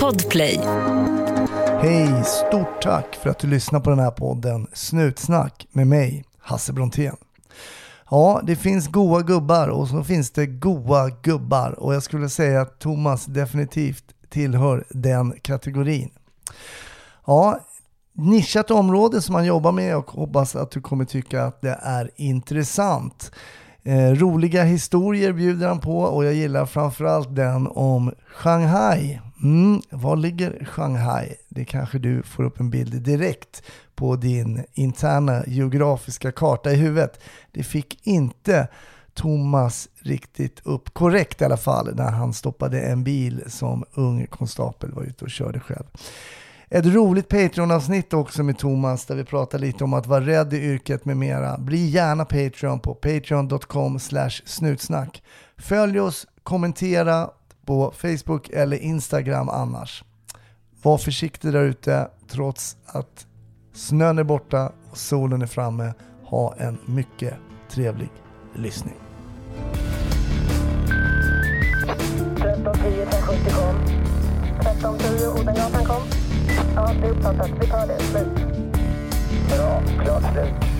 Podplay. 0.00 0.60
Hej, 1.80 2.24
stort 2.24 2.82
tack 2.82 3.14
för 3.14 3.30
att 3.30 3.38
du 3.38 3.46
lyssnar 3.46 3.80
på 3.80 3.90
den 3.90 3.98
här 3.98 4.10
podden 4.10 4.66
Snutsnack 4.72 5.66
med 5.72 5.86
mig, 5.86 6.24
Hasse 6.38 6.72
Brontén. 6.72 7.16
Ja, 8.10 8.40
det 8.46 8.56
finns 8.56 8.88
goa 8.88 9.22
gubbar 9.22 9.68
och 9.68 9.88
så 9.88 10.04
finns 10.04 10.30
det 10.30 10.46
goa 10.46 11.10
gubbar 11.22 11.70
och 11.70 11.94
jag 11.94 12.02
skulle 12.02 12.28
säga 12.28 12.60
att 12.60 12.78
Thomas 12.78 13.26
definitivt 13.26 14.04
tillhör 14.28 14.84
den 14.90 15.34
kategorin. 15.42 16.10
Ja, 17.26 17.60
nischat 18.12 18.70
område 18.70 19.22
som 19.22 19.32
man 19.32 19.46
jobbar 19.46 19.72
med 19.72 19.96
och 19.96 20.10
hoppas 20.10 20.56
att 20.56 20.70
du 20.70 20.80
kommer 20.80 21.04
tycka 21.04 21.44
att 21.44 21.60
det 21.60 21.78
är 21.82 22.10
intressant. 22.16 23.32
Eh, 23.86 24.10
roliga 24.10 24.62
historier 24.62 25.32
bjuder 25.32 25.68
han 25.68 25.80
på 25.80 25.98
och 25.98 26.24
jag 26.24 26.34
gillar 26.34 26.66
framförallt 26.66 27.36
den 27.36 27.66
om 27.66 28.12
Shanghai. 28.26 29.20
Mm, 29.42 29.82
var 29.90 30.16
ligger 30.16 30.64
Shanghai? 30.64 31.34
Det 31.48 31.64
kanske 31.64 31.98
du 31.98 32.22
får 32.22 32.44
upp 32.44 32.60
en 32.60 32.70
bild 32.70 33.02
direkt 33.02 33.62
på 33.94 34.16
din 34.16 34.64
interna 34.72 35.44
geografiska 35.46 36.32
karta 36.32 36.72
i 36.72 36.76
huvudet. 36.76 37.20
Det 37.52 37.62
fick 37.62 38.06
inte 38.06 38.68
Thomas 39.14 39.88
riktigt 40.00 40.60
upp 40.64 40.94
korrekt 40.94 41.40
i 41.40 41.44
alla 41.44 41.56
fall 41.56 41.94
när 41.94 42.10
han 42.10 42.32
stoppade 42.32 42.80
en 42.80 43.04
bil 43.04 43.42
som 43.46 43.84
ung 43.94 44.26
konstapel 44.26 44.92
var 44.92 45.02
ute 45.02 45.24
och 45.24 45.30
körde 45.30 45.60
själv. 45.60 45.86
Ett 46.74 46.86
roligt 46.86 47.28
Patreon-avsnitt 47.28 48.12
också 48.12 48.42
med 48.42 48.58
Thomas 48.58 49.06
där 49.06 49.14
vi 49.14 49.24
pratar 49.24 49.58
lite 49.58 49.84
om 49.84 49.94
att 49.94 50.06
vara 50.06 50.26
rädd 50.26 50.54
i 50.54 50.56
yrket 50.56 51.04
med 51.04 51.16
mera. 51.16 51.58
Bli 51.58 51.86
gärna 51.86 52.24
Patreon 52.24 52.80
på 52.80 52.94
patreon.com 52.94 53.98
snutsnack. 54.44 55.22
Följ 55.56 56.00
oss, 56.00 56.26
kommentera 56.42 57.30
på 57.66 57.92
Facebook 57.96 58.48
eller 58.48 58.76
Instagram 58.76 59.48
annars. 59.48 60.04
Var 60.82 60.98
försiktig 60.98 61.52
där 61.52 61.62
ute 61.62 62.08
trots 62.28 62.76
att 62.86 63.26
snön 63.74 64.18
är 64.18 64.24
borta 64.24 64.72
och 64.90 64.98
solen 64.98 65.42
är 65.42 65.46
framme. 65.46 65.92
Ha 66.24 66.54
en 66.58 66.78
mycket 66.86 67.34
trevlig 67.70 68.10
lyssning. 68.54 68.96
1310 72.36 73.02
1070 73.02 73.50
kom. 73.50 73.76
1310 74.60 75.40
Odengatan 75.40 75.84
kom. 75.84 76.23
Ja, 76.76 76.92
det 77.00 77.06
är 77.06 77.10
uppfattat. 77.10 77.50
Vi 77.60 77.66
tar 77.66 77.86
det. 77.86 77.98
Slut. 78.00 78.28
Bra. 79.48 79.82
Klart 80.04 80.22
slut. 80.32 80.70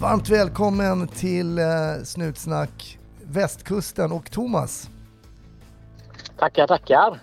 Varmt 0.00 0.28
välkommen 0.28 1.08
till 1.08 1.58
eh, 1.58 1.64
Snutsnack 2.04 2.98
Västkusten 3.22 4.12
och 4.12 4.30
Thomas. 4.30 4.90
Tackar, 6.38 6.66
tackar. 6.66 7.20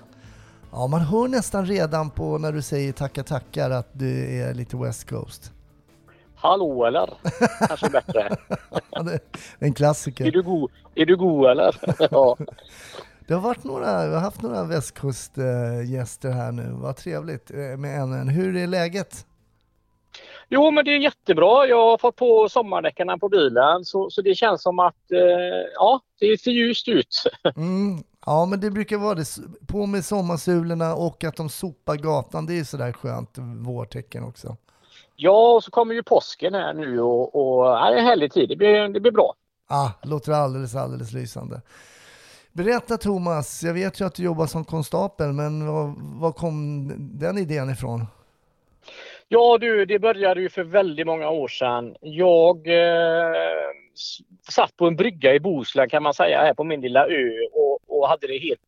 Ja, 0.71 0.87
man 0.87 1.01
hör 1.01 1.27
nästan 1.27 1.65
redan 1.65 2.09
på 2.09 2.37
när 2.37 2.51
du 2.51 2.61
säger 2.61 2.93
tackar 2.93 3.23
tackar 3.23 3.69
att 3.69 3.89
du 3.93 4.41
är 4.41 4.53
lite 4.53 4.77
West 4.77 5.09
Coast. 5.09 5.51
Hallå 6.35 6.85
eller? 6.85 7.13
Kanske 7.67 7.89
bättre. 7.89 8.35
Ja, 8.95 9.03
det 9.03 9.13
är 9.13 9.19
en 9.59 9.73
klassiker. 9.73 10.25
Är 10.27 10.31
du 10.31 10.43
god, 10.43 10.71
är 10.95 11.05
du 11.05 11.17
god 11.17 11.49
eller? 11.49 11.75
ja. 12.11 12.37
Det 13.27 13.33
har 13.33 13.41
varit 13.41 13.63
några, 13.63 14.07
vi 14.07 14.13
har 14.13 14.21
haft 14.21 14.41
några 14.41 14.63
västkustgäster 14.63 16.31
här 16.31 16.51
nu. 16.51 16.69
Vad 16.71 16.95
trevligt 16.95 17.51
eh, 17.51 17.57
med 17.57 17.99
en, 17.99 18.13
en. 18.13 18.29
Hur 18.29 18.57
är 18.57 18.67
läget? 18.67 19.25
Jo 20.49 20.71
men 20.71 20.85
det 20.85 20.91
är 20.91 20.97
jättebra. 20.97 21.65
Jag 21.65 21.89
har 21.89 21.97
fått 21.97 22.15
på 22.15 22.49
sommardäcken 22.49 23.19
på 23.19 23.29
bilen 23.29 23.85
så, 23.85 24.09
så 24.09 24.21
det 24.21 24.35
känns 24.35 24.61
som 24.61 24.79
att 24.79 25.11
eh, 25.11 25.19
ja, 25.75 26.01
det 26.19 26.41
ser 26.41 26.51
ljust 26.51 26.87
ut. 26.87 27.23
Mm, 27.55 28.03
ja, 28.25 28.45
men 28.45 28.59
det 28.59 28.71
brukar 28.71 28.97
vara 28.97 29.15
det. 29.15 29.25
På 29.67 29.85
med 29.85 30.05
sommarsulorna 30.05 30.95
och 30.95 31.23
att 31.23 31.35
de 31.35 31.49
sopar 31.49 31.95
gatan. 31.95 32.45
Det 32.45 32.59
är 32.59 32.63
sådär 32.63 32.91
skönt 32.91 33.37
vårtecken 33.65 34.23
också. 34.23 34.57
Ja, 35.15 35.53
och 35.53 35.63
så 35.63 35.71
kommer 35.71 35.93
ju 35.93 36.03
påsken 36.03 36.53
här 36.53 36.73
nu 36.73 37.01
och, 37.01 37.35
och 37.35 37.65
ja, 37.65 37.89
det 37.89 37.95
är 37.95 37.99
en 37.99 38.05
härlig 38.05 38.31
tid. 38.31 38.49
Det 38.49 38.55
blir, 38.55 38.89
det 38.89 38.99
blir 38.99 39.11
bra. 39.11 39.33
Ah, 39.67 39.89
låter 40.03 40.31
alldeles, 40.31 40.75
alldeles 40.75 41.13
lysande. 41.13 41.61
Berätta 42.53 42.97
Thomas, 42.97 43.63
jag 43.63 43.73
vet 43.73 44.01
ju 44.01 44.05
att 44.05 44.15
du 44.15 44.23
jobbar 44.23 44.45
som 44.45 44.65
konstapel, 44.65 45.33
men 45.33 45.67
var, 45.67 45.93
var 46.21 46.31
kom 46.31 46.87
den 47.19 47.37
idén 47.37 47.69
ifrån? 47.69 48.05
Ja 49.27 49.57
du, 49.61 49.85
det 49.85 49.99
började 49.99 50.41
ju 50.41 50.49
för 50.49 50.63
väldigt 50.63 51.05
många 51.05 51.29
år 51.29 51.47
sedan. 51.47 51.95
Jag 52.01 52.67
eh, 52.67 53.33
satt 54.49 54.77
på 54.77 54.87
en 54.87 54.95
brygga 54.95 55.33
i 55.33 55.39
Bohuslän 55.39 55.89
kan 55.89 56.03
man 56.03 56.13
säga, 56.13 56.41
här 56.41 56.53
på 56.53 56.63
min 56.63 56.81
lilla 56.81 57.07
ö 57.07 57.29
och, 57.53 57.79
och 57.87 58.07
hade 58.09 58.27
det 58.27 58.37
helt 58.37 58.61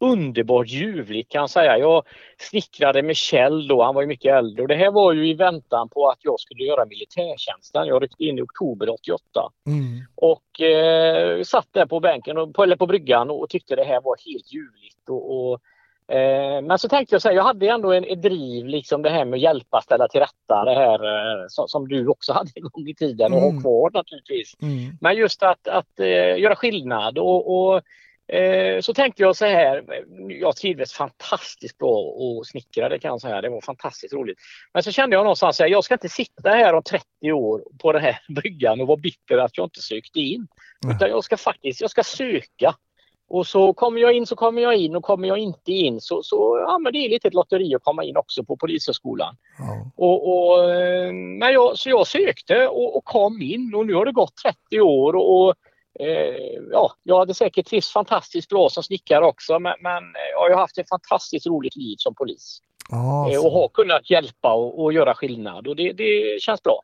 underbart 0.00 0.68
ljuvligt 0.68 1.32
kan 1.32 1.40
jag 1.40 1.50
säga. 1.50 1.78
Jag 1.78 2.02
snickrade 2.38 3.02
med 3.02 3.16
Kjell 3.16 3.68
då, 3.68 3.82
han 3.82 3.94
var 3.94 4.02
ju 4.02 4.08
mycket 4.08 4.34
äldre 4.34 4.62
och 4.62 4.68
det 4.68 4.74
här 4.74 4.90
var 4.90 5.12
ju 5.12 5.28
i 5.28 5.34
väntan 5.34 5.88
på 5.88 6.08
att 6.08 6.18
jag 6.22 6.40
skulle 6.40 6.64
göra 6.64 6.84
militärtjänsten. 6.84 7.86
Jag 7.86 8.02
ryckte 8.02 8.24
in 8.24 8.38
i 8.38 8.42
oktober 8.42 8.90
88 8.90 9.20
Mm. 9.66 10.00
och 10.14 10.60
eh, 10.60 11.42
satt 11.42 11.68
där 11.72 11.86
på 11.86 12.00
bänken, 12.00 12.38
och, 12.38 12.54
på, 12.54 12.62
eller 12.62 12.76
på 12.76 12.86
bryggan 12.86 13.30
och 13.30 13.48
tyckte 13.48 13.76
det 13.76 13.84
här 13.84 14.00
var 14.00 14.16
helt 14.26 14.52
ljuvligt. 14.52 15.08
Och, 15.08 15.50
och, 15.52 15.60
eh, 16.16 16.62
men 16.62 16.78
så 16.78 16.88
tänkte 16.88 17.14
jag 17.14 17.22
så 17.22 17.28
här, 17.28 17.36
jag 17.36 17.42
hade 17.44 17.68
ändå 17.68 17.92
en, 17.92 18.04
ett 18.04 18.22
driv 18.22 18.66
liksom 18.66 19.02
det 19.02 19.10
här 19.10 19.24
med 19.24 19.36
att 19.36 19.42
hjälpa 19.42 19.80
ställa 19.80 20.08
till 20.08 20.20
rätta 20.20 20.64
det 20.64 20.74
här 20.74 21.04
eh, 21.04 21.44
som, 21.48 21.68
som 21.68 21.88
du 21.88 22.06
också 22.08 22.32
hade 22.36 22.50
en 22.54 22.62
gång 22.62 22.88
i 22.88 22.94
tiden 22.94 23.32
och 23.32 23.38
Mm. 23.42 23.54
har 23.54 23.62
kvar 23.62 23.90
naturligtvis. 23.94 24.54
Mm. 24.62 24.96
Men 25.00 25.16
just 25.16 25.42
att, 25.42 25.68
att 25.68 26.00
eh, 26.00 26.38
göra 26.38 26.56
skillnad 26.56 27.18
och, 27.18 27.58
och 27.74 27.82
så 28.80 28.94
tänkte 28.94 29.22
jag 29.22 29.36
så 29.36 29.44
här. 29.44 29.84
Jag 30.28 30.56
trivdes 30.56 30.92
fantastiskt 30.92 31.78
bra 31.78 31.98
och 31.98 32.46
snickra 32.46 32.88
det 32.88 32.98
kan 32.98 33.08
jag 33.08 33.20
säga. 33.20 33.40
Det 33.40 33.48
var 33.48 33.60
fantastiskt 33.60 34.14
roligt. 34.14 34.38
Men 34.74 34.82
så 34.82 34.92
kände 34.92 35.16
jag 35.16 35.22
någonstans 35.22 35.60
att 35.60 35.70
jag 35.70 35.84
ska 35.84 35.94
inte 35.94 36.08
sitta 36.08 36.50
här 36.50 36.74
om 36.74 36.82
30 36.82 37.32
år 37.32 37.62
på 37.78 37.92
den 37.92 38.02
här 38.02 38.18
bryggan 38.34 38.80
och 38.80 38.86
vara 38.86 38.96
bitter 38.96 39.38
att 39.38 39.58
jag 39.58 39.66
inte 39.66 39.82
sökte 39.82 40.20
in. 40.20 40.46
Utan 40.94 41.08
jag 41.08 41.24
ska 41.24 41.36
faktiskt, 41.36 41.80
jag 41.80 41.90
ska 41.90 42.02
söka. 42.02 42.74
Och 43.28 43.46
så 43.46 43.72
kommer 43.72 44.00
jag 44.00 44.12
in 44.12 44.26
så 44.26 44.36
kommer 44.36 44.62
jag 44.62 44.76
in 44.76 44.96
och 44.96 45.04
kommer 45.04 45.28
jag 45.28 45.38
inte 45.38 45.72
in 45.72 46.00
så, 46.00 46.22
så 46.22 46.64
ja, 46.66 46.78
men 46.78 46.92
det 46.92 46.98
är 46.98 47.08
lite 47.08 47.28
ett 47.28 47.34
lotteri 47.34 47.74
att 47.74 47.82
komma 47.82 48.04
in 48.04 48.16
också 48.16 48.44
på 48.44 48.56
Polishögskolan. 48.56 49.36
Ja. 49.58 49.90
Och, 49.96 50.28
och, 50.28 50.74
eh, 50.74 51.12
men 51.12 51.52
jag, 51.52 51.78
så 51.78 51.90
jag 51.90 52.06
sökte 52.06 52.68
och, 52.68 52.96
och 52.96 53.04
kom 53.04 53.42
in 53.42 53.74
och 53.74 53.86
nu 53.86 53.94
har 53.94 54.04
det 54.04 54.12
gått 54.12 54.36
30 54.70 54.80
år 54.80 55.16
och, 55.16 55.48
och 55.48 55.54
eh, 56.00 56.62
ja, 56.72 56.92
jag 57.02 57.18
hade 57.18 57.34
säkert 57.34 57.66
trivts 57.66 57.92
fantastiskt 57.92 58.48
bra 58.48 58.68
som 58.68 58.82
snickare 58.82 59.24
också 59.24 59.58
men, 59.58 59.74
men 59.80 60.02
jag 60.32 60.50
har 60.50 60.60
haft 60.60 60.78
ett 60.78 60.88
fantastiskt 60.88 61.46
roligt 61.46 61.76
liv 61.76 61.96
som 61.98 62.14
polis 62.14 62.60
Ja, 62.90 63.32
eh, 63.32 63.44
och 63.44 63.52
har 63.52 63.68
kunnat 63.68 64.10
hjälpa 64.10 64.52
och, 64.52 64.82
och 64.82 64.92
göra 64.92 65.14
skillnad 65.14 65.66
och 65.66 65.76
det, 65.76 65.92
det 65.92 66.42
känns 66.42 66.62
bra. 66.62 66.80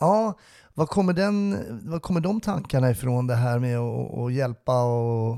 ja. 0.00 0.34
Var 0.74 0.86
kommer, 0.86 1.12
den, 1.12 1.50
var 1.90 1.98
kommer 1.98 2.20
de 2.20 2.40
tankarna 2.40 2.90
ifrån 2.90 3.26
det 3.26 3.34
här 3.34 3.58
med 3.58 3.78
att, 3.78 4.18
att 4.18 4.32
hjälpa 4.32 4.82
och, 4.84 5.32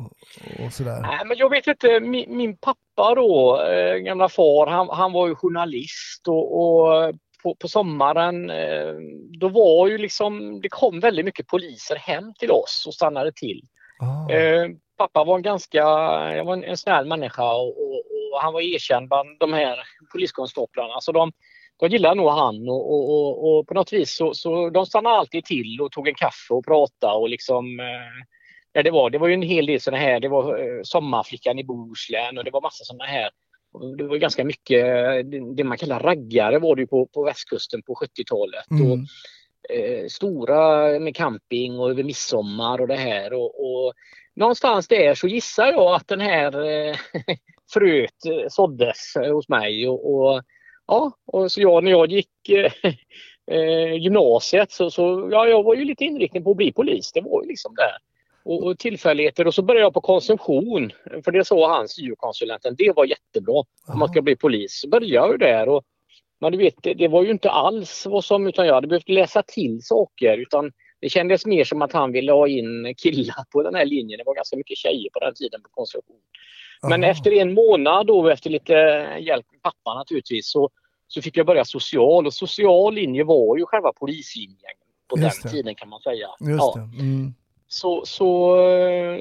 och 0.65 0.73
sådär? 0.73 1.01
Nej, 1.01 1.21
men 1.27 1.37
jag 1.39 1.51
vet 1.51 1.67
inte, 1.67 2.01
min, 2.01 2.37
min 2.37 2.57
pappa 2.57 3.15
då, 3.15 3.63
eh, 3.63 3.97
gamla 3.97 4.29
far, 4.29 4.67
han, 4.67 4.89
han 4.91 5.13
var 5.13 5.29
ju 5.29 5.35
journalist 5.35 6.29
och, 6.29 6.61
och 6.61 7.15
på, 7.43 7.55
på 7.55 7.69
sommaren 7.69 8.51
eh, 8.51 8.95
då 9.41 9.49
var 9.49 9.89
ju 9.89 9.99
liksom, 9.99 10.61
det 10.61 10.69
kom 10.69 11.01
väldigt 11.01 11.25
mycket 11.25 11.47
poliser 11.47 11.97
hem 11.97 12.35
till 12.39 12.51
oss 12.51 12.85
och 12.87 12.95
stannade 12.95 13.33
till. 13.33 13.63
Ah, 14.01 14.33
Eh, 14.33 14.69
pappa 14.99 15.25
var 15.25 15.37
en 15.37 15.43
ganska, 15.43 15.79
jag 16.37 16.45
var 16.45 16.53
en, 16.53 16.65
en 16.65 16.77
snäll 16.77 17.07
människa 17.07 17.55
och, 17.55 17.69
och, 17.69 18.03
och 18.33 18.41
han 18.43 18.53
var 18.53 18.61
erkänd 18.61 19.09
bland 19.09 19.39
de 19.39 19.53
här 19.53 19.79
poliskonstaplarna. 20.13 21.01
Så 21.01 21.13
de, 21.13 21.33
de 21.81 21.89
gillade 21.89 22.15
nog 22.15 22.31
han 22.31 22.69
och, 22.69 22.93
och, 22.93 23.59
och, 23.59 23.67
på 23.67 23.75
något 23.75 23.93
vis 23.93 24.17
så, 24.17 24.35
så 24.35 24.71
de 24.71 24.87
stannade 24.87 25.17
alltid 25.17 25.45
till 25.45 25.81
och 25.81 25.93
tog 25.93 26.09
en 26.09 26.15
kaffe 26.15 26.55
och 26.55 26.65
pratade 26.65 27.15
och 27.15 27.29
liksom 27.29 27.81
eh, 27.81 28.25
ja, 28.73 28.83
det, 28.83 28.91
var, 28.91 29.11
det 29.11 29.19
var 29.19 29.29
ju 29.29 29.35
en 29.35 29.43
hel 29.43 29.67
del 29.67 29.81
sådana 29.81 30.03
här, 30.03 30.21
det 30.21 30.29
var 30.29 30.59
eh, 30.59 30.83
Sommarflickan 30.83 31.59
i 31.59 31.65
Bohuslän 31.65 32.39
och 32.39 32.45
det 32.45 32.51
var 32.51 32.61
massa 32.61 32.85
sådana 32.85 33.05
här 33.05 33.31
det 33.97 34.05
var 34.05 34.17
ganska 34.17 34.45
mycket 34.45 34.85
det, 35.31 35.55
det 35.55 35.65
man 35.65 35.79
kallar 35.79 36.01
raggare 36.01 36.59
var 36.59 36.77
det 36.77 36.83
ju 36.83 36.87
på, 36.87 37.07
på 37.07 37.25
västkusten 37.25 37.83
på 37.83 37.95
70-talet. 37.95 38.67
Och, 38.71 38.95
mm. 38.95 39.07
eh, 39.71 40.07
stora 40.09 40.99
med 40.99 41.17
camping 41.17 41.79
och 41.79 41.91
över 41.91 42.03
midsommar 42.03 42.81
och 42.81 42.89
det 42.89 42.97
här. 42.97 43.33
Och, 43.33 43.65
och 43.65 43.93
någonstans 44.35 44.89
där 44.89 45.15
så 45.15 45.29
gissar 45.29 45.67
jag 45.67 45.95
att 45.95 46.09
den 46.09 46.21
här 46.21 46.65
eh, 46.65 46.97
fröet 47.73 48.27
eh, 48.27 48.49
såddes 48.49 49.17
eh, 49.17 49.35
hos 49.35 49.49
mig. 49.49 49.89
Och, 49.89 50.15
och, 50.15 50.43
ja, 50.87 51.13
och 51.27 51.53
så 51.53 51.61
jag, 51.61 51.85
när 51.85 51.91
jag 51.91 52.11
gick 52.11 52.49
eh, 52.49 52.73
eh, 53.57 53.95
gymnasiet 53.95 54.71
så, 54.71 54.91
så 54.91 55.29
ja, 55.33 55.47
jag 55.47 55.63
var 55.63 55.75
ju 55.75 55.85
lite 55.85 56.05
inriktad 56.05 56.41
på 56.41 56.51
att 56.51 56.57
bli 56.57 56.73
polis. 56.73 57.13
Det 57.13 57.21
var 57.21 57.43
ju 57.43 57.49
liksom 57.49 57.75
där. 57.75 57.97
Och, 58.45 58.67
och 58.67 58.79
tillfälligheter 58.79 59.47
och 59.47 59.55
så 59.55 59.63
började 59.63 59.85
jag 59.85 59.95
på 59.95 60.01
konsumtion. 60.01 60.93
För 61.25 61.31
det 61.31 61.45
sa 61.45 61.77
han 61.77 61.89
syokonsulenten. 61.89 62.75
Det 62.79 62.93
var 62.97 63.05
jättebra 63.05 63.65
om 63.87 63.99
man 63.99 64.09
ska 64.09 64.23
bli 64.23 64.37
polis. 64.37 64.81
Så 64.81 64.89
började 64.89 65.15
jag 65.15 65.33
ju 65.33 65.37
där. 65.37 65.69
Och, 65.69 65.85
men 66.41 66.53
du 66.53 66.59
vet, 66.59 66.75
det, 66.83 66.95
det 66.95 67.09
var 67.09 67.23
ju 67.23 67.31
inte 67.31 67.51
alls 67.51 68.07
vad 68.07 68.25
som, 68.25 68.47
utan 68.47 68.67
jag 68.67 68.75
hade 68.75 68.87
behövt 68.87 69.09
läsa 69.09 69.43
till 69.43 69.83
saker. 69.83 70.39
Utan 70.39 70.73
det 71.01 71.09
kändes 71.09 71.47
mer 71.47 71.65
som 71.65 71.83
att 71.83 71.93
han 71.93 72.13
ville 72.13 72.33
ha 72.33 72.49
in 72.49 72.95
killar 72.95 73.45
på 73.53 73.63
den 73.63 73.75
här 73.75 73.85
linjen. 73.85 74.19
Det 74.19 74.25
var 74.27 74.35
ganska 74.35 74.57
mycket 74.57 74.79
tjejer 74.79 75.11
på 75.13 75.21
den 75.21 75.35
tiden 75.35 75.63
på 75.63 75.69
konstruktion. 75.69 76.21
Men 76.83 77.05
Aha. 77.05 77.11
efter 77.11 77.33
en 77.33 77.55
månad 77.55 78.07
då, 78.07 78.29
efter 78.29 78.51
lite 78.51 78.73
hjälp 79.21 79.47
med 79.53 79.63
pappa 79.63 79.95
naturligtvis, 79.95 80.51
så, 80.51 80.71
så 81.09 81.23
fick 81.23 81.37
jag 81.37 81.47
börja 81.47 81.65
social. 81.65 82.27
Och 82.27 82.35
social 82.35 82.95
linje 82.95 83.25
var 83.25 83.59
ju 83.59 83.67
själva 83.67 83.93
polislinjen 83.93 84.57
på 85.09 85.19
Just 85.19 85.43
den 85.43 85.51
det. 85.51 85.57
tiden 85.57 85.75
kan 85.75 85.89
man 85.89 86.01
säga. 86.01 86.29
Just 86.41 86.59
ja. 86.59 86.89
Mm. 87.01 87.35
Så, 87.73 88.03
så, 88.07 88.57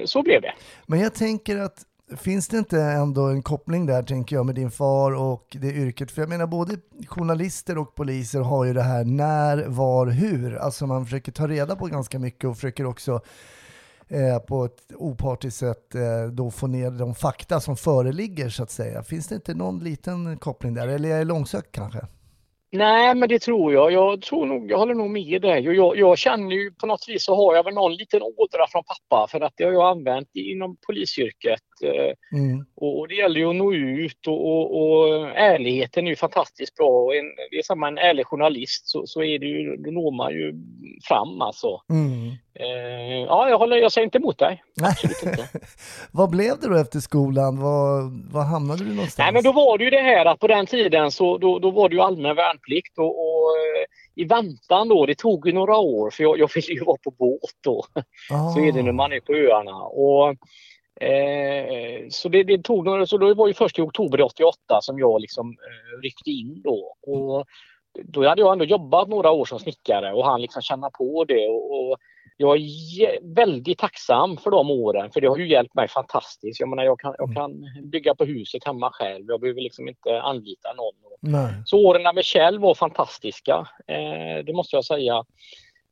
så 0.05 0.23
blev 0.23 0.41
det. 0.41 0.53
Men 0.85 0.99
jag 0.99 1.13
tänker 1.13 1.57
att 1.57 1.85
finns 2.17 2.47
det 2.47 2.57
inte 2.57 2.81
ändå 2.81 3.27
en 3.27 3.43
koppling 3.43 3.85
där, 3.85 4.03
tänker 4.03 4.35
jag, 4.35 4.45
med 4.45 4.55
din 4.55 4.71
far 4.71 5.11
och 5.11 5.57
det 5.61 5.67
yrket? 5.67 6.11
För 6.11 6.21
jag 6.21 6.29
menar, 6.29 6.47
både 6.47 6.77
journalister 7.07 7.77
och 7.77 7.95
poliser 7.95 8.39
har 8.39 8.65
ju 8.65 8.73
det 8.73 8.81
här 8.81 9.03
när, 9.03 9.65
var, 9.67 10.07
hur. 10.07 10.55
Alltså 10.55 10.87
man 10.87 11.05
försöker 11.05 11.31
ta 11.31 11.47
reda 11.47 11.75
på 11.75 11.85
ganska 11.85 12.19
mycket 12.19 12.49
och 12.49 12.55
försöker 12.55 12.85
också 12.85 13.21
eh, 14.07 14.39
på 14.39 14.65
ett 14.65 14.91
opartiskt 14.95 15.59
sätt 15.59 15.95
eh, 15.95 16.31
då 16.31 16.51
få 16.51 16.67
ner 16.67 16.91
de 16.91 17.15
fakta 17.15 17.59
som 17.59 17.77
föreligger, 17.77 18.49
så 18.49 18.63
att 18.63 18.71
säga. 18.71 19.03
Finns 19.03 19.27
det 19.27 19.35
inte 19.35 19.53
någon 19.53 19.79
liten 19.79 20.37
koppling 20.37 20.73
där? 20.73 20.87
Eller 20.87 21.09
är 21.09 21.17
jag 21.17 21.27
långsökt 21.27 21.71
kanske? 21.71 21.99
Nej, 22.71 23.15
men 23.15 23.29
det 23.29 23.39
tror 23.39 23.73
jag. 23.73 23.91
Jag 23.91 24.21
tror 24.21 24.45
nog, 24.45 24.71
jag 24.71 24.77
håller 24.77 24.93
nog 24.93 25.09
med 25.09 25.41
dig. 25.41 25.61
Jag, 25.61 25.97
jag 25.97 26.17
känner 26.17 26.55
ju 26.55 26.71
på 26.71 26.85
något 26.85 27.05
vis 27.07 27.25
så 27.25 27.35
har 27.35 27.55
jag 27.55 27.63
väl 27.63 27.73
någon 27.73 27.95
liten 27.95 28.21
ådra 28.21 28.67
från 28.71 28.83
pappa 28.83 29.27
för 29.27 29.41
att 29.41 29.53
det 29.55 29.63
har 29.63 29.71
jag 29.71 29.89
använt 29.97 30.29
inom 30.33 30.77
polisyrket. 30.87 31.61
Eh, 31.83 32.13
Mm. 32.33 32.65
Och, 32.75 32.99
och 32.99 33.07
det 33.07 33.15
gäller 33.15 33.39
ju 33.39 33.49
att 33.49 33.55
nå 33.55 33.73
ut 33.73 34.27
och, 34.27 34.45
och, 34.45 34.81
och 34.81 35.29
ärligheten 35.29 36.05
är 36.05 36.09
ju 36.09 36.15
fantastiskt 36.15 36.75
bra. 36.75 36.89
Och 36.89 37.15
en, 37.15 37.25
det 37.51 37.57
är 37.57 37.63
samma 37.63 37.87
en 37.87 37.97
ärlig 37.97 38.25
journalist 38.25 38.89
så, 38.89 39.07
så 39.07 39.23
är 39.23 39.39
det 39.39 39.45
ju, 39.45 39.77
då 39.77 39.91
når 39.91 40.11
man 40.11 40.33
ju 40.33 40.53
fram 41.07 41.41
alltså. 41.41 41.81
Mm. 41.89 42.31
Eh, 42.61 43.25
ja, 43.27 43.49
jag, 43.49 43.57
håller, 43.57 43.77
jag 43.77 43.91
säger 43.91 44.05
inte 44.05 44.17
emot 44.17 44.37
dig. 44.37 44.63
Inte. 45.03 45.49
Vad 46.11 46.29
blev 46.29 46.59
det 46.59 46.69
då 46.69 46.77
efter 46.77 46.99
skolan? 46.99 47.61
Var, 47.61 48.01
var 48.33 48.43
hamnade 48.43 48.83
du 48.83 48.89
någonstans? 48.89 49.17
Nej, 49.17 49.33
men 49.33 49.43
då 49.43 49.51
var 49.51 49.77
det 49.77 49.83
ju 49.83 49.89
det 49.89 50.01
här 50.01 50.25
att 50.25 50.39
på 50.39 50.47
den 50.47 50.65
tiden 50.65 51.11
så 51.11 51.37
då, 51.37 51.59
då 51.59 51.71
var 51.71 51.89
det 51.89 51.95
ju 51.95 52.01
allmän 52.01 52.35
värnplikt 52.35 52.97
och, 52.97 53.05
och 53.05 53.57
eh, 53.57 53.85
i 54.15 54.25
väntan 54.25 54.89
då, 54.89 55.05
det 55.05 55.15
tog 55.15 55.47
ju 55.47 55.53
några 55.53 55.77
år 55.77 56.09
för 56.09 56.23
jag, 56.23 56.39
jag 56.39 56.49
ville 56.55 56.73
ju 56.73 56.83
vara 56.83 56.97
på 57.03 57.11
båt 57.11 57.55
då. 57.63 57.85
ah. 58.31 58.49
Så 58.53 58.59
är 58.59 58.71
det 58.71 58.83
när 58.83 58.91
man 58.91 59.13
är 59.13 59.19
på 59.19 59.33
öarna. 59.33 59.77
Och, 59.83 60.29
eh, 61.07 62.07
så 62.09 62.29
det, 62.29 62.43
det 62.43 62.63
tog 62.63 62.85
några, 62.85 63.05
så 63.05 63.17
det 63.17 63.33
var 63.33 63.47
ju 63.47 63.53
först 63.53 63.79
i 63.79 63.81
oktober 63.81 64.21
88 64.21 64.53
som 64.81 64.99
jag 64.99 65.21
liksom 65.21 65.49
eh, 65.49 66.01
ryckte 66.01 66.29
in 66.29 66.61
då. 66.63 66.95
Och 67.01 67.45
då 68.03 68.27
hade 68.27 68.41
jag 68.41 68.51
ändå 68.51 68.65
jobbat 68.65 69.09
några 69.09 69.31
år 69.31 69.45
som 69.45 69.59
snickare 69.59 70.13
och 70.13 70.25
han 70.25 70.41
liksom 70.41 70.61
känna 70.61 70.89
på 70.89 71.25
det. 71.25 71.47
Och, 71.47 71.91
och 71.91 71.97
jag 72.41 72.57
är 72.57 73.35
väldigt 73.35 73.77
tacksam 73.77 74.37
för 74.37 74.51
de 74.51 74.71
åren 74.71 75.11
för 75.11 75.21
det 75.21 75.27
har 75.27 75.37
ju 75.37 75.47
hjälpt 75.47 75.75
mig 75.75 75.87
fantastiskt. 75.87 76.59
Jag 76.59 76.69
menar 76.69 76.83
jag 76.83 76.99
kan, 76.99 77.15
jag 77.17 77.33
kan 77.33 77.51
bygga 77.83 78.15
på 78.15 78.25
huset 78.25 78.65
hemma 78.65 78.91
själv. 78.93 79.25
Jag 79.27 79.41
behöver 79.41 79.61
liksom 79.61 79.87
inte 79.87 80.21
anlita 80.21 80.73
någon. 80.73 80.95
Nej. 81.19 81.53
Så 81.65 81.77
åren 81.77 82.15
med 82.15 82.25
Kjell 82.25 82.59
var 82.59 82.75
fantastiska. 82.75 83.67
Eh, 83.87 84.45
det 84.45 84.53
måste 84.53 84.75
jag 84.75 84.85
säga. 84.85 85.23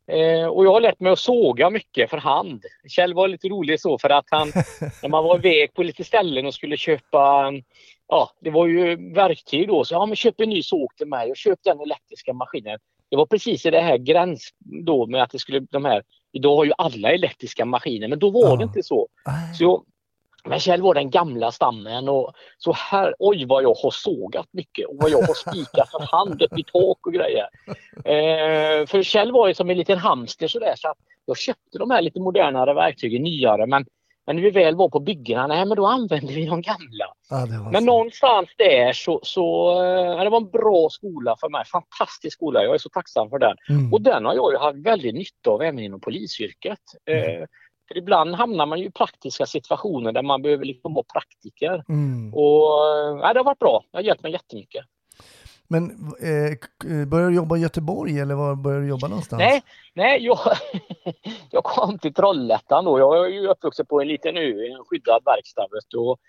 Eh, 0.07 0.45
och 0.45 0.65
jag 0.65 0.71
har 0.71 0.81
lärt 0.81 0.99
mig 0.99 1.11
att 1.11 1.19
såga 1.19 1.69
mycket 1.69 2.09
för 2.09 2.17
hand. 2.17 2.63
Kjell 2.87 3.13
var 3.13 3.27
lite 3.27 3.47
rolig 3.47 3.79
så 3.81 3.97
för 3.97 4.09
att 4.09 4.25
han, 4.29 4.47
när 5.01 5.09
man 5.09 5.23
var 5.23 5.37
iväg 5.37 5.73
på 5.73 5.83
lite 5.83 6.03
ställen 6.03 6.45
och 6.45 6.53
skulle 6.53 6.77
köpa, 6.77 7.51
ja 8.07 8.29
det 8.41 8.49
var 8.49 8.67
ju 8.67 9.13
verktyg 9.13 9.67
då, 9.67 9.83
så 9.83 9.93
ja 9.93 10.05
men 10.05 10.15
köp 10.15 10.41
en 10.41 10.49
ny 10.49 10.63
såg 10.63 10.95
till 10.95 11.07
mig 11.07 11.29
och 11.29 11.37
köp 11.37 11.59
den 11.63 11.79
elektriska 11.79 12.33
maskinen. 12.33 12.79
Det 13.09 13.17
var 13.17 13.25
precis 13.25 13.65
i 13.65 13.69
det 13.69 13.81
här 13.81 13.97
gräns 13.97 14.49
då 14.59 15.07
med 15.07 15.23
att 15.23 15.31
det 15.31 15.39
skulle, 15.39 15.59
de 15.59 15.85
här, 15.85 16.03
idag 16.31 16.55
har 16.55 16.65
ju 16.65 16.71
alla 16.77 17.11
elektriska 17.11 17.65
maskiner 17.65 18.07
men 18.07 18.19
då 18.19 18.29
var 18.29 18.49
Ja. 18.49 18.55
det 18.55 18.63
inte 18.63 18.83
så. 18.83 19.07
Så 19.57 19.83
men 20.43 20.59
Kjell 20.59 20.81
var 20.81 20.93
den 20.93 21.09
gamla 21.09 21.51
stammen 21.51 22.09
och 22.09 22.33
så 22.57 22.71
här, 22.73 23.15
oj 23.19 23.45
vad 23.45 23.63
jag 23.63 23.73
har 23.73 23.91
sågat 23.91 24.47
mycket 24.51 24.87
och 24.87 24.95
vad 24.99 25.09
jag 25.11 25.17
har 25.21 25.33
spikat 25.33 25.91
för 25.91 26.17
hand 26.17 26.41
upp 26.41 26.57
i 26.59 26.63
tak 26.63 27.07
och 27.07 27.13
grejer. 27.13 27.47
Eh, 27.95 28.85
för 28.87 29.03
Kjell 29.03 29.31
var 29.31 29.47
ju 29.47 29.53
som 29.53 29.69
en 29.69 29.77
liten 29.77 29.97
hamster 29.97 30.47
sådär 30.47 30.73
så 30.77 30.87
att 30.89 30.97
jag 31.25 31.37
köpte 31.37 31.77
de 31.77 31.91
här 31.91 32.01
lite 32.01 32.19
modernare 32.19 32.73
verktygen, 32.73 33.23
nyare, 33.23 33.65
men, 33.67 33.85
men 34.29 34.35
när 34.35 34.43
vi 34.43 34.49
väl 34.49 34.75
var 34.75 34.89
på 34.89 34.99
byggena, 34.99 35.47
nej 35.47 35.65
men 35.65 35.77
då 35.77 35.85
använde 35.85 36.33
vi 36.33 36.45
de 36.45 36.61
gamla. 36.61 37.13
Ja, 37.29 37.45
Men 37.71 37.81
så. 37.81 37.85
någonstans 37.85 38.49
där 38.57 38.93
så, 38.93 39.19
så 39.23 39.71
eh, 39.83 40.23
det 40.23 40.29
var 40.29 40.37
en 40.37 40.49
bra 40.49 40.89
skola 40.89 41.35
för 41.39 41.49
mig, 41.49 41.65
fantastisk 41.65 42.33
skola, 42.37 42.63
jag 42.63 42.73
är 42.73 42.77
så 42.77 42.89
tacksam 42.89 43.29
för 43.29 43.39
den. 43.39 43.55
Mm. 43.69 43.93
Och 43.93 44.01
den 44.01 44.25
har 44.25 44.33
jag 44.33 44.51
ju 44.51 44.57
haft 44.57 44.77
väldigt 44.77 45.15
nytta 45.15 45.49
av 45.49 45.61
även 45.61 45.79
inom 45.79 46.01
polisyrket. 46.01 46.79
Eh, 47.05 47.45
för 47.87 47.97
ibland 47.97 48.35
hamnar 48.35 48.65
man 48.65 48.79
ju 48.79 48.85
i 48.85 48.91
praktiska 48.91 49.45
situationer 49.45 50.11
där 50.11 50.23
man 50.23 50.41
behöver 50.41 50.65
liksom 50.65 50.93
vara 50.93 51.05
praktiker. 51.13 51.83
Mm. 51.89 52.33
Och 52.33 52.87
eh, 53.25 53.33
det 53.33 53.39
har 53.39 53.43
varit 53.43 53.59
bra. 53.59 53.83
Det 53.91 53.97
har 53.97 54.03
hjälpt 54.03 54.23
mig 54.23 54.31
jättemycket. 54.31 54.85
Men 55.71 55.89
eh, 56.21 56.55
k- 56.55 57.05
började 57.07 57.29
du 57.31 57.35
jobba 57.35 57.57
i 57.57 57.59
Göteborg 57.59 58.19
eller 58.19 58.35
var 58.35 58.55
började 58.55 58.83
du 58.83 58.89
jobba 58.89 59.07
någonstans? 59.07 59.39
Nej, 59.39 59.63
nej 59.93 60.25
jag, 60.25 60.39
jag 61.51 61.63
kom 61.63 61.99
till 61.99 62.13
Trollhättan 62.13 62.85
då. 62.85 62.99
Jag 62.99 63.25
är 63.25 63.29
ju 63.29 63.47
uppvuxen 63.47 63.85
på 63.85 64.01
en 64.01 64.07
liten 64.07 64.37
ö 64.37 64.41
i 64.41 64.71
en 64.71 64.83
skyddad 64.85 65.21
verkstad. 65.25 65.63
Och 65.97 66.19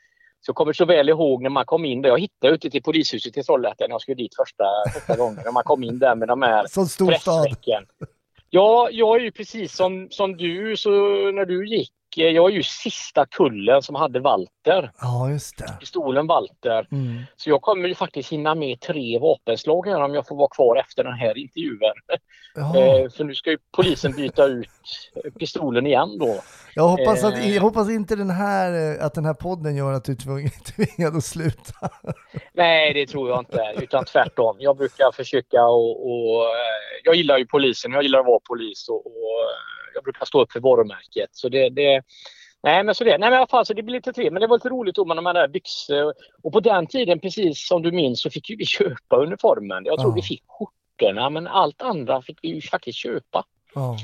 så 0.40 0.50
jag 0.50 0.56
kommer 0.56 0.72
så 0.72 0.84
väl 0.84 1.08
ihåg 1.08 1.42
när 1.42 1.50
man 1.50 1.64
kom 1.64 1.84
in 1.84 2.02
där. 2.02 2.08
Jag 2.08 2.20
hittade 2.20 2.54
ute 2.54 2.70
till 2.70 2.82
polishuset 2.82 3.36
i 3.36 3.42
Trollhättan 3.42 3.88
när 3.88 3.94
jag 3.94 4.00
skulle 4.00 4.14
dit 4.14 4.36
första, 4.36 4.64
första 4.94 5.16
gången. 5.16 5.40
När 5.44 5.52
man 5.52 5.62
kom 5.64 5.82
in 5.84 5.98
där 5.98 6.14
med 6.14 6.28
de 6.28 6.42
här 6.42 6.64
pressvecken. 7.44 7.86
Ja, 8.50 8.88
jag 8.92 9.16
är 9.16 9.20
ju 9.20 9.32
precis 9.32 9.76
som, 9.76 10.08
som 10.10 10.36
du, 10.36 10.76
så 10.76 10.90
när 11.30 11.44
du 11.44 11.68
gick, 11.68 11.92
eh, 11.92 11.99
jag 12.16 12.50
är 12.50 12.54
ju 12.54 12.62
sista 12.62 13.26
kullen 13.26 13.82
som 13.82 13.94
hade 13.94 14.20
Walter, 14.20 14.92
Ja, 15.00 15.30
just 15.30 15.58
det. 15.58 15.76
pistolen 15.80 16.26
Walter. 16.26 16.88
Mm. 16.92 17.22
Så 17.36 17.50
jag 17.50 17.62
kommer 17.62 17.88
ju 17.88 17.94
faktiskt 17.94 18.32
hinna 18.32 18.54
med 18.54 18.80
tre 18.80 19.18
vapenslag 19.18 19.86
här 19.86 20.02
om 20.02 20.14
jag 20.14 20.26
får 20.26 20.36
vara 20.36 20.48
kvar 20.48 20.76
efter 20.76 21.04
den 21.04 21.12
här 21.12 21.38
intervjun. 21.38 21.78
Eh, 22.56 23.10
för 23.10 23.24
nu 23.24 23.34
ska 23.34 23.50
ju 23.50 23.58
polisen 23.76 24.12
byta 24.12 24.46
ut 24.46 24.68
eh, 25.24 25.30
pistolen 25.32 25.86
igen 25.86 26.18
då. 26.18 26.40
Jag 26.74 26.88
hoppas, 26.88 27.24
att, 27.24 27.38
eh. 27.38 27.54
jag 27.54 27.62
hoppas 27.62 27.90
inte 27.90 28.16
den 28.16 28.30
här, 28.30 28.98
eh, 28.98 29.06
att 29.06 29.14
den 29.14 29.24
här 29.24 29.34
podden 29.34 29.76
gör 29.76 29.92
att 29.92 30.04
du 30.04 30.12
är 30.12 30.72
tvingad 30.72 31.16
att 31.16 31.24
sluta. 31.24 31.88
Nej, 32.52 32.94
det 32.94 33.06
tror 33.06 33.30
jag 33.30 33.38
inte, 33.40 33.74
utan 33.82 34.04
tvärtom. 34.04 34.56
Jag 34.58 34.76
brukar 34.76 35.12
försöka 35.12 35.64
och, 35.64 36.06
och 36.06 36.44
eh, 36.44 36.50
jag 37.04 37.14
gillar 37.14 37.38
ju 37.38 37.46
polisen, 37.46 37.92
jag 37.92 38.02
gillar 38.02 38.18
att 38.20 38.26
vara 38.26 38.40
polis 38.48 38.88
och, 38.88 39.06
och 39.06 39.12
eh, 39.12 39.79
jag 39.94 40.04
brukar 40.04 40.24
stå 40.24 40.42
upp 40.42 40.52
för 40.52 40.60
varumärket. 40.60 41.30
Så 41.32 41.48
det, 41.48 41.68
det 41.68 42.02
Nej 42.62 42.84
men 42.84 42.94
så 42.94 43.04
det, 43.04 43.10
nej 43.10 43.18
men 43.20 43.32
i 43.32 43.36
alla 43.36 43.46
fall 43.46 43.66
så 43.66 43.74
det 43.74 43.82
blir 43.82 43.94
lite 43.94 44.12
trevligt. 44.12 44.32
Men 44.32 44.40
det 44.40 44.46
var 44.46 44.56
lite 44.56 44.68
roligt 44.68 44.94
då 44.94 45.04
med 45.04 45.16
de 45.16 45.24
där 45.24 45.48
byxor. 45.48 46.14
Och 46.42 46.52
på 46.52 46.60
den 46.60 46.86
tiden 46.86 47.20
precis 47.20 47.66
som 47.68 47.82
du 47.82 47.92
minns 47.92 48.22
så 48.22 48.30
fick 48.30 48.50
vi 48.58 48.64
köpa 48.66 49.16
uniformen. 49.16 49.84
Jag 49.84 49.98
tror 49.98 50.10
Ja. 50.10 50.14
vi 50.14 50.22
fick 50.22 50.42
skjortorna 50.48 51.30
men 51.30 51.46
allt 51.46 51.82
andra 51.82 52.22
fick 52.22 52.38
vi 52.42 52.48
ju 52.48 52.60
faktiskt 52.60 52.98
köpa. 52.98 53.44
Ja. 53.74 53.96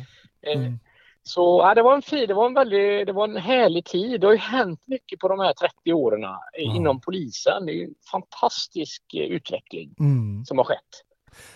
Eh, 0.42 0.58
Mm. 0.60 0.78
Så 1.22 1.60
ja, 1.64 1.74
det 1.74 1.82
var 1.82 1.94
en 1.94 2.02
fin, 2.02 2.28
det 2.28 2.34
var 2.34 2.46
en 2.46 2.54
väldigt, 2.54 3.06
det 3.06 3.12
var 3.12 3.24
en 3.28 3.36
härlig 3.36 3.84
tid. 3.84 4.20
Det 4.20 4.26
har 4.26 4.32
ju 4.34 4.38
hänt 4.38 4.80
mycket 4.84 5.18
på 5.18 5.28
de 5.28 5.38
här 5.40 5.52
30 5.52 5.92
åren 5.92 6.24
eh, 6.24 6.30
Ja. 6.56 6.76
inom 6.76 7.00
polisen. 7.00 7.66
Det 7.66 7.72
är 7.72 7.84
en 7.84 7.94
fantastisk 8.10 9.02
eh, 9.14 9.20
utveckling 9.20 9.94
Mm. 10.00 10.44
som 10.44 10.58
har 10.58 10.64
skett. 10.64 10.78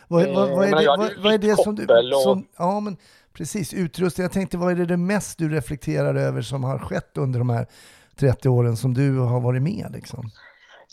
Vad, 0.09 0.27
vad, 0.35 0.51
vad, 0.51 0.65
är 0.69 0.77
det, 0.77 1.15
vad, 1.23 1.35
är 1.35 1.39
det 1.39 1.57
som 1.57 1.75
du... 1.75 1.87
Som, 2.23 2.47
ja, 2.59 2.81
men 2.81 2.97
precis. 3.41 3.75
Utrustning. 3.75 4.23
Jag 4.23 4.33
tänkte, 4.33 4.59
vad 4.59 4.73
är 4.73 4.77
det, 4.77 4.87
det 4.87 4.97
mest 4.97 5.39
du 5.39 5.49
reflekterar 5.49 6.15
över 6.15 6.43
som 6.43 6.65
har 6.65 6.79
skett 6.79 7.19
under 7.19 7.39
de 7.39 7.51
här 7.51 7.67
30 8.21 8.49
åren 8.49 8.77
som 8.77 8.95
du 8.95 9.19
har 9.19 9.41
varit 9.41 9.63
med? 9.63 9.87
Liksom? 9.93 10.31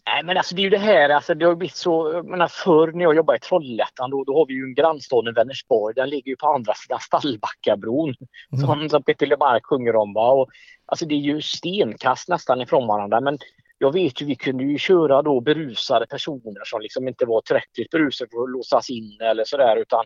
Nej 0.06 0.24
men 0.24 0.38
alltså 0.38 0.56
det 0.56 0.62
är 0.62 0.63
ju 0.63 0.70
det 0.70 0.77
här, 0.77 1.10
alltså 1.10 1.34
det 1.34 1.46
har 1.46 1.56
blivit 1.56 1.75
så, 1.75 2.12
jag 2.13 2.25
menar 2.25 2.48
förr 2.48 2.92
när 2.92 3.04
jag 3.04 3.16
jobbade 3.16 3.38
i 3.38 3.39
Trollhättan 3.39 4.10
då, 4.10 4.24
då 4.24 4.38
har 4.38 4.46
vi 4.46 4.54
ju 4.54 4.63
en 4.63 4.74
grannstaden 4.74 5.34
Vänersborg, 5.34 5.96
den 5.96 6.10
ligger 6.10 6.30
ju 6.30 6.36
på 6.36 6.48
andra 6.48 6.74
sidan 6.74 7.00
Stallbackabron. 7.00 8.16
Mm. 8.54 8.66
Som, 8.66 8.89
som 8.89 9.04
Peter 9.04 9.27
Lemark 9.27 9.66
sjunger 9.66 9.96
om 9.96 10.13
va. 10.13 10.32
Och, 10.32 10.50
alltså 10.86 11.06
det 11.06 11.16
är 11.16 11.20
ju 11.20 11.42
stenkast 11.42 12.30
nästan 12.30 12.62
ifrån 12.62 12.88
varandra 12.88 13.22
men 13.22 13.38
jag 13.77 13.94
vet 13.94 14.22
ju 14.22 14.25
vi 14.25 14.36
kunde 14.36 14.63
ju 14.63 14.77
köra 14.77 15.22
då 15.22 15.42
berusade 15.42 16.06
personer 16.08 16.62
som 16.66 16.82
liksom 16.82 17.08
inte 17.08 17.25
var 17.25 17.42
tillräckligt 17.42 17.89
berusade 17.89 18.30
för 18.32 18.44
att 18.44 18.50
låsas 18.50 18.89
in 18.89 19.18
eller 19.22 19.44
sådär 19.44 19.77
utan 19.77 20.06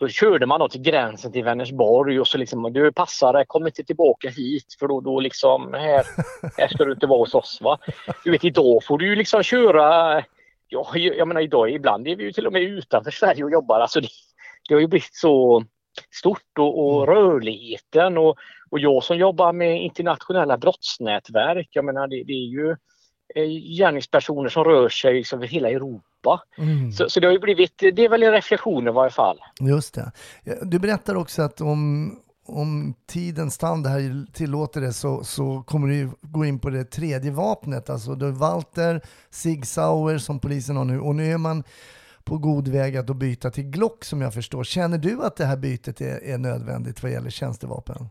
då 0.00 0.08
körde 0.08 0.46
man 0.46 0.60
då 0.60 0.68
till 0.68 0.80
gränsen 0.80 1.32
till 1.32 1.44
Vänersborg 1.44 2.20
och 2.20 2.28
så 2.28 2.38
liksom 2.38 2.72
du 2.72 2.92
passar 2.92 3.32
det, 3.32 3.44
kom 3.46 3.66
inte 3.66 3.84
tillbaka 3.84 4.28
hit 4.28 4.76
för 4.78 4.88
då, 4.88 5.00
då 5.00 5.20
liksom 5.20 5.74
här, 5.74 6.06
här 6.58 6.68
ska 6.68 6.84
du 6.84 6.92
inte 6.92 7.06
vara 7.06 7.18
hos 7.18 7.34
oss 7.34 7.58
va. 7.60 7.78
Du 8.24 8.30
vet 8.30 8.44
idag 8.44 8.84
får 8.84 8.98
du 8.98 9.06
ju 9.06 9.16
liksom 9.16 9.42
köra, 9.42 10.14
ja, 10.68 10.86
jag 10.94 11.28
menar 11.28 11.40
idag 11.40 11.70
ibland 11.70 12.08
är 12.08 12.16
vi 12.16 12.24
ju 12.24 12.32
till 12.32 12.46
och 12.46 12.52
med 12.52 12.62
utanför 12.62 13.10
Sverige 13.10 13.44
och 13.44 13.50
jobbar. 13.50 13.80
Alltså 13.80 14.00
det, 14.00 14.08
det 14.68 14.74
har 14.74 14.80
ju 14.80 14.86
blivit 14.86 15.14
så 15.14 15.64
stort 16.10 16.58
och, 16.58 16.86
och 16.86 17.06
rörligheten 17.06 18.18
och, 18.18 18.38
och 18.70 18.78
jag 18.78 19.04
som 19.04 19.16
jobbar 19.16 19.52
med 19.52 19.82
internationella 19.82 20.58
brottsnätverk, 20.58 21.68
jag 21.70 21.84
menar 21.84 22.08
det, 22.08 22.24
det 22.24 22.32
är 22.32 22.48
ju 22.48 22.76
eh, 23.34 23.76
gärningspersoner 23.78 24.48
som 24.48 24.64
rör 24.64 24.88
sig 24.88 25.14
liksom 25.14 25.38
över 25.38 25.48
hela 25.48 25.70
Europa. 25.70 26.09
Mm. 26.58 26.92
Så, 26.92 27.10
så 27.10 27.20
det 27.20 27.26
har 27.26 27.32
ju 27.32 27.38
blivit, 27.38 27.78
det 27.78 28.04
är 28.04 28.08
väl 28.08 28.22
en 28.22 28.32
reflektion 28.32 28.88
i 28.88 28.90
varje 28.90 29.10
fall. 29.10 29.38
Just 29.60 29.94
det. 29.94 30.12
Du 30.62 30.78
berättar 30.78 31.14
också 31.14 31.42
att 31.42 31.60
om, 31.60 32.12
om 32.46 32.94
tidens 33.06 33.54
stand 33.54 33.86
här 33.86 34.32
tillåter 34.32 34.80
det 34.80 34.92
så, 34.92 35.24
så 35.24 35.62
kommer 35.66 35.88
du 35.88 36.10
gå 36.20 36.44
in 36.44 36.58
på 36.58 36.70
det 36.70 36.84
tredje 36.84 37.30
vapnet. 37.30 37.90
Alltså 37.90 38.14
du 38.14 38.24
har 38.24 38.32
Walter, 38.32 39.00
Sig 39.30 39.62
Sauer 39.62 40.18
som 40.18 40.40
polisen 40.40 40.76
har 40.76 40.84
nu 40.84 41.00
och 41.00 41.14
nu 41.14 41.32
är 41.32 41.38
man 41.38 41.64
på 42.24 42.38
god 42.38 42.68
väg 42.68 42.96
att 42.96 43.16
byta 43.16 43.50
till 43.50 43.64
Glock 43.64 44.04
som 44.04 44.20
jag 44.20 44.34
förstår. 44.34 44.64
Känner 44.64 44.98
du 44.98 45.22
att 45.22 45.36
det 45.36 45.44
här 45.44 45.56
bytet 45.56 46.00
är, 46.00 46.24
är 46.24 46.38
nödvändigt 46.38 47.02
vad 47.02 47.12
gäller 47.12 47.30
tjänstevapen? 47.30 48.08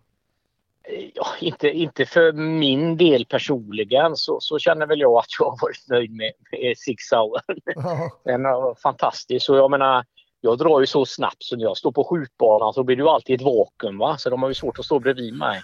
Ja, 1.20 1.28
inte, 1.40 1.68
inte 1.70 2.06
för 2.06 2.32
min 2.32 2.98
del 2.98 3.26
personligen 3.26 4.16
så, 4.16 4.38
så 4.42 4.60
känner 4.60 4.88
väl 4.88 5.00
jag 5.00 5.18
att 5.18 5.26
jag 5.40 5.46
har 5.46 5.58
varit 5.62 5.88
nöjd 5.90 6.12
med, 6.12 6.32
med 6.52 6.78
Sig 6.78 6.96
Sauer. 7.10 7.42
Ja. 7.76 8.10
Den 8.26 8.46
är 8.46 8.82
fantastisk. 8.82 9.46
Så 9.46 9.56
jag 9.56 9.72
menar, 9.72 10.06
jag 10.42 10.58
drar 10.58 10.80
ju 10.80 10.86
så 10.86 11.06
snabbt 11.06 11.44
så 11.44 11.56
när 11.56 11.64
jag 11.64 11.78
står 11.78 11.92
på 11.92 12.04
skjutbanan 12.04 12.74
så 12.74 12.84
blir 12.84 12.96
det 12.96 13.04
ju 13.04 13.10
alltid 13.10 13.36
ett 13.36 13.42
vakuum 13.42 13.98
va. 13.98 14.18
Så 14.18 14.30
de 14.30 14.42
har 14.42 14.50
ju 14.50 14.56
svårt 14.56 14.80
att 14.80 14.86
stå 14.86 15.00
bredvid 15.00 15.34
mig. 15.34 15.62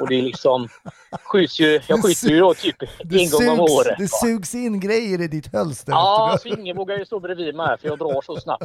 Och 0.00 0.08
det 0.08 0.14
är 0.14 0.22
liksom, 0.22 0.68
skjuts 1.22 1.60
ju, 1.60 1.80
jag 1.88 2.04
skjuter 2.04 2.28
ju 2.28 2.40
då 2.40 2.54
typ 2.54 2.82
en 2.82 3.30
gång 3.30 3.48
om 3.48 3.60
året. 3.60 3.98
det 3.98 4.08
sugs 4.08 4.54
in 4.54 4.80
grejer 4.80 5.20
i 5.20 5.28
ditt 5.28 5.52
hölster. 5.52 5.92
Ja, 5.92 6.38
så 6.42 6.48
ingen 6.48 6.76
vågar 6.76 6.98
ju 6.98 7.04
stå 7.04 7.20
bredvid 7.20 7.54
mig 7.54 7.78
för 7.80 7.88
jag 7.88 7.98
drar 7.98 8.22
så 8.22 8.36
snabbt. 8.36 8.64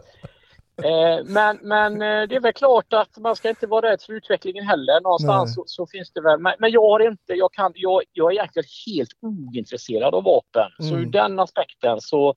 Eh, 0.78 1.25
men, 1.25 1.60
men 1.62 1.94
eh, 1.94 2.28
det 2.28 2.36
är 2.36 2.40
väl 2.40 2.54
klart 2.54 2.94
att 2.94 3.18
man 3.18 3.36
ska 3.36 3.50
inte 3.50 3.68
vara 3.68 3.92
rädd 3.92 4.01
för 4.01 4.13
utvecklingen 4.13 4.68
heller. 4.68 5.01
Någonstans 5.01 5.56
så, 5.56 5.63
så 5.68 5.88
finns 5.88 6.12
det 6.13 6.22
väl. 6.22 6.40
Men, 6.40 6.54
men 6.60 6.72
jag 6.72 6.82
har 6.82 7.00
inte, 7.00 7.34
jag 7.34 7.54
kan, 7.54 7.72
jag, 7.75 8.01
jag 8.13 8.32
är 8.32 8.36
egentligen 8.36 8.68
helt 8.88 9.10
ointresserad 9.22 10.16
av 10.16 10.24
vapen. 10.24 10.70
Så 10.80 10.94
Mm. 10.96 11.01
ur 11.01 11.06
den 11.06 11.40
aspekten 11.40 12.01
så 12.01 12.36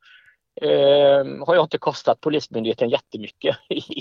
eh, 0.62 1.24
har 1.46 1.54
jag 1.54 1.64
inte 1.64 1.78
kostat 1.78 2.20
Polismyndigheten 2.20 2.88
jättemycket. 2.88 3.56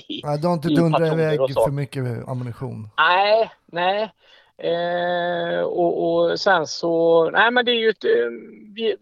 Ja, 0.08 0.38
du 0.38 0.48
har 0.48 0.54
inte 0.54 0.68
i 0.68 0.76
dundrat 0.76 1.14
iväg 1.14 1.40
så. 1.54 1.64
för 1.64 1.72
mycket 1.72 2.28
ammunition. 2.28 2.90
Nej, 2.98 3.52
nej. 3.66 4.12
Eh, 4.58 5.62
och, 5.62 6.14
och 6.14 6.40
sen 6.40 6.68
så, 6.68 7.30
nej 7.30 7.52
men 7.52 7.66
det 7.66 7.72
är 7.72 7.80
ju 7.80 7.90
ett, 7.90 8.04
eh, 8.04 8.10
vi, 8.76 8.96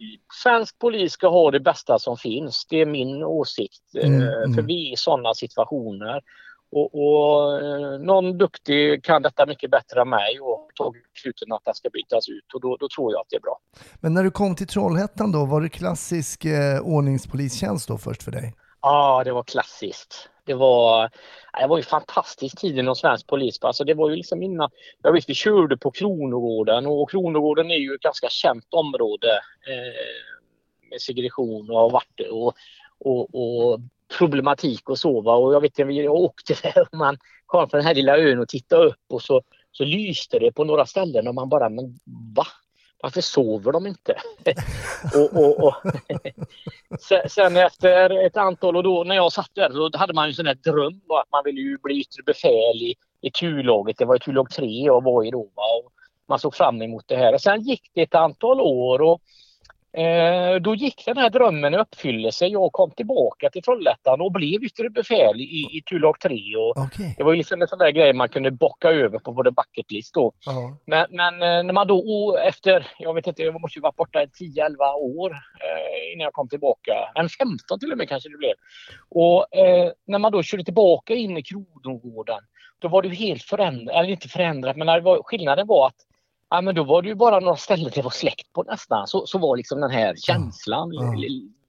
svensk 0.44 0.80
polis 0.80 1.14
ska 1.14 1.28
ha 1.28 1.52
det 1.52 1.60
bästa 1.60 2.00
som 2.00 2.18
finns. 2.18 2.66
Det 2.70 2.82
är 2.82 2.86
min 2.86 3.24
åsikt. 3.24 3.96
Mm, 4.04 4.22
eh, 4.22 4.28
mm. 4.28 4.54
För 4.54 4.62
vi 4.62 4.90
är 4.90 4.94
i 4.94 4.98
sådana 4.98 5.34
situationer. 5.34 6.22
Och, 6.72 6.96
och 6.96 7.62
eh, 7.62 8.00
någon 8.00 8.38
duktig 8.38 9.04
kan 9.04 9.22
detta 9.22 9.46
mycket 9.46 9.72
bättre 9.72 10.02
än 10.02 10.10
mig 10.10 10.40
och 10.40 10.70
tagit 10.76 11.14
besluten 11.14 11.52
att 11.52 11.66
det 11.66 11.76
ska 11.76 11.90
bytas 11.90 12.30
ut 12.30 12.54
och 12.54 12.62
då, 12.62 12.78
då 12.78 12.88
tror 12.96 13.12
jag 13.12 13.22
att 13.22 13.30
det 13.30 13.36
är 13.36 13.42
bra. 13.42 13.60
Men 14.00 14.14
när 14.14 14.24
du 14.24 14.32
kom 14.32 14.56
till 14.56 14.68
Trollhättan 14.68 15.32
då, 15.32 15.46
var 15.46 15.62
det 15.62 15.70
klassisk 15.70 16.46
eh, 16.46 16.82
ordningspolistjänst 16.82 17.88
då 17.88 17.98
först 17.98 18.24
för 18.24 18.32
dig? 18.32 18.54
Ja, 18.82 19.22
det 19.26 19.32
var 19.32 19.44
klassiskt. 19.44 20.30
Det 20.46 20.54
var, 20.54 21.10
det 21.60 21.68
var 21.68 21.78
ju 21.78 21.84
fantastisk 21.84 22.60
tid 22.60 22.78
inom 22.78 22.96
svensk 22.96 23.28
polis. 23.28 23.58
Alltså 23.62 23.84
det 23.84 23.94
var 23.94 24.10
ju 24.10 24.16
liksom 24.16 24.44
innan, 24.44 24.70
jag 25.04 25.14
vet 25.14 25.30
vi 25.30 25.34
körde 25.34 25.78
på 25.78 25.92
Kronogården 25.92 26.86
och 26.86 27.10
Kronogården 27.10 27.72
är 27.72 27.76
ju 27.76 27.96
ett 27.96 28.02
ganska 28.02 28.30
känt 28.30 28.74
område 28.74 29.28
eh, 29.68 30.90
med 30.90 31.02
segregation 31.02 31.70
och 31.70 31.92
vart 31.92 32.20
och, 32.32 32.54
och, 33.00 33.36
och 33.36 33.80
problematik 34.18 34.90
och 34.90 35.00
så. 35.00 35.22
Va? 35.22 35.36
Och 35.36 35.54
jag 35.54 35.62
vet 35.62 35.80
jag 35.80 36.16
åkte 36.16 36.54
där 36.64 36.82
och 36.92 36.98
man 36.98 37.18
kom 37.46 37.70
från 37.70 37.78
den 37.78 37.88
här 37.88 37.96
lilla 37.96 38.18
ön 38.18 38.40
och 38.40 38.48
tittade 38.48 38.86
upp 38.86 39.06
och 39.10 39.22
så, 39.22 39.42
så 39.72 39.84
lyste 39.84 40.40
det 40.40 40.52
på 40.52 40.64
några 40.64 40.86
ställen 40.86 41.28
och 41.28 41.36
man 41.36 41.50
bara, 41.50 41.70
men 41.70 42.00
va? 42.36 42.48
Varför 43.04 43.22
sover 43.22 43.72
de 43.72 43.88
inte? 43.88 44.16
och, 45.16 45.44
och, 45.44 45.64
och 45.68 45.76
Sen- 47.30 47.58
efter 47.58 48.26
ett 48.26 48.38
antal 48.38 48.76
år 48.76 48.84
då 48.84 49.04
när 49.04 49.16
jag 49.16 49.32
satt 49.32 49.50
där 49.54 49.72
så 49.72 49.98
hade 49.98 50.14
man 50.14 50.28
ju 50.28 50.30
en 50.30 50.36
sån 50.36 50.46
där 50.46 50.72
dröm 50.72 51.02
då, 51.08 51.18
att 51.18 51.32
man 51.32 51.44
ville 51.46 51.62
ju 51.62 51.78
bli 51.84 52.00
yttre 52.00 52.24
befäl 52.26 52.76
i, 52.82 52.96
i 53.22 53.32
turlaget. 53.32 53.98
Det 53.98 54.06
var 54.06 54.16
ju 54.16 54.20
turlag 54.20 54.50
3 54.50 54.66
jag 54.66 55.04
var 55.04 55.24
i 55.24 55.32
då. 55.32 55.40
Och 55.40 55.92
man 56.28 56.40
såg 56.40 56.56
fram 56.56 56.82
emot 56.82 57.08
det 57.08 57.16
här. 57.16 57.34
Och 57.34 57.42
sen 57.42 57.62
gick 57.62 57.92
det 57.94 58.02
ett 58.02 58.16
antal 58.16 58.62
år 58.62 59.02
och 59.02 59.22
då 60.62 60.76
gick 60.76 61.06
den 61.06 61.18
här 61.18 61.30
drömmen 61.30 61.74
i 61.74 61.78
uppfyllelse. 61.78 62.46
Jag 62.46 62.72
kom 62.72 62.92
tillbaka 62.92 63.50
till 63.50 63.62
Trollhättan 63.62 64.22
och 64.22 64.32
blev 64.32 64.64
yttre 64.64 64.90
befäl 64.90 65.42
i, 65.42 65.78
i 65.78 65.82
turlag 65.90 66.20
3. 66.20 66.56
Och 66.56 66.78
Okej. 66.78 67.16
det 67.18 67.24
var 67.24 67.32
ju 67.32 67.38
liksom 67.38 67.62
en 67.62 67.68
sån 67.68 67.80
där 67.80 67.92
grej 67.92 68.14
man 68.14 68.30
kunde 68.30 68.52
bocka 68.52 68.90
över 68.92 69.20
på 69.20 69.32
både 69.32 69.52
bucket 69.52 69.92
list 69.92 70.14
då. 70.14 70.32
Ja. 70.46 70.78
Men, 70.86 71.06
men 71.10 71.34
eh, 71.34 71.64
när 71.64 71.74
man 71.74 71.88
då 71.88 72.38
efter, 72.38 72.88
jag 73.00 73.14
vet 73.14 73.28
inte, 73.28 73.42
jag 73.44 73.62
måste 73.62 73.80
ju 73.80 73.82
varit 73.82 73.96
borta 73.96 74.24
i 74.24 74.26
10-11 74.26 74.94
år 74.94 75.32
eh, 75.32 76.14
innan 76.14 76.24
jag 76.24 76.34
kom 76.34 76.50
tillbaka. 76.50 76.94
En 77.16 77.30
15 77.30 77.80
till 77.80 77.92
och 77.92 77.98
med 77.98 78.10
kanske 78.10 78.30
det 78.30 78.38
blev. 78.38 78.54
Och 79.10 79.56
eh, 79.56 79.92
när 80.08 80.20
man 80.20 80.32
då 80.32 80.44
körde 80.44 80.64
tillbaka 80.64 81.14
in 81.14 81.38
i 81.38 81.44
Kronogården, 81.44 82.42
då 82.80 82.88
var 82.88 83.02
det 83.02 83.10
helt 83.10 83.44
förändrat, 83.44 83.96
eller 83.96 84.10
inte 84.10 84.28
förändrat, 84.28 84.78
men 84.78 84.88
det 84.88 85.00
var, 85.00 85.24
skillnaden 85.24 85.68
var 85.68 85.88
att 85.88 85.96
Ja, 86.54 86.62
men 86.62 86.76
då 86.76 86.84
var 86.84 87.02
det 87.02 87.08
ju 87.08 87.16
bara 87.16 87.40
några 87.40 87.56
ställen 87.56 87.92
det 87.96 88.02
var 88.02 88.10
släkt 88.12 88.54
på 88.54 88.64
nästan. 88.64 89.08
Så, 89.08 89.26
så 89.28 89.38
var 89.38 89.58
liksom 89.58 89.82
den 89.82 89.92
här 89.92 90.16
känslan 90.16 90.90
Ja. 90.94 91.14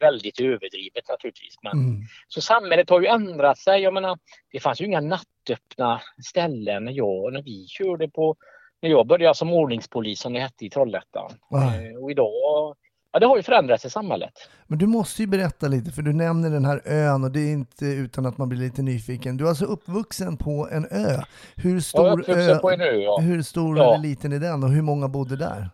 väldigt 0.00 0.40
överdrivet 0.40 1.08
naturligtvis. 1.08 1.54
Men, 1.62 1.72
Mm. 1.72 2.00
så 2.28 2.40
samhället 2.40 2.90
har 2.90 3.00
ju 3.00 3.06
ändrat 3.06 3.58
sig. 3.58 3.80
Jag 3.82 3.94
menar, 3.94 4.18
det 4.52 4.60
fanns 4.60 4.80
ju 4.80 4.84
inga 4.84 5.00
nattöppna 5.00 6.00
ställen 6.28 6.84
när, 6.84 6.92
jag, 6.92 7.32
när 7.32 7.42
vi 7.42 7.66
körde 7.68 8.08
på, 8.08 8.36
när 8.82 8.90
jag 8.90 9.06
började 9.06 9.34
som 9.34 9.52
ordningspolis 9.52 10.20
som 10.20 10.32
det 10.32 10.40
hette 10.40 10.64
i 10.66 10.70
Trollhättan. 10.70 11.32
Nej. 11.50 11.90
Eh, 11.92 11.96
Och 11.98 12.10
idag, 12.10 12.76
ja 13.12 13.18
det 13.18 13.26
har 13.26 13.36
ju 13.36 13.42
förändrats 13.42 13.84
i 13.84 13.90
samhället. 13.90 14.32
Men 14.66 14.78
du 14.78 14.86
måste 14.86 15.22
ju 15.22 15.28
berätta 15.28 15.68
lite, 15.68 15.90
för 15.90 16.02
du 16.02 16.12
nämner 16.12 16.50
den 16.50 16.64
här 16.64 16.80
ön 16.84 17.24
och 17.24 17.30
det 17.30 17.40
är 17.40 17.52
inte 17.52 17.84
utan 17.84 18.26
att 18.26 18.38
man 18.38 18.48
blir 18.48 18.58
lite 18.58 18.82
nyfiken. 18.82 19.36
Du 19.36 19.44
är 19.44 19.48
alltså 19.48 19.64
uppvuxen 19.64 20.36
på 20.36 20.68
en 20.72 20.84
ö. 20.90 21.20
Hur 21.56 21.80
stor, 21.80 22.20
uppvuxen 22.20 22.80
ö, 22.80 22.86
ö. 22.86 23.00
Ja. 23.00 23.18
hur 23.18 23.42
stor 23.42 23.78
Ja. 23.78 23.84
eller 23.94 24.02
liten 24.02 24.32
är 24.32 24.38
den 24.38 24.62
och 24.64 24.70
hur 24.70 24.82
många 24.82 25.08
bodde 25.08 25.36
där? 25.36 25.68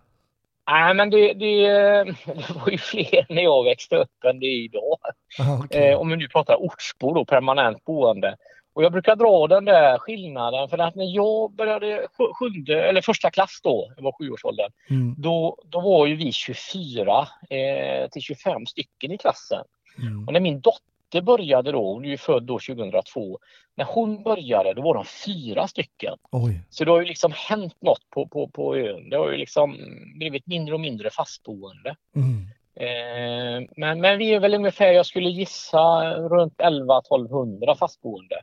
Nej, 0.71 0.95
men 0.95 1.11
det, 1.11 1.33
det, 1.35 1.67
det 2.27 2.55
var 2.65 2.69
ju 2.71 2.79
fler 2.79 3.27
när 3.35 3.43
jag 3.43 3.65
växte 3.65 3.97
upp 3.97 4.25
än 4.25 4.41
det 4.41 4.47
är 4.47 4.65
idag. 4.65 4.99
Aha, 5.41 5.63
okej. 5.65 5.89
Eh, 5.89 5.99
om 5.99 6.09
vi 6.09 6.17
nu 6.17 6.29
pratar 6.29 6.55
ortsbor 6.57 7.15
då, 7.15 7.25
permanent 7.25 7.85
boende. 7.85 8.37
Och 8.79 8.85
jag 8.85 8.93
brukar 8.93 9.17
dra 9.17 9.47
den 9.47 9.65
där 9.65 9.99
skillnaden 9.99 10.69
för 10.69 10.79
att 10.79 10.95
när 10.95 11.05
jag 11.17 11.53
började 11.53 12.07
sj- 12.19 12.33
sjunde, 12.35 12.89
eller 12.89 13.01
första 13.01 13.31
klass 13.31 13.61
då, 13.63 13.93
jag 13.97 14.03
var 14.05 14.13
sjuårsåldern, 14.13 14.71
Mm, 14.91 15.15
då, 15.19 15.57
då 15.65 15.81
var 15.81 16.07
ju 16.07 16.17
vi 16.17 16.33
24 16.33 17.29
eh, 17.51 18.09
till 18.11 18.23
25 18.23 18.67
stycken 18.67 19.13
i 19.13 19.19
klassen. 19.19 19.65
mm. 20.03 20.27
Och 20.27 20.33
när 20.33 20.41
min 20.41 20.61
dotter 20.61 21.21
började 21.23 21.73
då, 21.73 21.93
hon 21.93 22.05
är 22.05 22.09
ju 22.09 22.17
född 22.17 22.43
då 22.43 22.59
2002, 22.59 23.39
när 23.75 23.85
hon 23.85 24.23
började 24.23 24.75
då 24.75 24.83
var 24.83 24.95
de 24.95 25.05
fyra 25.05 25.69
stycken. 25.69 26.15
Oj. 26.31 26.61
Så 26.71 26.85
det 26.85 26.91
har 26.91 27.01
ju 27.01 27.07
liksom 27.07 27.33
hänt 27.35 27.77
något 27.81 28.11
på, 28.11 28.27
på, 28.27 28.49
på 28.49 28.77
ön. 28.77 29.11
Det 29.11 29.17
har 29.17 29.31
ju 29.31 29.37
liksom 29.37 29.77
blivit 30.19 30.47
mindre 30.47 30.75
och 30.75 30.81
mindre 30.81 31.11
fastboende. 31.11 31.97
Mm. 32.17 32.47
Eh, 32.81 33.69
men, 33.77 34.01
men 34.01 34.19
vi 34.19 34.35
är 34.35 34.41
väl 34.41 34.55
ungefär, 34.55 34.93
jag 34.93 35.07
skulle 35.07 35.29
gissa, 35.31 36.15
runt 36.15 36.55
11-1200 36.59 37.75
fastboende. 37.77 38.37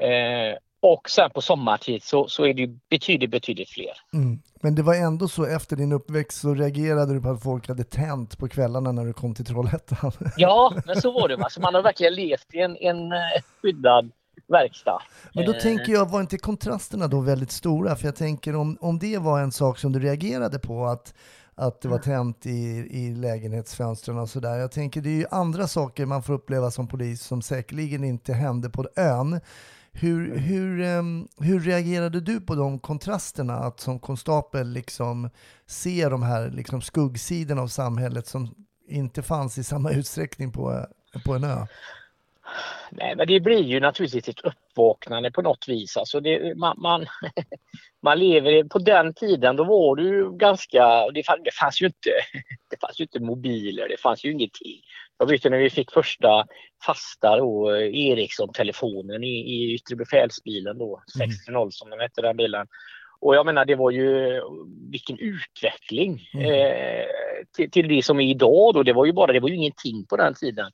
Eh, 0.00 0.56
och 0.82 1.10
sen 1.10 1.30
på 1.30 1.40
sommartid 1.40 2.02
så, 2.02 2.28
så 2.28 2.44
är 2.44 2.54
det 2.54 2.60
ju 2.60 2.78
betydligt, 2.90 3.30
betydligt 3.30 3.70
fler. 3.70 3.92
Mm. 4.12 4.38
Men 4.62 4.74
det 4.74 4.82
var 4.82 4.94
ändå 4.94 5.28
så 5.28 5.44
efter 5.44 5.76
din 5.76 5.92
uppväxt 5.92 6.40
så 6.40 6.54
reagerade 6.54 7.14
du 7.14 7.20
på 7.20 7.28
att 7.28 7.42
folk 7.42 7.68
hade 7.68 7.84
tänt 7.84 8.38
på 8.38 8.48
kvällarna 8.48 8.92
när 8.92 9.04
du 9.04 9.12
kom 9.12 9.34
till 9.34 9.44
Trollhättan. 9.44 10.12
Ja, 10.36 10.74
men 10.86 11.00
så 11.00 11.12
var 11.12 11.28
det. 11.28 11.36
Va? 11.36 11.48
Så 11.50 11.60
man 11.60 11.74
har 11.74 11.82
verkligen 11.82 12.14
levt 12.14 12.54
i 12.54 12.60
en, 12.60 12.76
en 12.76 13.12
skyddad 13.62 14.10
verkstad. 14.48 15.02
Men 15.34 15.44
då 15.44 15.52
Eh, 15.52 15.58
tänker 15.58 15.92
jag, 15.92 16.10
var 16.10 16.20
inte 16.20 16.38
kontrasterna 16.38 17.08
då 17.08 17.20
väldigt 17.20 17.50
stora? 17.50 17.96
För 17.96 18.04
jag 18.04 18.16
tänker 18.16 18.56
om, 18.56 18.78
om 18.80 18.98
det 18.98 19.18
var 19.18 19.40
en 19.40 19.52
sak 19.52 19.78
som 19.78 19.92
du 19.92 20.00
reagerade 20.00 20.58
på, 20.58 20.86
att, 20.86 21.14
att 21.54 21.80
det 21.80 21.88
var 21.88 21.98
tänt 21.98 22.46
i, 22.46 22.86
i 22.90 23.14
lägenhetsfönstren 23.14 24.18
och 24.18 24.28
sådär. 24.28 24.56
Jag 24.56 24.72
tänker 24.72 25.00
det 25.00 25.08
är 25.08 25.16
ju 25.16 25.26
andra 25.30 25.66
saker 25.66 26.06
man 26.06 26.22
får 26.22 26.32
uppleva 26.32 26.70
som 26.70 26.88
polis 26.88 27.22
som 27.22 27.42
säkerligen 27.42 28.04
inte 28.04 28.32
hände 28.32 28.70
på 28.70 28.88
ön. 28.96 29.40
Hur, 30.00 30.38
hur, 30.38 30.80
ehm, 30.80 31.28
hur 31.38 31.60
reagerade 31.60 32.20
du 32.20 32.40
på 32.40 32.54
de 32.54 32.78
kontrasterna? 32.78 33.54
Att 33.54 33.80
som 33.80 33.98
konstapel 33.98 34.72
liksom 34.72 35.30
se 35.66 36.08
de 36.08 36.22
här 36.22 36.50
liksom 36.50 36.82
skuggsidorna 36.82 37.62
av 37.62 37.68
samhället 37.68 38.26
som 38.26 38.54
inte 38.88 39.22
fanns 39.22 39.58
i 39.58 39.64
samma 39.64 39.90
utsträckning 39.92 40.52
på, 40.52 40.86
på 41.24 41.34
en 41.34 41.44
ö? 41.44 41.66
Nej, 42.90 43.16
men 43.16 43.26
det 43.26 43.40
blir 43.40 43.62
ju 43.62 43.80
naturligtvis 43.80 44.28
ett 44.28 44.40
uppvaknande 44.40 45.30
på 45.30 45.42
något 45.42 45.68
vis. 45.68 45.96
Alltså 45.96 46.20
det, 46.20 46.54
man, 46.56 46.80
man, 46.80 47.06
man 48.02 48.18
lever 48.18 48.64
på 48.64 48.78
den 48.78 49.14
tiden, 49.14 49.56
då 49.56 49.64
var 49.64 49.96
det 49.96 50.02
ju 50.02 50.36
ganska... 50.36 51.10
Det 51.10 51.26
fanns, 51.26 51.40
det 51.44 51.54
fanns 51.54 51.82
ju 51.82 51.86
inte, 51.86 52.10
det 52.70 52.80
fanns 52.80 53.00
ju 53.00 53.04
inte 53.04 53.20
mobiler, 53.20 53.88
det 53.88 54.00
fanns 54.00 54.24
ju 54.24 54.32
ingenting. 54.32 54.80
Jag 55.18 55.26
vet 55.26 55.46
ju 55.46 55.50
när 55.50 55.58
vi 55.58 55.70
fick 55.70 55.92
första 55.92 56.46
fasta 56.86 57.36
då, 57.36 57.76
Ericsson-telefonen 57.76 59.24
i, 59.24 59.54
i 59.54 59.74
yttre 59.74 59.96
befälsbilen 59.96 60.78
då, 60.78 61.02
630 61.18 61.70
som 61.70 61.90
den 61.90 62.00
hette 62.00 62.22
den 62.22 62.36
bilen. 62.36 62.66
Och 63.20 63.34
jag 63.34 63.46
menar 63.46 63.64
det 63.64 63.74
var 63.74 63.90
ju 63.90 64.40
vilken 64.90 65.18
utveckling 65.18 66.20
Mm. 66.34 66.46
eh, 66.50 67.06
till, 67.56 67.70
till 67.70 67.88
det 67.88 68.02
som 68.04 68.20
är 68.20 68.30
idag 68.30 68.74
då. 68.74 68.82
Det 68.82 68.92
var 68.92 69.06
ju 69.06 69.12
bara, 69.12 69.32
det 69.32 69.40
var 69.40 69.48
ju 69.48 69.54
ingenting 69.54 70.06
på 70.06 70.16
den 70.16 70.34
tiden. 70.34 70.70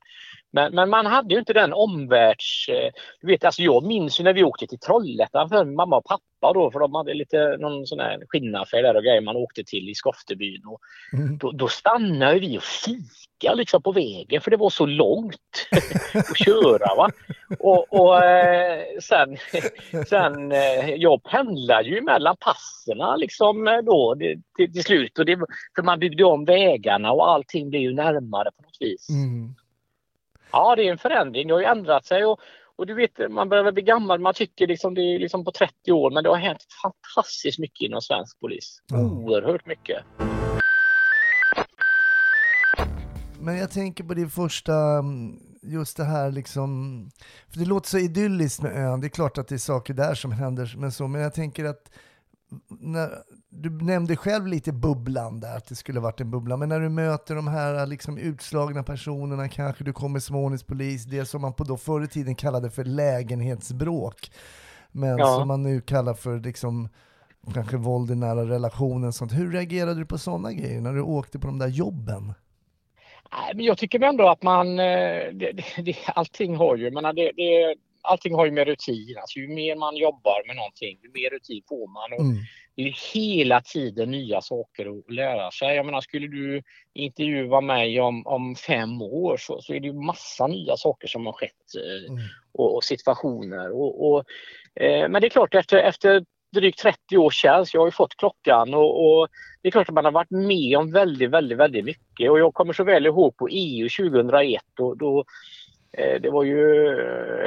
Men, 0.51 0.75
men 0.75 0.89
man 0.89 1.05
hade 1.05 1.33
ju 1.33 1.39
inte 1.39 1.53
den 1.53 1.73
omvärlds... 1.73 2.69
Eh, 2.69 2.91
du 3.21 3.27
vet, 3.27 3.45
alltså 3.45 3.61
jag 3.61 3.83
minns 3.83 4.19
ju 4.19 4.23
när 4.23 4.33
vi 4.33 4.43
åkte 4.43 4.67
till 4.67 4.79
Trollhättan 4.79 5.49
för 5.49 5.65
mamma 5.65 5.97
och 5.97 6.05
pappa 6.05 6.23
pappa 6.39 6.53
då, 6.53 6.71
för 6.71 6.79
de 6.79 6.95
hade 6.95 7.13
lite 7.13 7.57
någon 7.57 7.87
sån 7.87 7.99
här 7.99 8.23
skinnaffär 8.27 8.83
där 8.83 8.95
och 8.95 9.03
grejer 9.03 9.21
man 9.21 9.35
åkte 9.35 9.63
till 9.63 9.89
i 9.89 9.95
Skoftebyn. 9.95 10.65
Och 10.65 10.79
Mm. 11.13 11.37
då, 11.37 11.51
då 11.51 11.67
stannade 11.67 12.39
vi 12.39 12.57
och 12.57 12.63
fika 12.63 13.53
liksom 13.53 13.81
på 13.81 13.91
vägen 13.91 14.41
för 14.41 14.51
det 14.51 14.57
var 14.57 14.69
så 14.69 14.85
långt 14.85 15.35
att 16.13 16.37
köra. 16.37 16.95
Va? 16.97 17.09
Och, 17.59 17.93
och 17.93 18.23
eh, 18.23 18.83
sen, 19.01 19.37
sen 20.09 20.51
eh, 20.51 20.89
jag 20.95 21.23
pendlade 21.23 21.89
ju 21.89 22.01
mellan 22.01 22.35
passerna 22.39 23.15
liksom 23.15 23.67
eh, 23.67 23.77
då 23.77 24.15
det, 24.15 24.35
till, 24.55 24.73
till 24.73 24.83
slut. 24.83 25.19
Och 25.19 25.25
det, 25.25 25.37
för 25.75 25.83
man 25.83 25.99
byggde 25.99 26.23
om 26.23 26.45
vägarna 26.45 27.11
och 27.11 27.29
allting 27.29 27.69
blev 27.69 27.81
ju 27.81 27.93
närmare 27.93 28.51
på 28.57 28.61
något 28.61 28.77
vis. 28.79 29.09
Mm. 29.09 29.55
Ja, 30.51 30.75
det 30.75 30.87
är 30.87 30.91
en 30.91 30.97
förändring. 30.97 31.47
Det 31.47 31.53
har 31.53 31.61
ju 31.61 31.65
ändrat 31.65 32.05
sig. 32.05 32.25
Och, 32.25 32.39
och 32.77 32.87
du 32.87 32.93
vet, 32.93 33.31
man 33.31 33.49
börjar 33.49 33.71
bli 33.71 33.83
gammal. 33.83 34.19
Man 34.19 34.33
tycker 34.33 34.67
liksom 34.67 34.93
det 34.93 35.01
är 35.01 35.19
liksom 35.19 35.45
på 35.45 35.51
30 35.51 35.91
år, 35.91 36.11
men 36.11 36.23
det 36.23 36.29
har 36.29 36.37
hänt 36.37 36.65
fantastiskt 36.83 37.59
mycket 37.59 37.81
inom 37.81 38.01
svensk 38.01 38.39
polis. 38.39 38.81
Oerhört 38.93 39.65
mycket. 39.65 40.03
Men 43.39 43.57
jag 43.57 43.71
tänker 43.71 44.03
på 44.03 44.13
din 44.13 44.29
första, 44.29 44.73
mm, 44.73 45.39
just 45.61 45.97
det 45.97 46.03
här 46.03 46.31
liksom, 46.31 47.09
för 47.49 47.59
det 47.59 47.65
låter 47.65 47.89
så 47.89 47.97
idylliskt 47.97 48.61
med 48.61 48.75
ön, 48.75 49.01
det 49.01 49.07
är 49.07 49.09
klart 49.09 49.37
att 49.37 49.47
det 49.47 49.55
är 49.55 49.59
saker 49.59 49.93
där 49.93 50.15
som 50.15 50.31
händer, 50.31 50.73
men 50.77 50.91
så, 50.91 51.07
men 51.07 51.21
jag 51.21 51.33
tänker 51.33 51.65
att 51.65 51.91
när, 52.69 53.09
du 53.61 53.69
nämnde 53.69 54.15
själv 54.15 54.47
lite 54.47 54.71
bubblan 54.73 55.39
där, 55.39 55.57
att 55.57 55.67
det 55.67 55.75
skulle 55.75 55.99
varit 55.99 56.21
en 56.21 56.31
bubbla, 56.31 56.57
men 56.57 56.69
när 56.69 56.79
du 56.79 56.89
möter 56.89 57.35
de 57.35 57.47
här 57.47 57.85
liksom 57.85 58.17
utslagna 58.17 58.83
personerna, 58.83 59.49
kanske 59.49 59.83
du 59.83 59.93
kommer 59.93 60.19
som 60.19 60.35
ordningspolis, 60.35 61.05
det 61.05 61.25
som 61.25 61.41
man 61.41 61.53
på 61.53 61.63
då 61.63 61.77
förr 61.77 62.03
i 62.03 62.07
tiden 62.07 62.35
kallade 62.35 62.69
för 62.69 62.83
lägenhetsbråk, 62.83 64.31
men 64.91 65.17
Ja. 65.17 65.25
som 65.39 65.47
man 65.47 65.63
nu 65.63 65.81
kallar 65.81 66.13
för 66.13 66.39
liksom 66.39 66.89
kanske 67.53 67.77
våld 67.77 68.11
i 68.11 68.15
nära 68.15 68.45
relationer 68.49 69.07
och 69.07 69.15
sånt. 69.15 69.33
Hur 69.33 69.51
reagerade 69.51 69.99
du 69.99 70.05
på 70.05 70.17
sådana 70.17 70.53
grejer 70.53 70.81
när 70.81 70.93
du 70.93 71.01
åkte 71.01 71.39
på 71.39 71.47
de 71.47 71.59
där 71.59 71.67
jobben? 71.67 72.33
Nej, 73.31 73.55
men 73.55 73.65
jag 73.65 73.77
tycker 73.77 74.03
ändå 74.03 74.29
att 74.29 74.43
man, 74.43 74.79
eh, 74.79 74.85
det, 75.33 75.51
det, 75.85 75.95
allting 76.15 76.55
har 76.55 76.75
ju, 76.75 76.91
menar, 76.91 77.13
det, 77.13 77.31
det, 77.35 77.75
allting 78.07 78.35
har 78.35 78.45
ju 78.45 78.51
med 78.51 78.67
rutin. 78.67 79.17
Alltså, 79.17 79.39
ju 79.39 79.47
mer 79.47 79.75
man 79.75 79.95
jobbar 79.95 80.47
med 80.47 80.55
någonting, 80.55 80.99
ju 81.03 81.11
mer 81.21 81.29
rutin 81.29 81.63
får 81.69 81.87
man. 81.87 82.13
Och 82.13 82.19
Mm. 82.19 82.37
Det 82.75 82.83
är 82.83 83.13
hela 83.13 83.61
tiden 83.61 84.11
nya 84.11 84.41
saker 84.41 84.85
att 84.85 85.13
lära 85.13 85.51
sig. 85.51 85.75
Jag 85.75 85.85
menar, 85.85 86.01
skulle 86.01 86.27
du 86.27 86.63
intervjua 86.93 87.61
mig 87.61 88.01
om, 88.01 88.27
om 88.27 88.55
fem 88.55 89.01
år 89.01 89.37
så, 89.37 89.61
så 89.61 89.73
är 89.73 89.79
det 89.79 89.87
ju 89.87 89.93
massa 89.93 90.47
nya 90.47 90.77
saker 90.77 91.07
som 91.07 91.25
har 91.25 91.33
skett 91.33 91.75
eh, 91.75 92.11
Mm. 92.11 92.23
och, 92.51 92.75
och 92.75 92.83
situationer. 92.83 93.71
Och, 93.71 94.09
och, 94.09 94.23
eh, 94.81 95.09
men 95.09 95.21
det 95.21 95.27
är 95.27 95.29
klart, 95.29 95.55
efter, 95.55 95.77
efter 95.77 96.25
drygt 96.53 96.79
30 96.79 97.17
års 97.17 97.35
tjänst, 97.35 97.73
jag 97.73 97.81
har 97.81 97.87
ju 97.87 97.91
fått 97.91 98.15
klockan 98.15 98.73
och, 98.73 99.05
och 99.05 99.27
det 99.61 99.67
är 99.67 99.71
klart 99.71 99.89
att 99.89 99.95
man 99.95 100.05
har 100.05 100.11
varit 100.11 100.31
med 100.31 100.77
om 100.77 100.91
väldigt, 100.91 101.29
väldigt, 101.29 101.57
väldigt 101.57 101.85
mycket. 101.85 102.31
Och 102.31 102.39
jag 102.39 102.53
kommer 102.53 102.73
så 102.73 102.83
väl 102.83 103.05
ihåg 103.05 103.37
på 103.37 103.47
EU 103.51 103.89
2001 103.89 104.61
då, 104.73 104.95
då 104.95 105.23
det 106.21 106.29
var 106.29 106.43
ju 106.43 106.89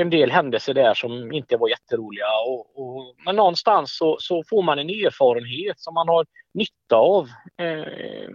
en 0.00 0.10
del 0.10 0.30
händelser 0.30 0.74
där 0.74 0.94
som 0.94 1.32
inte 1.32 1.56
var 1.56 1.68
jätteroliga. 1.68 2.26
Och, 2.46 2.80
och, 2.80 3.14
men 3.24 3.36
någonstans 3.36 3.96
så, 3.96 4.16
så 4.20 4.42
får 4.50 4.62
man 4.62 4.78
en 4.78 4.90
erfarenhet 4.90 5.80
som 5.80 5.94
man 5.94 6.08
har 6.08 6.26
nytta 6.54 6.96
av. 6.96 7.28
Eh, 7.58 8.30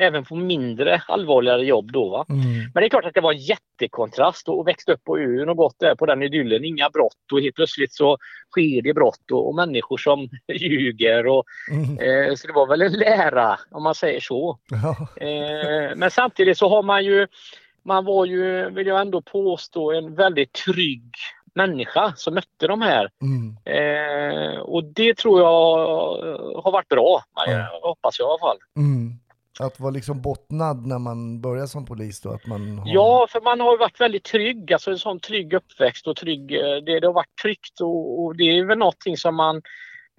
även 0.00 0.24
på 0.24 0.34
mindre 0.36 1.02
allvarligare 1.08 1.64
jobb 1.64 1.92
då. 1.92 2.08
Va? 2.08 2.26
Mm. 2.28 2.42
Men 2.74 2.80
det 2.80 2.86
är 2.86 2.88
klart 2.88 3.04
att 3.04 3.14
det 3.14 3.20
var 3.20 3.32
en 3.32 3.38
jättekontrast 3.38 4.48
att 4.48 4.66
växa 4.66 4.92
upp 4.92 5.04
på 5.04 5.18
ön 5.18 5.48
och 5.48 5.56
gått 5.56 5.76
där 5.78 5.94
på 5.94 6.06
den 6.06 6.22
idyllen. 6.22 6.64
Inga 6.64 6.90
brott 6.90 7.32
och 7.32 7.40
helt 7.40 7.54
plötsligt 7.54 7.92
så 7.92 8.16
sker 8.50 8.82
det 8.82 8.94
brott 8.94 9.30
och, 9.32 9.48
och 9.48 9.54
människor 9.54 9.96
som 9.96 10.28
ljuger. 10.54 11.26
Och, 11.26 11.44
Mm. 11.70 11.98
eh, 12.28 12.34
så 12.34 12.46
det 12.46 12.52
var 12.52 12.66
väl 12.66 12.82
en 12.82 12.92
lära 12.92 13.58
om 13.70 13.82
man 13.82 13.94
säger 13.94 14.20
så. 14.20 14.58
Ja. 14.70 15.24
Eh, 15.26 15.96
men 15.96 16.10
samtidigt 16.10 16.58
så 16.58 16.68
har 16.68 16.82
man 16.82 17.04
ju, 17.04 17.26
man 17.90 18.04
var 18.04 18.24
ju, 18.24 18.70
vill 18.70 18.86
jag 18.86 19.00
ändå 19.00 19.22
påstå, 19.22 19.92
en 19.92 20.14
väldigt 20.14 20.52
trygg 20.52 21.12
människa 21.54 22.12
som 22.16 22.34
mötte 22.34 22.66
de 22.66 22.82
här. 22.82 23.10
Mm. 23.22 23.56
Eh, 23.64 24.58
och 24.60 24.84
det 24.84 25.16
tror 25.16 25.40
jag 25.40 26.62
har 26.62 26.72
varit 26.72 26.88
bra, 26.88 27.22
Ja. 27.46 27.80
hoppas 27.82 28.18
jag 28.18 28.26
i 28.26 28.30
alla 28.30 28.38
fall. 28.38 28.58
Mm. 28.76 29.12
Att 29.60 29.80
vara 29.80 29.90
liksom 29.90 30.22
bottnad 30.22 30.86
när 30.86 30.98
man 30.98 31.40
börjar 31.40 31.66
som 31.66 31.86
polis 31.86 32.20
då? 32.20 32.30
Att 32.30 32.46
man 32.46 32.78
har... 32.78 32.94
Ja, 32.94 33.26
för 33.30 33.40
man 33.40 33.60
har 33.60 33.72
ju 33.72 33.78
varit 33.78 34.00
väldigt 34.00 34.24
trygg, 34.24 34.72
alltså 34.72 34.90
en 34.90 34.98
sån 34.98 35.20
trygg 35.20 35.52
uppväxt 35.54 36.06
och 36.06 36.16
trygg, 36.16 36.52
eh, 36.52 36.76
det, 36.86 37.00
det 37.00 37.06
har 37.06 37.14
varit 37.14 37.36
tryggt 37.42 37.80
och, 37.80 38.24
och 38.24 38.36
det 38.36 38.58
är 38.58 38.64
väl 38.64 38.78
någonting 38.78 39.16
som 39.16 39.34
man 39.34 39.62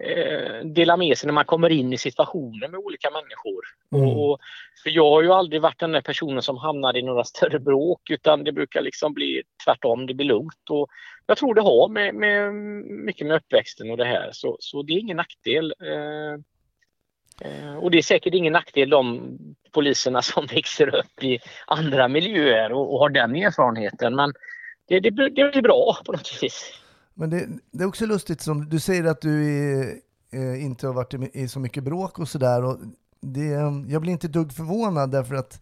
eh, 0.02 0.64
delar 0.64 0.96
med 0.96 1.18
sig 1.18 1.26
när 1.26 1.34
man 1.34 1.44
kommer 1.44 1.70
in 1.70 1.92
i 1.92 1.98
situationer 1.98 2.68
med 2.68 2.80
olika 2.80 3.10
människor. 3.10 3.64
Mm. 3.94 4.18
Och, 4.18 4.40
för 4.82 4.90
jag 4.90 5.10
har 5.10 5.22
ju 5.22 5.32
aldrig 5.32 5.62
varit 5.62 5.80
den 5.80 5.92
där 5.92 6.00
personen 6.00 6.42
som 6.42 6.58
hamnar 6.58 6.96
i 6.96 7.02
några 7.02 7.24
större 7.24 7.58
bråk 7.58 8.10
utan 8.10 8.44
det 8.44 8.52
brukar 8.52 8.82
liksom 8.82 9.14
bli 9.14 9.42
tvärtom, 9.64 10.06
det 10.06 10.14
blir 10.14 10.26
lugnt. 10.26 10.70
Och 10.70 10.88
jag 11.26 11.38
tror 11.38 11.54
det 11.54 11.60
har 11.60 11.88
med, 11.88 12.14
med 12.14 12.54
mycket 13.04 13.26
med 13.26 13.36
uppväxten 13.36 13.90
och 13.90 13.96
det 13.96 14.04
här 14.04 14.30
så, 14.32 14.56
så 14.60 14.82
det 14.82 14.92
är 14.92 14.98
ingen 14.98 15.16
nackdel. 15.16 15.74
Eh, 15.80 16.32
eh, 17.48 17.76
och 17.76 17.90
det 17.90 17.98
är 17.98 18.02
säkert 18.02 18.34
ingen 18.34 18.52
nackdel 18.52 18.90
de 18.90 19.38
poliserna 19.72 20.22
som 20.22 20.46
växer 20.46 20.94
upp 20.94 21.22
i 21.22 21.38
andra 21.66 22.08
miljöer 22.08 22.72
och, 22.72 22.94
och 22.94 22.98
har 22.98 23.08
den 23.08 23.36
erfarenheten. 23.36 24.14
Men 24.14 24.32
det, 24.88 25.00
det, 25.00 25.10
det 25.10 25.50
blir 25.52 25.62
bra 25.62 25.96
på 26.06 26.12
något 26.12 26.42
vis. 26.42 26.81
Men 27.14 27.30
det, 27.30 27.48
det 27.70 27.84
är 27.84 27.88
också 27.88 28.06
lustigt 28.06 28.40
som 28.40 28.68
du 28.68 28.80
säger 28.80 29.04
att 29.04 29.20
du 29.20 29.46
är, 29.46 29.96
eh, 30.30 30.64
inte 30.64 30.86
har 30.86 30.94
varit 30.94 31.14
i, 31.14 31.30
i 31.32 31.48
så 31.48 31.60
mycket 31.60 31.84
bråk 31.84 32.18
och 32.18 32.28
sådär. 32.28 32.76
Jag 33.88 34.02
blir 34.02 34.12
inte 34.12 34.26
ett 34.26 34.32
dugg 34.32 34.52
förvånad 34.52 35.10
därför 35.10 35.34
att 35.34 35.60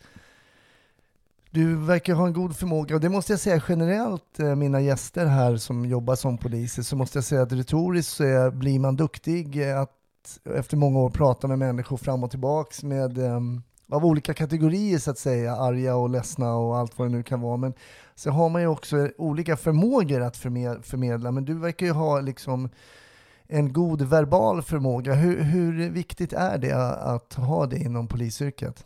du 1.51 1.77
verkar 1.77 2.15
ha 2.15 2.27
en 2.27 2.33
god 2.33 2.57
förmåga 2.57 2.95
och 2.95 3.01
det 3.01 3.09
måste 3.09 3.33
jag 3.33 3.41
säga 3.41 3.63
generellt 3.69 4.41
eh, 4.41 4.55
mina 4.55 4.81
gäster 4.81 5.27
här 5.27 5.57
som 5.57 5.85
jobbar 5.87 6.15
som 6.15 6.39
poliser 6.39 6.83
så 6.83 6.97
måste 6.97 7.19
jag 7.19 7.25
säga 7.25 7.43
att 7.43 7.53
retoriskt 7.53 8.13
så 8.13 8.25
är, 8.25 8.51
blir 8.51 8.79
man 8.79 8.97
duktig 8.97 9.63
att 9.63 9.97
efter 10.55 10.77
många 10.77 10.99
år 10.99 11.11
prata 11.11 11.49
med 11.49 11.59
människor 11.59 11.97
fram 11.97 12.25
och 12.25 12.31
tillbaks 12.31 12.83
med 12.83 13.19
um, 13.19 13.63
av 13.90 14.05
olika 14.05 14.35
kategorier 14.35 14.98
så 14.98 15.11
att 15.11 15.18
säga, 15.18 15.53
arga 15.57 15.96
och 15.96 16.11
ledsna 16.11 16.55
och 16.57 16.76
allt 16.76 16.98
vad 16.98 17.09
det 17.09 17.12
nu 17.16 17.22
kan 17.22 17.40
vara. 17.40 17.57
Men 17.57 17.74
så 18.14 18.31
har 18.31 18.48
man 18.48 18.62
ju 18.62 18.68
också 18.68 19.09
olika 19.18 19.57
förmågor 19.57 20.20
att 20.20 20.37
förmed- 20.37 20.83
förmedla, 20.83 21.31
men 21.31 21.44
du 21.44 21.55
verkar 21.59 21.87
ju 21.87 21.92
ha 21.92 22.20
liksom 22.20 22.68
en 23.48 23.72
god 23.72 24.03
verbal 24.03 24.62
förmåga. 24.62 25.14
Hur, 25.14 25.42
hur 25.42 25.90
viktigt 25.90 26.33
är 26.33 26.59
det 26.59 26.72
att 27.00 27.35
ha 27.35 27.66
det 27.66 27.76
inom 27.76 28.09
polisyrket? 28.09 28.85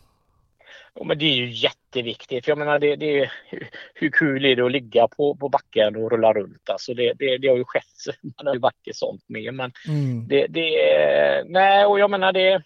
Ja, 0.94 1.04
men 1.04 1.18
det 1.18 1.24
är 1.24 1.34
ju 1.34 1.50
jätteviktigt. 1.50 2.44
För 2.44 2.50
jag 2.50 2.58
menar, 2.58 2.78
det, 2.78 2.96
det 2.96 3.18
är, 3.20 3.32
hur, 3.94 4.10
kul 4.10 4.44
är 4.44 4.56
det 4.56 4.66
att 4.66 4.72
ligga 4.72 5.08
på, 5.08 5.34
på 5.36 5.48
backen 5.48 5.96
och 5.96 6.10
rulla 6.10 6.32
runt? 6.32 6.70
Alltså 6.70 6.94
det, 6.94 7.12
det, 7.18 7.38
det 7.38 7.48
har 7.48 7.56
ju 7.56 7.64
skett. 7.64 7.84
Man 8.22 8.46
har 8.46 8.54
ju 8.54 8.60
varit 8.60 8.88
i 8.88 8.92
sånt 8.92 9.22
med. 9.26 9.54
Men 9.54 9.72
Mm. 9.88 10.28
det, 10.28 10.46
det 10.46 10.90
är- 10.90 11.44
nej, 11.48 11.86
och 11.86 11.98
jag 11.98 12.10
menar 12.10 12.32
det. 12.32 12.62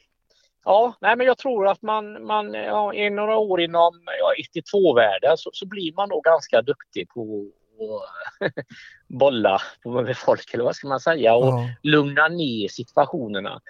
Ja, 0.64 0.94
nej, 1.00 1.16
men 1.16 1.26
jag 1.26 1.38
tror 1.38 1.68
att 1.68 1.82
man, 1.82 2.26
man 2.26 2.54
ja, 2.54 2.94
i 2.94 3.10
några 3.10 3.36
år 3.36 3.60
inom 3.60 4.02
ja, 4.20 4.60
1-2-världen 4.60 5.36
så, 5.36 5.50
så 5.52 5.66
blir 5.66 5.92
man 5.92 6.08
nog 6.08 6.24
ganska 6.24 6.62
duktig 6.62 7.08
på 7.08 7.50
att 8.40 8.52
bolla 9.08 9.60
med 9.84 10.16
folk, 10.16 10.54
eller 10.54 10.64
vad 10.64 10.76
ska 10.76 10.88
man 10.88 11.00
säga? 11.00 11.34
Och, 11.34 11.44
Ja. 11.44 11.68
lugna 11.82 12.28
ner 12.28 12.68
situationerna. 12.68 13.60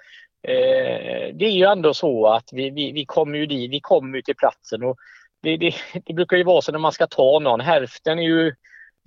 Eh, 0.43 1.35
det 1.35 1.45
är 1.45 1.51
ju 1.51 1.63
ändå 1.63 1.93
så 1.93 2.27
att 2.27 2.49
vi, 2.51 2.69
vi, 2.69 2.91
vi 2.91 3.05
kommer 3.05 3.37
ju 3.37 3.45
dit, 3.45 3.71
vi 3.71 3.79
kommer 3.79 4.15
ju 4.15 4.21
till 4.21 4.35
platsen 4.35 4.83
och 4.83 4.97
det, 5.41 5.57
det, 5.57 5.73
det 6.05 6.13
brukar 6.13 6.37
ju 6.37 6.43
vara 6.43 6.61
så 6.61 6.71
när 6.71 6.79
man 6.79 6.91
ska 6.91 7.07
ta 7.07 7.39
någon, 7.39 7.59
hälften 7.59 8.19
är 8.19 8.23
ju 8.23 8.55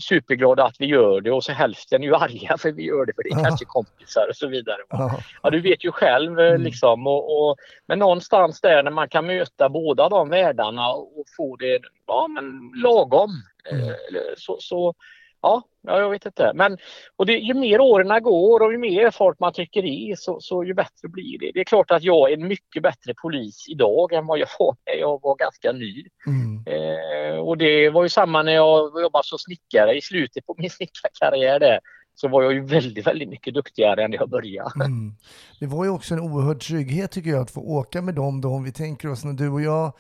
superglada 0.03 0.65
att 0.65 0.77
vi 0.79 0.87
gör 0.87 1.21
det 1.21 1.31
och 1.33 1.45
så 1.45 1.53
hälften 1.53 2.03
är 2.03 2.07
ju 2.07 2.15
arga 2.15 2.57
för 2.59 2.73
vi 2.73 2.83
gör 2.85 3.07
det 3.07 3.13
för 3.15 3.23
det 3.23 3.29
är 3.29 3.37
Ja. 3.39 3.45
kanske 3.45 3.65
kompisar 3.65 4.27
och 4.29 4.37
så 4.37 4.47
vidare. 4.47 4.79
Ja. 4.89 5.19
Ja, 5.43 5.51
du 5.51 5.61
vet 5.61 5.85
ju 5.85 5.93
själv 5.93 6.41
eh, 6.41 6.47
Mm. 6.53 6.63
liksom. 6.63 7.07
Och, 7.07 7.49
och, 7.51 7.57
men 7.87 7.99
någonstans 7.99 8.61
där 8.61 8.83
när 8.83 8.91
man 8.91 9.09
kan 9.09 9.27
möta 9.27 9.69
båda 9.69 10.09
de 10.09 10.29
världarna 10.29 10.89
och 10.93 11.25
få 11.37 11.57
det 11.57 11.81
ja, 12.07 12.27
men 12.29 12.73
lagom. 12.83 13.31
Mm. 13.71 13.89
Eh, 13.89 13.95
så, 14.37 14.57
så 14.61 14.95
ja, 15.43 15.63
ja, 15.83 15.99
jag 15.99 16.11
vet 16.11 16.27
inte. 16.27 16.53
Men 16.55 16.79
och 17.17 17.27
det, 17.27 17.33
ju 17.33 17.55
mer 17.55 17.81
åren 17.81 18.23
går 18.23 18.61
och 18.61 18.73
ju 18.73 18.79
mer 18.79 19.07
erfarenhet 19.07 19.41
man 19.41 19.53
trycker 19.53 19.85
i 19.85 20.15
så, 20.19 20.41
så 20.41 20.65
ju 20.65 20.75
bättre 20.75 21.09
blir 21.09 21.39
det. 21.39 21.51
Det 21.55 21.61
är 21.61 21.65
klart 21.65 21.91
att 21.91 22.03
jag 22.03 22.31
är 22.31 22.37
en 22.37 22.49
mycket 22.49 22.83
bättre 22.83 23.15
polis 23.23 23.65
idag 23.69 24.13
än 24.13 24.27
vad 24.27 24.39
jag 24.39 24.49
var 24.59 24.77
när 24.87 25.01
jag 25.01 25.21
var 25.23 25.37
ganska 25.37 25.73
ny. 25.73 26.05
Mm. 26.27 26.65
Eh, 26.67 27.39
och 27.39 27.59
det 27.59 27.91
var 27.91 28.03
ju 28.03 28.09
samma 28.09 28.43
när 28.43 28.53
jag 28.53 29.03
jobbade 29.03 29.25
som 29.25 29.39
snickare 29.39 29.95
i 29.95 30.01
slutet 30.01 30.47
på 30.47 30.55
min 30.59 30.71
snickarkarriär 30.79 31.61
där. 31.61 31.81
Så 32.15 32.29
var 32.29 32.43
jag 32.43 32.53
ju 32.53 32.65
väldigt, 32.65 33.07
väldigt 33.07 33.29
mycket 33.29 33.55
duktigare 33.55 34.05
än 34.05 34.11
när 34.11 34.19
jag 34.19 34.31
började. 34.31 34.85
Mm. 34.85 35.15
Det 35.61 35.67
var 35.67 35.85
ju 35.85 35.91
också 35.91 36.15
en 36.15 36.21
oerhörd 36.21 36.61
trygghet 36.61 37.11
tycker 37.11 37.31
jag 37.31 37.43
att 37.43 37.51
få 37.51 37.61
åka 37.61 38.03
med 38.03 38.15
dem 38.15 38.41
då, 38.41 38.49
om 38.49 38.65
vi 38.65 38.73
tänker 38.73 39.11
oss 39.11 39.25
när 39.25 39.33
du 39.33 39.49
och 39.49 39.63
jag 39.63 39.93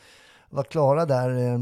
var 0.50 0.64
klara 0.64 1.06
där 1.06 1.30
eh, 1.30 1.58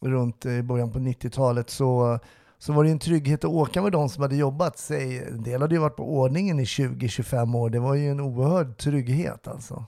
runt 0.00 0.44
eh, 0.44 0.62
början 0.62 0.92
på 0.92 0.98
90-talet 0.98 1.70
så, 1.70 2.18
så 2.58 2.72
var 2.72 2.84
det 2.84 2.90
en 2.90 2.98
trygghet 2.98 3.44
att 3.44 3.50
åka 3.50 3.82
med 3.82 3.92
de 3.92 4.08
som 4.08 4.22
hade 4.22 4.36
jobbat. 4.36 4.78
Säg, 4.78 5.18
en 5.18 5.42
del 5.42 5.60
hade 5.60 5.74
ju 5.74 5.80
varit 5.80 5.96
på 5.96 6.02
ordningen 6.02 6.60
i 6.60 6.64
20-25 6.64 7.56
år. 7.56 7.70
Det 7.70 7.78
var 7.80 7.94
ju 7.94 8.08
en 8.10 8.20
oerhörd 8.20 8.76
trygghet 8.78 9.48
alltså. 9.48 9.84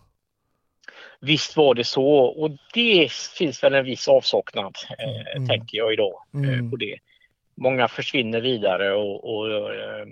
Visst 1.20 1.56
var 1.56 1.74
det 1.74 1.84
så 1.84 2.06
och 2.14 2.50
det 2.74 3.12
finns 3.38 3.62
väl 3.64 3.74
en 3.74 3.84
viss 3.84 4.08
avsaknad 4.08 4.74
eh, 4.98 5.36
Mm. 5.36 5.48
tänker 5.48 5.78
jag 5.78 5.92
idag 5.92 6.14
Mm. 6.34 6.64
eh, 6.64 6.70
på 6.70 6.76
det. 6.76 6.96
Många 7.54 7.88
försvinner 7.88 8.40
vidare 8.40 8.92
och, 8.94 9.34
och 9.34 9.50
eh, 9.52 10.02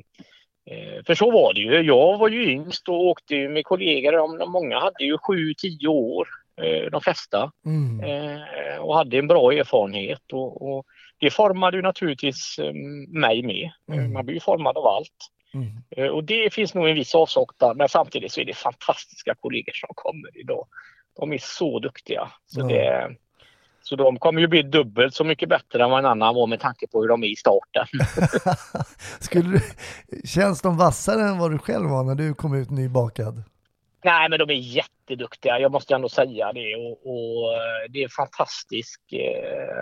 eh, 0.70 1.02
för 1.06 1.14
så 1.14 1.30
var 1.30 1.54
det 1.54 1.60
ju. 1.60 1.80
Jag 1.80 2.18
var 2.18 2.28
ju 2.28 2.50
yngst 2.50 2.88
och 2.88 3.04
åkte 3.06 3.34
ju 3.34 3.48
med 3.48 3.64
kollegor. 3.64 4.46
Många 4.50 4.80
hade 4.80 5.04
ju 5.04 5.16
7-10 5.18 5.86
år, 5.86 6.28
eh, 6.56 6.90
de 6.90 7.00
flesta, 7.00 7.52
Mm. 7.66 8.00
eh, 8.00 8.78
och 8.78 8.94
hade 8.96 9.18
en 9.18 9.26
bra 9.28 9.52
erfarenhet. 9.52 10.32
Och, 10.32 10.62
och 10.78 10.86
det 11.20 11.30
formade 11.30 11.76
ju 11.76 11.82
naturligtvis 11.82 12.58
eh, 12.58 12.72
mig 13.08 13.42
med. 13.42 13.70
Mm. 13.92 14.12
Man 14.12 14.24
blir 14.26 14.34
ju 14.34 14.40
formad 14.40 14.76
av 14.76 14.86
allt. 14.86 15.16
Mm. 15.54 15.66
Eh, 15.96 16.06
Och 16.12 16.24
det 16.24 16.52
finns 16.54 16.74
nog 16.74 16.88
en 16.88 16.94
viss 16.94 17.14
avsaknad 17.14 17.76
men 17.76 17.88
samtidigt 17.88 18.32
så 18.32 18.40
är 18.40 18.44
det 18.44 18.54
fantastiska 18.56 19.34
kollegor 19.40 19.72
som 19.74 19.88
kommer 19.94 20.38
idag. 20.40 20.66
De 21.20 21.32
är 21.32 21.38
så 21.40 21.78
duktiga. 21.78 22.32
Så, 22.46 22.60
Ja. 22.60 22.66
det, 22.66 23.16
så 23.82 23.96
de 23.96 24.18
kommer 24.18 24.40
ju 24.40 24.46
bli 24.48 24.62
dubbelt 24.62 25.14
så 25.14 25.24
mycket 25.24 25.48
bättre 25.48 25.84
än 25.84 25.90
vad 25.90 25.98
en 25.98 26.06
annan 26.06 26.34
var 26.34 26.46
med 26.46 26.60
tanke 26.60 26.86
på 26.86 27.00
hur 27.00 27.08
de 27.08 27.22
är 27.24 27.28
i 27.28 27.36
starten. 27.36 27.86
Skulle 29.20 29.48
du, 29.58 29.60
känns 30.28 30.62
de 30.62 30.76
vassare 30.76 31.22
än 31.22 31.38
vad 31.38 31.50
du 31.50 31.58
själv 31.58 31.88
var 31.90 32.04
när 32.04 32.14
du 32.14 32.34
kom 32.34 32.54
ut 32.54 32.70
nybakad? 32.70 33.42
Nej 34.04 34.28
men 34.28 34.38
de 34.38 34.50
är 34.50 34.54
jätteduktiga, 34.54 35.58
jag 35.58 35.72
måste 35.72 35.94
ändå 35.94 36.08
säga 36.08 36.52
det. 36.52 36.76
Och, 36.76 36.90
och 37.06 37.52
eh, 37.54 37.90
det 37.90 38.02
är 38.02 38.08
fantastiskt. 38.08 39.02
eh, 39.12 39.18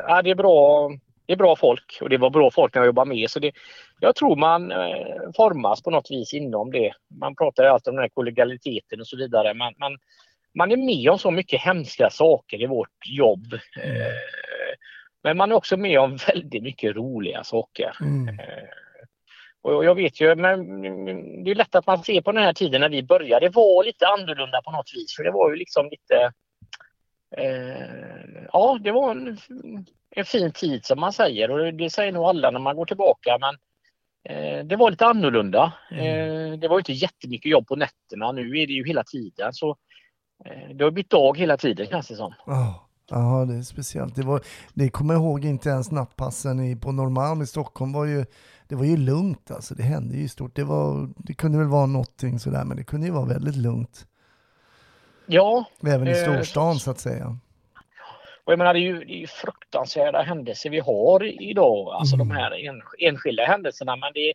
Ja, 0.09 0.23
det, 0.23 0.31
är 0.31 0.35
bra, 0.35 0.91
det 1.27 1.33
är 1.33 1.37
bra 1.37 1.57
folk 1.57 1.99
och 2.01 2.09
det 2.09 2.19
var 2.19 2.31
bra 2.31 2.51
folk 2.51 2.75
när 2.75 2.83
jag 2.83 2.87
jobbade 2.87 3.09
med. 3.09 3.31
Så 3.31 3.39
det, 3.39 3.53
jag 4.01 4.15
tror 4.15 4.37
man 4.37 4.73
eh, 4.73 5.33
formas 5.37 5.83
på 5.83 5.91
något 5.91 6.11
vis 6.11 6.35
inom 6.35 6.71
det. 6.73 6.93
Man 7.21 7.37
pratar 7.37 7.63
ju 7.63 7.69
alltid 7.69 7.89
om 7.89 7.97
den 7.97 8.03
här 8.03 8.09
kollegialiteten 8.09 9.01
och 9.01 9.07
så 9.07 9.17
vidare. 9.17 9.55
Men, 9.55 9.75
men 9.79 9.99
man 10.55 10.73
är 10.73 10.77
med 10.77 11.11
om 11.11 11.19
så 11.19 11.31
mycket 11.31 11.61
hemska 11.61 12.11
saker 12.11 12.63
i 12.63 12.67
vårt 12.67 13.07
jobb. 13.07 13.53
Eh, 13.55 14.13
Men 15.23 15.37
man 15.37 15.53
är 15.53 15.57
också 15.57 15.77
med 15.77 16.01
om 16.01 16.17
väldigt 16.17 16.63
mycket 16.63 16.97
roliga 16.97 17.45
saker. 17.45 17.97
Mm. 18.01 18.29
Eh, 18.29 18.69
Och 19.63 19.85
jag 19.85 19.95
vet 19.95 20.21
ju, 20.21 20.35
men 20.35 20.83
det 21.45 21.51
är 21.51 21.55
lätt 21.55 21.75
att 21.75 21.87
man 21.87 22.03
ser 22.03 22.21
på 22.21 22.33
den 22.33 22.43
här 22.43 22.53
tiden 22.53 22.81
när 22.81 22.89
vi 22.89 23.03
började, 23.03 23.47
det 23.47 23.55
var 23.55 23.85
lite 23.85 24.07
annorlunda 24.07 24.63
på 24.63 24.71
något 24.71 24.91
vis. 24.95 25.17
För 25.17 25.25
det 25.25 25.31
var 25.31 25.51
ju 25.51 25.57
liksom 25.57 25.89
lite... 25.91 26.33
Eh, 27.31 28.47
ja, 28.53 28.79
det 28.83 28.93
var 28.93 29.11
en, 29.11 29.39
en 30.11 30.25
fin 30.25 30.53
tid 30.53 30.85
som 30.85 31.01
man 31.01 31.13
säger 31.13 31.51
och 31.51 31.75
det 31.75 31.91
säger 31.91 32.13
nog 32.13 32.25
alla 32.25 32.51
när 32.51 32.61
man 32.61 32.77
går 32.77 32.87
tillbaka. 32.87 33.39
Men 33.41 33.55
eh, 34.29 34.65
det 34.65 34.77
var 34.77 34.91
lite 34.91 35.07
annorlunda. 35.07 35.73
Eh, 35.91 36.59
det 36.59 36.69
var 36.69 36.79
inte 36.79 36.93
jättemycket 36.93 37.51
jobb 37.51 37.67
på 37.67 37.77
nätterna. 37.77 38.33
Nu 38.33 38.59
är 38.59 38.67
det 38.67 38.73
ju 38.73 38.87
hela 38.87 39.05
tiden. 39.05 39.53
Så 39.53 39.77
eh, 40.45 40.75
det 40.75 40.85
har 40.85 40.91
blivit 40.91 41.11
dag 41.11 41.39
hela 41.39 41.57
tiden 41.57 41.87
känns 41.87 42.09
det 42.09 42.17
som. 42.17 42.35
Ja, 42.47 42.87
Ja, 43.11 43.45
det 43.49 43.55
är 43.55 43.63
speciellt. 43.63 44.15
Det, 44.15 44.23
var, 44.23 44.41
det 44.75 44.89
kommer 44.89 45.15
jag 45.15 45.23
ihåg 45.23 45.45
inte 45.45 45.69
ens 45.69 45.91
nattpassen 45.91 46.61
i, 46.61 46.77
på 46.77 46.93
Norrmalm 46.93 47.43
i 47.43 47.47
Stockholm 47.47 47.93
var 47.93 48.05
ju, 48.05 48.25
det 48.69 48.75
var 48.75 48.85
ju 48.85 48.97
lugnt 48.97 49.51
alltså. 49.51 49.75
Det 49.75 49.83
hände 49.83 50.17
ju 50.17 50.29
stort. 50.29 50.57
Det, 50.57 50.65
var, 50.65 51.11
det 51.17 51.35
kunde 51.35 51.59
väl 51.59 51.67
vara 51.67 51.87
någonting 51.87 52.39
sådär, 52.39 52.65
men 52.65 52.77
det 52.77 52.85
kunde 52.85 53.07
ju 53.07 53.13
vara 53.13 53.25
väldigt 53.25 53.57
lugnt. 53.57 54.07
Ja, 55.27 55.65
Även 55.87 56.09
i 56.09 56.11
Eh, 56.11 56.17
storstan 56.17 56.75
så 56.75 56.91
att 56.91 56.99
säga. 57.01 57.37
Och 58.45 58.53
jag 58.53 58.59
menar 58.59 58.75
det 58.75 58.81
är 58.81 58.83
ju, 58.83 59.05
det 59.05 59.13
är 59.13 59.19
ju 59.19 59.27
fruktansvärda 59.27 60.23
händelser 60.23 60.71
vi 60.71 60.79
har 60.81 61.43
idag, 61.43 61.89
alltså 61.95 62.15
Mm. 62.15 62.29
de 62.29 62.35
här 62.37 62.51
en, 62.69 62.83
enskilda 62.99 63.45
händelserna. 63.45 63.97
Men 63.97 64.13
det, 64.15 64.33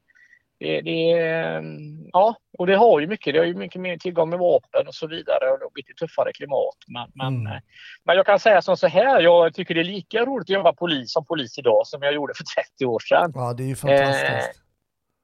det, 0.60 0.82
det 0.82 1.12
mm, 1.12 2.10
ja, 2.14 2.36
och 2.58 2.68
det 2.68 2.76
har 2.76 3.00
ju 3.00 3.08
mycket, 3.08 3.34
det 3.34 3.40
har 3.40 3.46
ju 3.46 3.56
mycket 3.56 3.82
mer 3.82 3.98
tillgång 3.98 4.30
med 4.30 4.40
vapen 4.40 4.88
och 4.88 4.96
så 4.96 5.08
vidare 5.08 5.50
och 5.52 5.60
det 5.60 5.66
har 5.66 5.72
blivit 5.72 5.90
ett 5.90 5.98
tuffare 5.98 6.32
klimat. 6.34 6.76
Men, 6.88 7.12
men, 7.14 7.28
Mm. 7.42 7.48
eh, 7.54 7.60
men 8.04 8.16
jag 8.16 8.26
kan 8.26 8.40
säga 8.40 8.62
som 8.62 8.78
så 8.78 8.88
här, 8.88 9.22
jag 9.22 9.54
tycker 9.54 9.76
det 9.76 9.82
är 9.82 9.86
lika 9.86 10.26
roligt 10.26 10.46
att 10.46 10.50
jobba 10.50 10.74
polis 10.74 11.14
som 11.14 11.26
polis 11.26 11.58
idag 11.58 11.88
som 11.88 12.02
jag 12.02 12.14
gjorde 12.14 12.34
för 12.34 12.44
30 12.78 12.86
år 12.86 13.00
sedan. 13.00 13.32
Ja, 13.36 13.54
det 13.54 13.64
är 13.64 13.68
ju 13.68 13.76
fantastiskt. 13.76 14.30
Eh, 14.30 14.62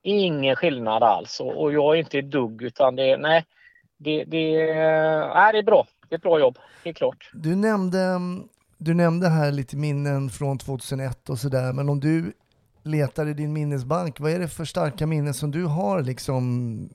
Ingen 0.03 0.55
skillnad 0.55 1.03
alls 1.03 1.39
och, 1.39 1.61
och 1.61 1.73
jag 1.73 1.95
är 1.95 1.99
inte 1.99 2.19
ett 2.19 2.31
dugg 2.31 2.61
utan 2.61 2.95
det, 2.95 3.17
nej, 3.17 3.45
det, 3.97 4.23
det, 4.23 4.55
nej, 5.33 5.53
det 5.53 5.59
är 5.59 5.63
bra. 5.63 5.87
Det 6.09 6.15
är 6.15 6.17
ett 6.17 6.23
bra 6.23 6.39
jobb, 6.39 6.57
helt 6.85 6.97
klart. 6.97 7.29
Du 7.33 7.55
nämnde, 7.55 8.19
du 8.77 8.93
nämnde 8.93 9.29
här 9.29 9.51
lite 9.51 9.77
minnen 9.77 10.29
från 10.29 10.57
2001 10.57 11.29
och 11.29 11.39
sådär, 11.39 11.73
men 11.73 11.89
om 11.89 11.99
du 11.99 12.33
letar 12.83 13.27
i 13.27 13.33
din 13.33 13.53
minnesbank, 13.53 14.19
vad 14.19 14.31
är 14.31 14.39
det 14.39 14.47
för 14.47 14.65
starka 14.65 15.07
minnen 15.07 15.33
som 15.33 15.51
du 15.51 15.65
har 15.65 16.01
liksom 16.01 16.89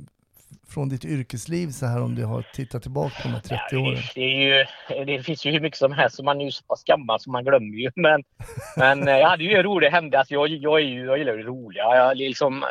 från 0.68 0.88
ditt 0.88 1.04
yrkesliv 1.04 1.68
så 1.68 1.86
här 1.86 2.02
om 2.02 2.14
du 2.14 2.24
har 2.24 2.42
tittat 2.54 2.82
tillbaka 2.82 3.14
på 3.22 3.28
de 3.28 3.34
här 3.34 3.40
30 3.40 3.56
Ja, 3.70 3.78
åren? 3.78 3.98
Det, 4.14 4.20
är 4.20 4.58
ju, 4.88 5.04
det 5.04 5.22
finns 5.22 5.46
ju 5.46 5.50
hur 5.50 5.60
mycket 5.60 5.78
som 5.78 5.92
helst 5.92 6.16
så 6.16 6.22
man 6.24 6.40
är 6.40 6.44
ju 6.44 6.50
så 6.50 6.64
pass 6.64 6.84
gammal 6.84 7.20
så 7.20 7.30
man 7.30 7.44
glömmer 7.44 7.76
ju. 7.76 7.90
Men, 7.94 8.22
men 8.76 9.08
eh, 9.08 9.18
jag 9.18 9.28
hade 9.28 9.44
ju 9.44 9.54
en 9.54 9.62
rolig 9.62 9.88
händelse. 9.88 10.18
Alltså 10.18 10.34
jag, 10.34 10.48
jag, 10.48 10.80
är 10.80 10.84
ju, 10.84 11.04
jag 11.04 11.18
gillar 11.18 11.36
ju 11.36 11.42
roliga. 11.42 11.84
Jag, 11.96 12.16
liksom, 12.16 12.64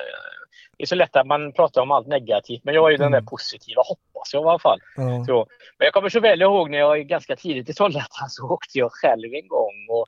det 0.81 0.85
är 0.85 0.87
så 0.87 0.95
lätt 0.95 1.15
att 1.15 1.27
man 1.27 1.51
pratar 1.53 1.81
om 1.81 1.91
allt 1.91 2.07
negativt 2.07 2.63
men 2.63 2.73
jag 2.73 2.87
är 2.87 2.91
ju 2.91 2.97
den 2.97 3.11
där 3.11 3.17
Mm. 3.17 3.25
positiva 3.25 3.81
hoppas 3.85 4.33
jag 4.33 4.43
i 4.43 4.47
alla 4.47 4.59
fall. 4.59 4.79
Ja. 4.95 5.25
Så, 5.25 5.47
men 5.77 5.85
jag 5.85 5.93
kommer 5.93 6.09
så 6.09 6.19
väl 6.19 6.41
ihåg 6.41 6.69
när 6.69 6.77
jag 6.77 7.07
ganska 7.07 7.35
tidigt 7.35 7.69
i 7.69 7.73
Trollhättan 7.73 8.29
så 8.29 8.49
åkte 8.49 8.77
jag 8.79 8.91
själv 8.91 9.33
en 9.33 9.47
gång. 9.47 9.75
Och, 9.89 10.05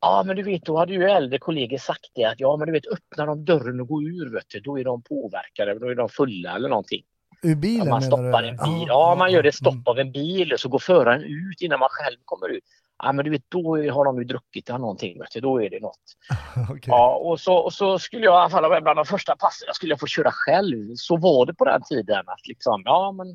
ja 0.00 0.22
men 0.26 0.36
du 0.36 0.42
vet 0.42 0.64
då 0.64 0.76
hade 0.78 0.92
ju 0.92 1.04
äldre 1.04 1.38
kollegor 1.38 1.78
sagt 1.78 2.10
det 2.14 2.24
att 2.24 2.40
ja 2.40 2.56
men 2.56 2.66
du 2.66 2.72
vet 2.72 2.86
öppnar 2.86 3.26
de 3.26 3.44
dörren 3.44 3.80
och 3.80 3.88
går 3.88 4.02
ur 4.02 4.32
vet 4.34 4.44
du, 4.48 4.60
då 4.60 4.78
är 4.78 4.84
de 4.84 5.02
påverkade, 5.02 5.78
då 5.78 5.86
är 5.90 5.94
de 5.94 6.08
fulla 6.08 6.56
eller 6.56 6.68
någonting. 6.68 7.02
Ur 7.42 7.54
bilen 7.56 7.78
Ja, 7.86 7.90
man 7.90 8.02
menar 8.02 8.16
stoppar 8.16 8.42
du? 8.42 8.48
en 8.48 8.56
bil. 8.56 8.84
Ja, 8.88 9.14
man 9.18 9.32
gör 9.32 9.42
det 9.42 9.52
stopp 9.52 9.72
Mm. 9.74 9.84
av 9.86 9.98
en 9.98 10.12
bil 10.12 10.52
och 10.52 10.60
så 10.60 10.68
går 10.68 10.78
föraren 10.78 11.22
ut 11.22 11.60
innan 11.60 11.78
man 11.78 11.88
själv 11.90 12.16
kommer 12.24 12.48
ut. 12.48 12.64
Ja, 13.02 13.12
men 13.12 13.24
du 13.24 13.30
vet, 13.30 13.42
då 13.50 13.76
har 13.92 14.04
de 14.04 14.18
ju 14.18 14.24
druckit 14.24 14.68
eller 14.68 14.78
någonting. 14.78 15.18
Vet 15.18 15.30
du, 15.34 15.40
då 15.40 15.62
är 15.62 15.70
det 15.70 15.80
något. 15.80 15.98
Okej. 16.70 16.80
Ja, 16.86 17.14
och 17.16 17.40
så, 17.40 17.54
och 17.56 17.72
så 17.72 17.98
skulle 17.98 18.24
jag 18.24 18.32
i 18.34 18.36
alla 18.36 18.50
fall 18.70 18.82
bland 18.82 18.98
de 18.98 19.04
första 19.04 19.36
passen. 19.36 19.66
Jag 19.66 19.76
skulle 19.76 19.96
få 19.96 20.06
köra 20.06 20.30
själv. 20.32 20.94
Så 20.96 21.16
var 21.16 21.46
det 21.46 21.54
på 21.54 21.64
den 21.64 21.82
tiden. 21.82 22.24
Att 22.26 22.46
liksom, 22.48 22.82
ja, 22.84 23.12
men 23.12 23.28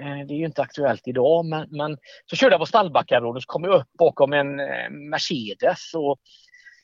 eh, 0.00 0.26
det 0.26 0.34
är 0.34 0.38
ju 0.38 0.44
inte 0.46 0.62
aktuellt 0.62 1.08
idag. 1.08 1.44
Men, 1.44 1.66
men 1.70 1.98
så 2.30 2.36
körde 2.36 2.52
jag 2.52 2.60
på 2.60 2.66
Stallbackaroden 2.66 3.36
och 3.36 3.42
så 3.42 3.46
kom 3.46 3.64
jag 3.64 3.74
upp 3.74 3.88
bakom 3.98 4.32
en 4.32 4.60
eh, 4.60 4.90
Mercedes. 4.90 5.94
Och 5.94 6.18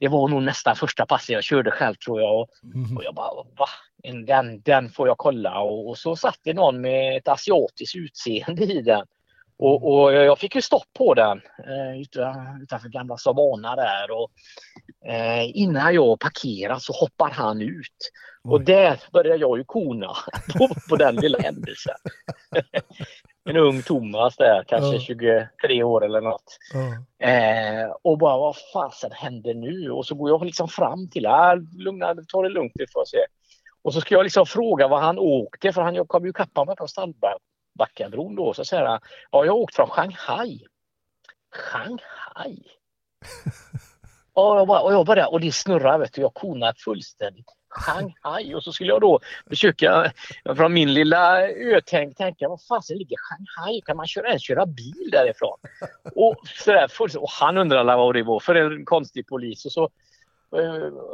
det 0.01 0.09
var 0.09 0.29
nog 0.29 0.43
nästan 0.43 0.77
första 0.77 1.07
passet 1.07 1.29
jag 1.29 1.45
körde 1.45 1.71
själv 1.71 1.95
tror 1.95 2.21
jag. 2.21 2.41
Och, 2.41 2.49
Mhm. 2.63 2.97
och 2.97 3.05
jag 3.05 3.15
bara, 3.15 3.35
va? 3.35 3.67
En- 4.03 4.27
Den, 4.27 4.61
den 4.61 4.91
får 4.91 5.09
jag 5.09 5.19
kolla. 5.19 5.61
Och, 5.61 5.89
och 5.89 5.99
så 5.99 6.17
satt 6.17 6.39
det 6.45 6.55
någon 6.55 6.81
med 6.81 7.17
ett 7.17 7.29
asiatiskt 7.29 7.97
utseende 7.97 8.65
i 8.65 8.83
den. 8.83 9.07
Och, 9.59 9.93
och 10.03 10.13
jag 10.13 10.39
fick 10.39 10.55
ju 10.55 10.63
stopp 10.63 10.87
på 10.99 11.15
den 11.15 11.41
eh, 11.67 12.01
utan- 12.01 12.63
utanför 12.63 12.89
gamla 12.89 13.17
Savana 13.17 13.77
där. 13.77 14.11
Och, 14.11 14.31
eh, 15.13 15.57
innan 15.57 15.95
jag 15.95 16.21
parkerar 16.21 16.79
så 16.79 16.93
hoppar 16.93 17.31
han 17.31 17.61
ut. 17.63 18.11
Och 18.45 18.59
Oj. 18.59 18.65
där 18.65 19.01
började 19.13 19.41
jag 19.41 19.59
ju 19.59 19.65
kona 19.65 20.07
på, 20.59 20.69
på 20.89 20.97
den 20.97 21.17
lilla 21.17 21.39
händelsen. 21.39 21.95
en 23.49 23.57
ung 23.57 23.83
Thomas 23.83 24.37
där, 24.37 24.65
kanske 24.69 24.97
Ja. 24.97 25.01
23 25.01 25.83
år 25.83 26.05
eller 26.05 26.21
något. 26.21 26.59
Ja. 26.73 27.27
Eh, 27.29 27.91
och 28.03 28.19
bara 28.19 28.39
vad 28.39 28.57
fasen 28.73 29.11
händer 29.13 29.55
nu? 29.55 29.91
Och 29.91 30.07
så 30.07 30.15
går 30.15 30.31
jag 30.31 30.45
liksom 30.45 30.69
fram 30.69 31.11
till, 31.11 31.27
ah, 31.27 31.55
lugna, 31.55 32.15
ta 32.29 32.43
det 32.43 32.49
lugnt, 32.49 32.73
det 32.75 32.93
får 32.93 33.01
jag 33.01 33.09
se. 33.09 33.25
Och 33.83 33.95
så 33.95 34.01
ska 34.01 34.15
jag 34.15 34.23
liksom 34.25 34.47
fråga 34.47 34.89
vad 34.89 35.01
han 35.01 35.19
åkte, 35.19 35.73
för 35.73 35.83
han 35.83 36.07
kom 36.07 36.27
ju 36.27 36.33
kappa 36.33 36.65
mig 36.65 36.77
på 36.77 36.89
Stallbackabron 37.79 38.35
då. 38.35 38.55
Så 38.55 38.65
säger 38.65 38.85
han, 38.85 39.01
ja 39.31 39.45
jag 39.45 39.53
har 39.53 39.59
åkt 39.59 39.75
från 39.77 39.89
Shanghai. 39.89 40.61
Shanghai? 41.57 42.63
och, 44.33 44.59
jag 44.59 44.67
bara, 44.67 44.81
och 44.81 44.93
jag 44.93 45.07
bara, 45.07 45.27
och 45.29 45.41
det 45.41 45.53
snurrar 45.53 45.99
vet 45.99 46.13
du, 46.13 46.21
jag 46.21 46.35
konar 46.35 46.75
fullständigt. 46.79 47.47
Shanghai 47.71 48.55
och 48.55 48.63
så 48.63 48.73
skulle 48.73 48.89
jag 48.91 49.01
då 49.01 49.21
försöka 49.49 50.13
från 50.57 50.73
min 50.73 50.95
lilla 50.95 51.49
ötänk 51.49 52.17
tänka 52.17 52.49
vad 52.49 52.63
fasen 52.63 52.99
ligger 52.99 53.17
Shanghai? 53.17 53.81
Kan 53.81 53.97
man 53.97 54.07
köra, 54.07 54.29
ens 54.29 54.43
köra 54.43 54.67
bil 54.67 55.09
därifrån? 55.13 55.59
Och, 56.15 56.37
sådär, 56.47 56.89
fullständigt- 56.89 57.23
och 57.25 57.31
han 57.31 57.57
undrade 57.59 57.97
vad 57.97 58.15
det 58.15 58.23
var 58.23 58.41
för 58.41 58.55
en 58.55 58.85
konstig 58.85 59.27
polis. 59.27 59.65
Och, 59.67 59.73
så, 59.73 59.91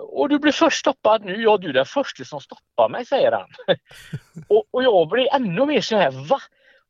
och 0.09 0.29
du 0.29 0.39
blir 0.39 0.53
först 0.53 0.79
stoppad 0.79 1.25
nu. 1.25 1.43
Ja, 1.43 1.57
du 1.57 1.69
är 1.69 1.73
den 1.73 1.87
första 1.87 2.25
som 2.25 2.41
stoppar 2.41 2.89
mig, 2.89 3.07
säger 3.07 3.33
han. 3.33 3.49
och, 4.49 4.65
och 4.71 4.83
jag 4.83 5.09
blir 5.09 5.35
ännu 5.35 5.67
mer 5.67 5.81
så 5.81 5.97
här, 5.97 6.11
va? 6.29 6.41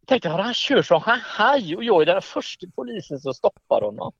Jag 0.01 0.09
tänkte, 0.09 0.29
har 0.29 0.39
han 0.39 0.55
kört 0.55 0.87
från 0.87 1.01
Shanghai 1.01 1.77
och 1.77 1.85
jag 1.85 2.03
är 2.03 2.07
den 2.07 2.23
första 2.23 2.67
polisen 2.77 3.19
som 3.19 3.35
stoppar 3.35 3.81
honom? 3.81 4.13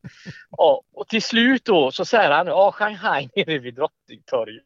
Ja, 0.51 0.83
och 0.93 1.09
till 1.09 1.23
slut 1.23 1.65
då 1.65 1.91
så 1.91 2.05
säger 2.05 2.31
han, 2.31 2.47
ja 2.47 2.73
Shanghai 2.73 3.29
nere 3.37 3.59
vid 3.59 3.75
Drottningtorget. 3.75 4.65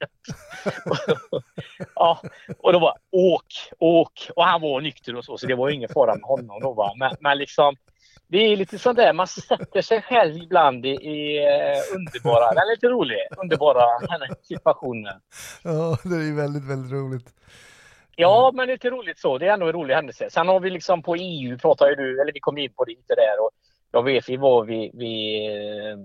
ja, 1.95 2.23
och 2.59 2.73
då 2.73 2.79
var 2.79 2.99
åk, 3.11 3.45
åk. 3.79 4.31
Och 4.37 4.45
han 4.45 4.61
var 4.61 4.81
nykter 4.81 5.17
och 5.17 5.25
så, 5.25 5.39
så 5.39 5.47
det 5.47 5.55
var 5.55 5.71
ingen 5.71 5.89
fara 5.89 6.15
med 6.15 6.25
honom 6.25 6.61
då 6.61 6.73
va. 6.73 6.93
Men, 6.97 7.17
men 7.21 7.39
liksom, 7.39 7.77
det 8.27 8.39
är 8.39 8.57
lite 8.57 8.79
sånt 8.79 8.97
där, 8.97 9.13
man 9.13 9.27
sätter 9.27 9.83
sig 9.83 10.03
själv 10.03 10.37
ibland 10.37 10.87
i, 10.87 10.89
i 10.89 11.39
uh, 11.41 11.97
underbara, 11.97 12.49
den 12.49 12.59
är 12.59 12.75
lite 12.75 12.87
rolig, 12.87 13.19
underbara 13.37 13.85
situationer. 14.43 15.17
Ja, 15.63 15.99
det 16.05 16.15
är 16.15 16.37
väldigt, 16.37 16.71
väldigt 16.71 16.93
roligt. 16.93 17.35
Ja, 18.17 18.53
men 18.55 18.67
det 18.67 18.73
är 18.73 18.75
lite 18.75 18.91
roligt 18.91 19.19
så. 19.19 19.39
Det 19.39 19.47
är 19.47 19.53
ändå 19.53 19.67
en 19.67 19.73
rolig 19.73 19.95
händelse. 19.95 20.31
Sen 20.31 20.49
har 20.49 20.61
vi 20.61 20.71
liksom 20.71 21.03
på 21.03 21.17
EU 21.17 21.59
pratar 21.59 21.89
ju 21.89 21.95
du, 21.95 22.21
eller 22.21 22.33
vi 22.33 22.41
kom 22.41 22.59
in 22.59 22.73
på 22.73 22.85
det 22.85 22.91
lite 22.91 23.15
där 23.15 23.45
och 23.45 23.51
jag 23.91 24.03
vet 24.03 24.29
vi 24.29 24.37
var 24.37 24.65
vid, 24.65 24.91
vid 24.95 25.51
eh, 25.51 25.99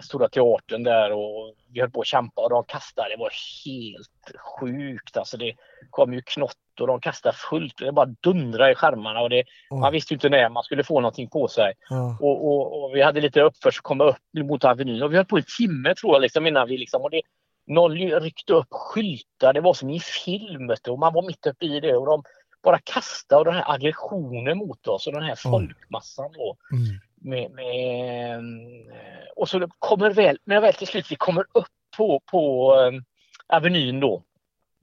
Stora 0.00 0.28
Teatern 0.28 0.82
där 0.82 1.12
och 1.12 1.54
vi 1.72 1.80
höll 1.80 1.90
på 1.90 2.00
att 2.00 2.06
kämpa 2.06 2.42
och 2.42 2.50
de 2.50 2.64
kastade. 2.64 3.08
Det 3.08 3.16
var 3.16 3.32
helt 3.64 4.36
sjukt. 4.36 5.16
Alltså 5.16 5.36
det 5.36 5.54
kom 5.90 6.12
ju 6.12 6.22
knott 6.22 6.56
och 6.80 6.86
de 6.86 7.00
kastade 7.00 7.36
fullt. 7.50 7.80
Och 7.80 7.86
det 7.86 7.92
bara 7.92 8.14
dundrade 8.20 8.72
i 8.72 8.74
skärmarna 8.74 9.20
och 9.20 9.30
det, 9.30 9.44
Oj. 9.70 9.80
man 9.80 9.92
visste 9.92 10.14
inte 10.14 10.28
när 10.28 10.48
man 10.48 10.62
skulle 10.62 10.84
få 10.84 11.00
någonting 11.00 11.28
på 11.28 11.48
sig. 11.48 11.72
Ja. 11.90 12.16
Och, 12.20 12.46
och, 12.46 12.84
och 12.84 12.96
vi 12.96 13.02
hade 13.02 13.20
lite 13.20 13.42
uppförsel, 13.42 13.80
komma 13.82 14.04
upp 14.04 14.16
mot 14.44 14.64
Avenyn 14.64 15.02
och 15.02 15.12
vi 15.12 15.16
höll 15.16 15.26
på 15.26 15.36
en 15.36 15.44
timme 15.58 15.94
tror 15.94 16.14
jag 16.14 16.22
liksom 16.22 16.46
innan 16.46 16.68
vi 16.68 16.78
liksom 16.78 17.02
och 17.02 17.10
det, 17.10 17.22
någon 17.66 17.92
ryckte 17.98 18.52
upp 18.52 18.68
skyltar. 18.70 19.52
Det 19.52 19.60
var 19.60 19.74
som 19.74 19.90
i 19.90 20.00
film 20.00 20.70
och 20.88 20.98
man 20.98 21.14
var 21.14 21.26
mitt 21.26 21.46
uppe 21.46 21.64
i 21.64 21.80
det 21.80 21.96
och 21.96 22.06
de 22.06 22.22
bara 22.62 22.78
kastade 22.78 23.38
och 23.38 23.44
den 23.44 23.54
här 23.54 23.74
aggressionen 23.74 24.58
mot 24.58 24.86
oss 24.86 25.06
och 25.06 25.12
den 25.12 25.22
här 25.22 25.34
folkmassan 25.34 26.32
då. 26.32 26.56
Mm. 26.72 27.00
Med, 27.22 27.50
med, 27.50 28.34
eh, 28.34 29.24
och 29.36 29.48
så 29.48 29.68
kommer 29.78 30.10
väl, 30.10 30.38
när 30.44 30.60
väl 30.60 30.74
till 30.74 30.86
slut 30.86 31.12
vi 31.12 31.16
kommer 31.16 31.44
upp 31.54 31.66
på, 31.96 32.20
på 32.30 32.74
eh, 32.74 33.56
Avenyn 33.56 34.00
då 34.00 34.22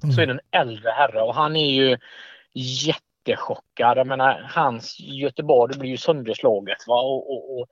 så 0.01 0.21
är 0.21 0.25
det 0.25 0.33
en 0.33 0.61
äldre 0.61 0.89
herre 0.89 1.21
och 1.21 1.35
han 1.35 1.55
är 1.55 1.71
ju 1.71 1.97
jättechockad. 2.53 3.97
Jag 3.97 4.07
menar, 4.07 4.49
hans 4.53 4.99
Göteborg 4.99 5.79
blir 5.79 5.89
ju 5.89 5.97
sönderslaget. 5.97 6.87
Va? 6.87 7.01
Och, 7.01 7.31
och, 7.31 7.59
och, 7.59 7.67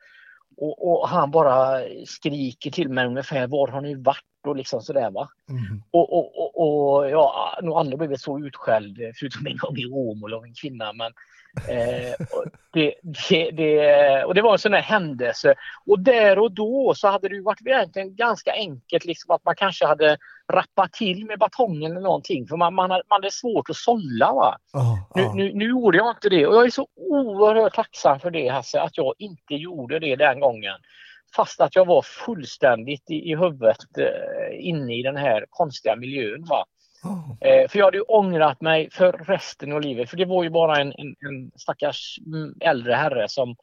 och, 0.57 1.01
och 1.01 1.09
han 1.09 1.31
bara 1.31 1.81
skriker 2.05 2.71
till 2.71 2.89
mig 2.89 3.05
ungefär 3.05 3.47
var 3.47 3.67
har 3.67 3.81
ni 3.81 3.95
varit 3.95 4.23
och 4.47 4.55
liksom 4.55 4.81
sådär 4.81 5.11
va. 5.11 5.29
Mm. 5.49 5.83
Och, 5.91 6.17
och, 6.17 6.39
och, 6.39 6.95
och 6.95 7.09
ja, 7.09 7.59
nog 7.61 7.77
aldrig 7.77 7.97
blivit 7.97 8.21
så 8.21 8.39
utskälld 8.39 8.97
förutom 9.15 9.47
en 9.47 9.57
gång 9.57 9.77
i 9.77 9.85
Åmål 9.85 10.33
av 10.33 10.43
en 10.43 10.53
kvinna. 10.53 10.93
Men, 10.93 11.13
eh, 11.69 12.13
och 12.31 12.45
det, 12.73 12.93
det, 13.29 13.51
det, 13.51 14.23
och 14.23 14.35
det 14.35 14.41
var 14.41 14.51
en 14.51 14.59
sån 14.59 14.73
här 14.73 14.81
händelse. 14.81 15.55
Och 15.85 15.99
där 15.99 16.39
och 16.39 16.51
då 16.51 16.93
så 16.95 17.07
hade 17.07 17.29
det 17.29 17.35
ju 17.35 17.41
varit 17.41 17.67
egentligen 17.67 18.15
ganska 18.15 18.51
enkelt 18.51 19.05
liksom 19.05 19.35
att 19.35 19.45
man 19.45 19.55
kanske 19.55 19.85
hade 19.85 20.17
rappat 20.53 20.93
till 20.93 21.25
med 21.25 21.39
batongen 21.39 21.91
eller 21.91 22.01
någonting. 22.01 22.47
För 22.47 22.57
man, 22.57 22.73
man, 22.73 22.91
hade, 22.91 23.03
man 23.09 23.17
hade 23.17 23.31
svårt 23.31 23.69
att 23.69 23.75
sålla. 23.75 24.33
Va? 24.33 24.57
Ja, 24.73 25.09
Nu, 25.15 25.21
ja. 25.21 25.33
nu, 25.33 25.53
nu 25.53 25.69
gjorde 25.69 25.97
jag 25.97 26.09
inte 26.11 26.29
det 26.29 26.47
och 26.47 26.55
jag 26.55 26.65
är 26.65 26.69
så 26.69 26.87
oerhört 26.95 27.75
tacksam 27.75 28.19
för 28.19 28.31
det 28.31 28.47
Hasse, 28.47 28.81
att 28.81 28.97
jag 28.97 29.13
inte 29.17 29.55
gjorde 29.55 29.99
det 29.99 30.15
den 30.15 30.39
gången. 30.39 30.75
Fast 31.35 31.61
att 31.61 31.75
jag 31.75 31.85
var 31.85 32.01
fullständigt 32.01 33.09
i, 33.09 33.31
i 33.31 33.35
huvudet 33.35 33.77
eh, 33.97 34.67
inne 34.67 34.95
i 34.95 35.03
den 35.03 35.17
här 35.17 35.45
konstiga 35.49 35.95
miljön. 35.95 36.45
Va? 36.49 36.65
Eh, 37.41 37.69
för 37.69 37.79
jag 37.79 37.85
hade 37.85 37.97
ju 37.97 38.03
ångrat 38.03 38.61
mig 38.61 38.89
för 38.91 39.11
resten 39.11 39.71
av 39.71 39.81
livet. 39.81 40.09
För 40.09 40.17
det 40.17 40.25
var 40.25 40.43
ju 40.43 40.49
bara 40.49 40.77
en, 40.81 40.93
en, 40.97 41.07
en 41.07 41.51
stackars 41.55 42.19
mm, 42.25 42.53
äldre 42.59 42.93
herre 42.93 43.29
som 43.29 43.55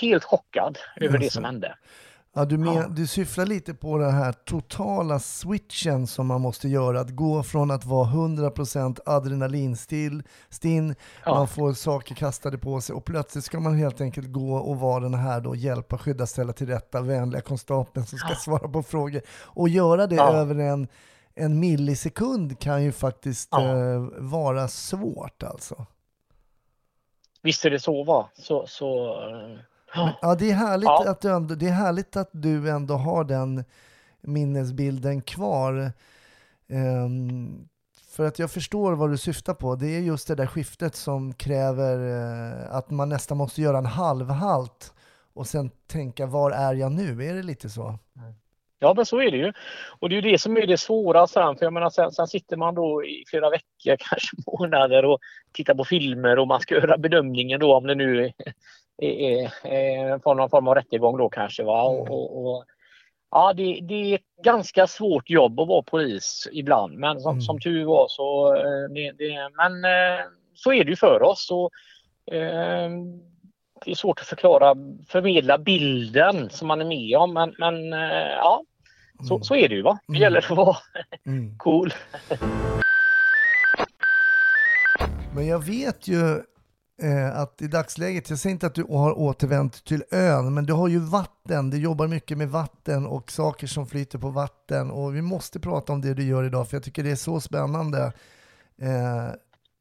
helt 0.00 0.24
chockad 0.24 0.78
över 1.00 1.18
det 1.18 1.24
Jaså. 1.24 1.34
som 1.34 1.44
hände. 1.44 1.74
Ja, 2.34 2.44
du, 2.44 2.58
men, 2.58 2.74
Ja. 2.74 2.88
du 2.88 3.06
syftar 3.06 3.46
lite 3.46 3.74
på 3.74 3.98
den 3.98 4.10
här 4.14 4.32
totala 4.32 5.18
switchen 5.18 6.06
som 6.06 6.26
man 6.26 6.40
måste 6.40 6.68
göra. 6.68 7.00
Att 7.00 7.10
gå 7.10 7.42
från 7.42 7.70
att 7.70 7.84
vara 7.84 8.06
100% 8.08 9.00
adrenalinstill, 9.06 10.22
stinn, 10.50 10.94
Ja. 11.24 11.34
man 11.34 11.48
får 11.48 11.72
saker 11.72 12.14
kastade 12.14 12.58
på 12.58 12.80
sig 12.80 12.94
och 12.94 13.04
plötsligt 13.04 13.44
ska 13.44 13.60
man 13.60 13.74
helt 13.74 14.00
enkelt 14.00 14.32
gå 14.32 14.54
och 14.56 14.76
vara 14.80 15.00
den 15.00 15.14
här 15.14 15.40
då, 15.40 15.54
hjälpa, 15.54 15.98
skydda, 15.98 16.26
ställa 16.26 16.52
till 16.52 16.66
rätta, 16.66 17.00
vänliga 17.00 17.42
konstapeln 17.42 18.06
som 18.06 18.18
ska 18.18 18.34
svara 18.34 18.68
på 18.68 18.82
frågor. 18.82 19.22
Och 19.42 19.68
göra 19.68 20.06
det 20.06 20.16
Ja. 20.16 20.32
över 20.32 20.54
en, 20.54 20.88
en 21.34 21.60
millisekund 21.60 22.58
kan 22.58 22.82
ju 22.82 22.92
faktiskt 22.92 23.48
Ja. 23.52 23.76
eh, 23.78 24.00
vara 24.18 24.68
svårt 24.68 25.42
alltså. 25.42 25.86
Visst 27.42 27.64
är 27.64 27.70
det 27.70 27.80
så 27.80 28.04
va? 28.04 28.28
Så, 28.34 28.66
så, 28.66 29.14
ja. 29.94 30.34
Det 30.38 30.50
är 30.50 30.54
härligt, 30.54 30.86
Ja. 30.86 31.10
Att, 31.10 31.20
du 31.20 31.30
ändå, 31.30 31.54
det 31.54 31.68
är 31.68 31.72
härligt 31.72 32.16
att 32.16 32.30
du 32.32 32.70
ändå 32.70 32.94
har 32.94 33.24
den 33.24 33.64
minnesbilden 34.20 35.22
kvar. 35.22 35.92
Ehm, 36.68 37.68
för 38.10 38.26
att 38.26 38.38
jag 38.38 38.50
förstår 38.50 38.92
vad 38.92 39.10
du 39.10 39.18
syftar 39.18 39.54
på. 39.54 39.74
Det 39.74 39.96
är 39.96 40.00
just 40.00 40.28
det 40.28 40.34
där 40.34 40.46
skiftet 40.46 40.94
som 40.94 41.34
kräver 41.34 41.98
eh, 41.98 42.76
att 42.76 42.90
man 42.90 43.08
nästan 43.08 43.36
måste 43.36 43.62
göra 43.62 43.78
en 43.78 43.86
halvhalt 43.86 44.94
och 45.34 45.46
sen 45.46 45.70
tänka 45.86 46.26
var 46.26 46.50
är 46.50 46.74
jag 46.74 46.92
nu? 46.92 47.24
Är 47.24 47.34
det 47.34 47.42
lite 47.42 47.68
så? 47.68 47.98
Ja, 48.78 48.94
men 48.96 49.06
så 49.06 49.20
är 49.20 49.30
det 49.30 49.36
ju. 49.36 49.52
Och 50.00 50.08
det 50.08 50.14
är 50.14 50.22
ju 50.22 50.30
det 50.30 50.38
som 50.38 50.56
är 50.56 50.66
det 50.66 50.78
svåra 50.78 51.26
sen. 51.26 51.56
För 51.56 51.66
jag 51.66 51.72
menar, 51.72 51.90
sen, 51.90 52.12
sen 52.12 52.26
sitter 52.26 52.56
man 52.56 52.74
då 52.74 53.04
i 53.04 53.24
flera 53.26 53.50
veckor, 53.50 53.96
kanske 54.10 54.36
månader 54.46 55.04
och 55.04 55.18
tittar 55.52 55.74
på 55.74 55.84
filmer 55.84 56.38
och 56.38 56.48
man 56.48 56.60
ska 56.60 56.74
göra 56.74 56.98
bedömningen 56.98 57.60
då 57.60 57.74
om 57.74 57.86
det 57.86 57.94
nu 57.94 58.32
är, 59.04 59.66
är 59.66 60.18
på 60.18 60.34
någon 60.34 60.50
form 60.50 60.68
av 60.68 60.74
rättegång 60.74 61.18
då 61.18 61.28
kanske. 61.28 61.62
Va? 61.64 61.82
Och, 61.82 62.10
och, 62.10 62.46
och, 62.46 62.64
ja, 63.30 63.52
det, 63.52 63.78
det 63.82 63.94
är 63.94 64.14
ett 64.14 64.44
ganska 64.44 64.86
svårt 64.86 65.30
jobb 65.30 65.60
att 65.60 65.68
vara 65.68 65.82
polis 65.82 66.48
ibland. 66.52 66.98
Men 66.98 67.20
som, 67.20 67.30
Mm. 67.32 67.40
som 67.42 67.60
tur 67.60 67.84
var 67.84 68.06
så, 68.08 68.54
eh, 68.56 68.88
det, 68.94 69.12
det, 69.12 69.50
men 69.56 69.84
eh, 69.84 70.24
så 70.54 70.72
är 70.72 70.84
det 70.84 70.90
ju 70.90 70.96
för 70.96 71.22
oss. 71.22 71.50
Och, 71.50 71.70
eh, 72.34 72.90
det 73.84 73.90
är 73.90 73.94
svårt 73.94 74.20
att 74.20 74.26
förklara, 74.26 74.74
förmedla 75.08 75.58
bilden 75.58 76.50
som 76.50 76.68
man 76.68 76.80
är 76.80 76.84
med 76.84 77.16
om. 77.18 77.32
Men, 77.34 77.54
men 77.58 77.92
eh, 77.92 78.28
ja, 78.36 78.62
så, 79.28 79.34
Mm. 79.34 79.42
så 79.44 79.54
är 79.54 79.68
det 79.68 79.74
ju 79.74 79.82
va. 79.82 79.98
Det 80.06 80.12
Mm. 80.12 80.22
gäller 80.22 80.38
att 80.38 80.50
vara 80.50 80.76
Mm. 81.26 81.58
cool. 81.58 81.92
Men 85.34 85.46
jag 85.46 85.64
vet 85.66 86.08
ju 86.08 86.30
eh, 86.36 86.36
Eh, 87.02 87.38
att 87.38 87.62
i 87.62 87.66
dagsläget, 87.66 88.30
jag 88.30 88.38
säger 88.38 88.52
inte 88.52 88.66
att 88.66 88.74
du 88.74 88.82
har 88.82 89.18
återvänt 89.18 89.84
till 89.84 90.04
ön, 90.10 90.54
men 90.54 90.66
du 90.66 90.72
har 90.72 90.88
ju 90.88 90.98
vatten, 90.98 91.70
du 91.70 91.78
jobbar 91.78 92.08
mycket 92.08 92.38
med 92.38 92.50
vatten 92.50 93.06
och 93.06 93.30
saker 93.30 93.66
som 93.66 93.86
flyter 93.86 94.18
på 94.18 94.30
vatten 94.30 94.90
och 94.90 95.16
vi 95.16 95.22
måste 95.22 95.60
prata 95.60 95.92
om 95.92 96.00
det 96.00 96.14
du 96.14 96.22
gör 96.22 96.44
idag 96.44 96.68
för 96.68 96.76
jag 96.76 96.84
tycker 96.84 97.02
det 97.04 97.10
är 97.10 97.16
så 97.16 97.40
spännande. 97.40 98.12
Eh, 98.78 99.28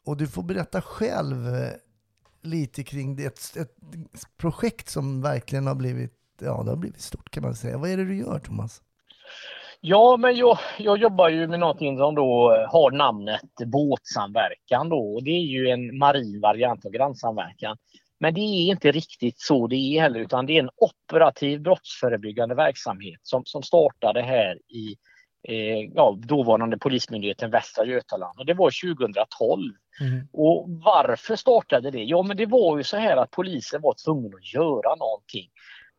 och 0.05 0.17
du 0.17 0.27
får 0.27 0.43
berätta 0.43 0.82
själv 0.82 1.55
eh, 1.55 1.71
lite 2.41 2.84
kring 2.84 3.15
det, 3.15 3.25
ett, 3.25 3.58
ett 3.58 3.75
projekt 4.38 4.89
som 4.89 5.21
verkligen 5.21 5.67
har 5.67 5.75
blivit, 5.75 6.13
ja 6.41 6.63
det 6.63 6.69
har 6.71 6.77
blivit 6.77 7.01
stort 7.01 7.32
kan 7.32 7.43
man 7.43 7.55
säga. 7.55 7.77
Vad 7.77 7.89
är 7.89 7.97
det 7.97 8.05
du 8.05 8.17
gör 8.17 8.39
Thomas? 8.39 8.82
Ja, 9.81 10.17
men 10.17 10.35
jag, 10.35 10.57
jag 10.77 10.97
jobbar 10.97 11.29
ju 11.29 11.47
med 11.47 11.59
någonting 11.59 11.97
som 11.97 12.15
då 12.15 12.49
har 12.69 12.91
namnet 12.91 13.41
båtsamverkan 13.65 14.89
då. 14.89 15.13
Och 15.15 15.23
det 15.23 15.31
är 15.31 15.45
ju 15.45 15.69
en 15.69 15.97
marin 15.97 16.41
variant 16.41 16.85
av 16.85 16.91
grannsamverkan. 16.91 17.77
Men 18.19 18.33
det 18.33 18.41
är 18.41 18.71
inte 18.71 18.91
riktigt 18.91 19.39
så 19.39 19.67
det 19.67 19.75
är 19.75 20.01
heller, 20.01 20.19
utan 20.19 20.45
det 20.45 20.53
är 20.53 20.59
en 20.59 20.69
operativ 20.75 21.61
brottsförebyggande 21.61 22.55
verksamhet 22.55 23.19
som, 23.23 23.41
som 23.45 23.63
startade 23.63 24.21
här 24.21 24.55
i 24.55 24.95
eh, 25.47 25.89
ja, 25.95 26.17
dåvarande 26.19 26.77
Polismyndigheten 26.77 27.51
Västra 27.51 27.85
Götaland. 27.85 28.39
Och 28.39 28.45
det 28.45 28.53
var 28.53 28.95
2012. 28.95 29.73
Mm. 30.01 30.27
Och 30.33 30.65
varför 30.69 31.35
startade 31.35 31.91
det? 31.91 32.03
Ja, 32.03 32.23
men 32.23 32.37
det 32.37 32.45
var 32.45 32.77
ju 32.77 32.83
så 32.83 32.97
här 32.97 33.17
att 33.17 33.31
polisen 33.31 33.81
var 33.81 33.95
tvungen 34.05 34.33
att 34.33 34.53
göra 34.53 34.95
någonting. 34.95 35.49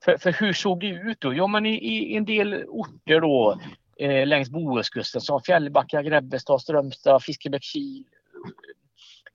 För, 0.05 0.17
för 0.19 0.33
hur 0.33 0.53
såg 0.53 0.81
det 0.81 0.87
ut 0.87 1.21
då? 1.21 1.35
Ja, 1.35 1.47
men 1.47 1.67
i, 1.67 1.75
i 1.75 2.17
en 2.17 2.25
del 2.25 2.65
orter 2.69 3.21
då 3.21 3.61
eh, 3.97 4.27
längs 4.27 4.51
Bohuskusten 4.51 5.21
som 5.21 5.43
Fjällbacka, 5.43 6.03
Grebbestad, 6.03 6.61
Strömstad, 6.61 7.23
Fiskebäckskil, 7.23 8.05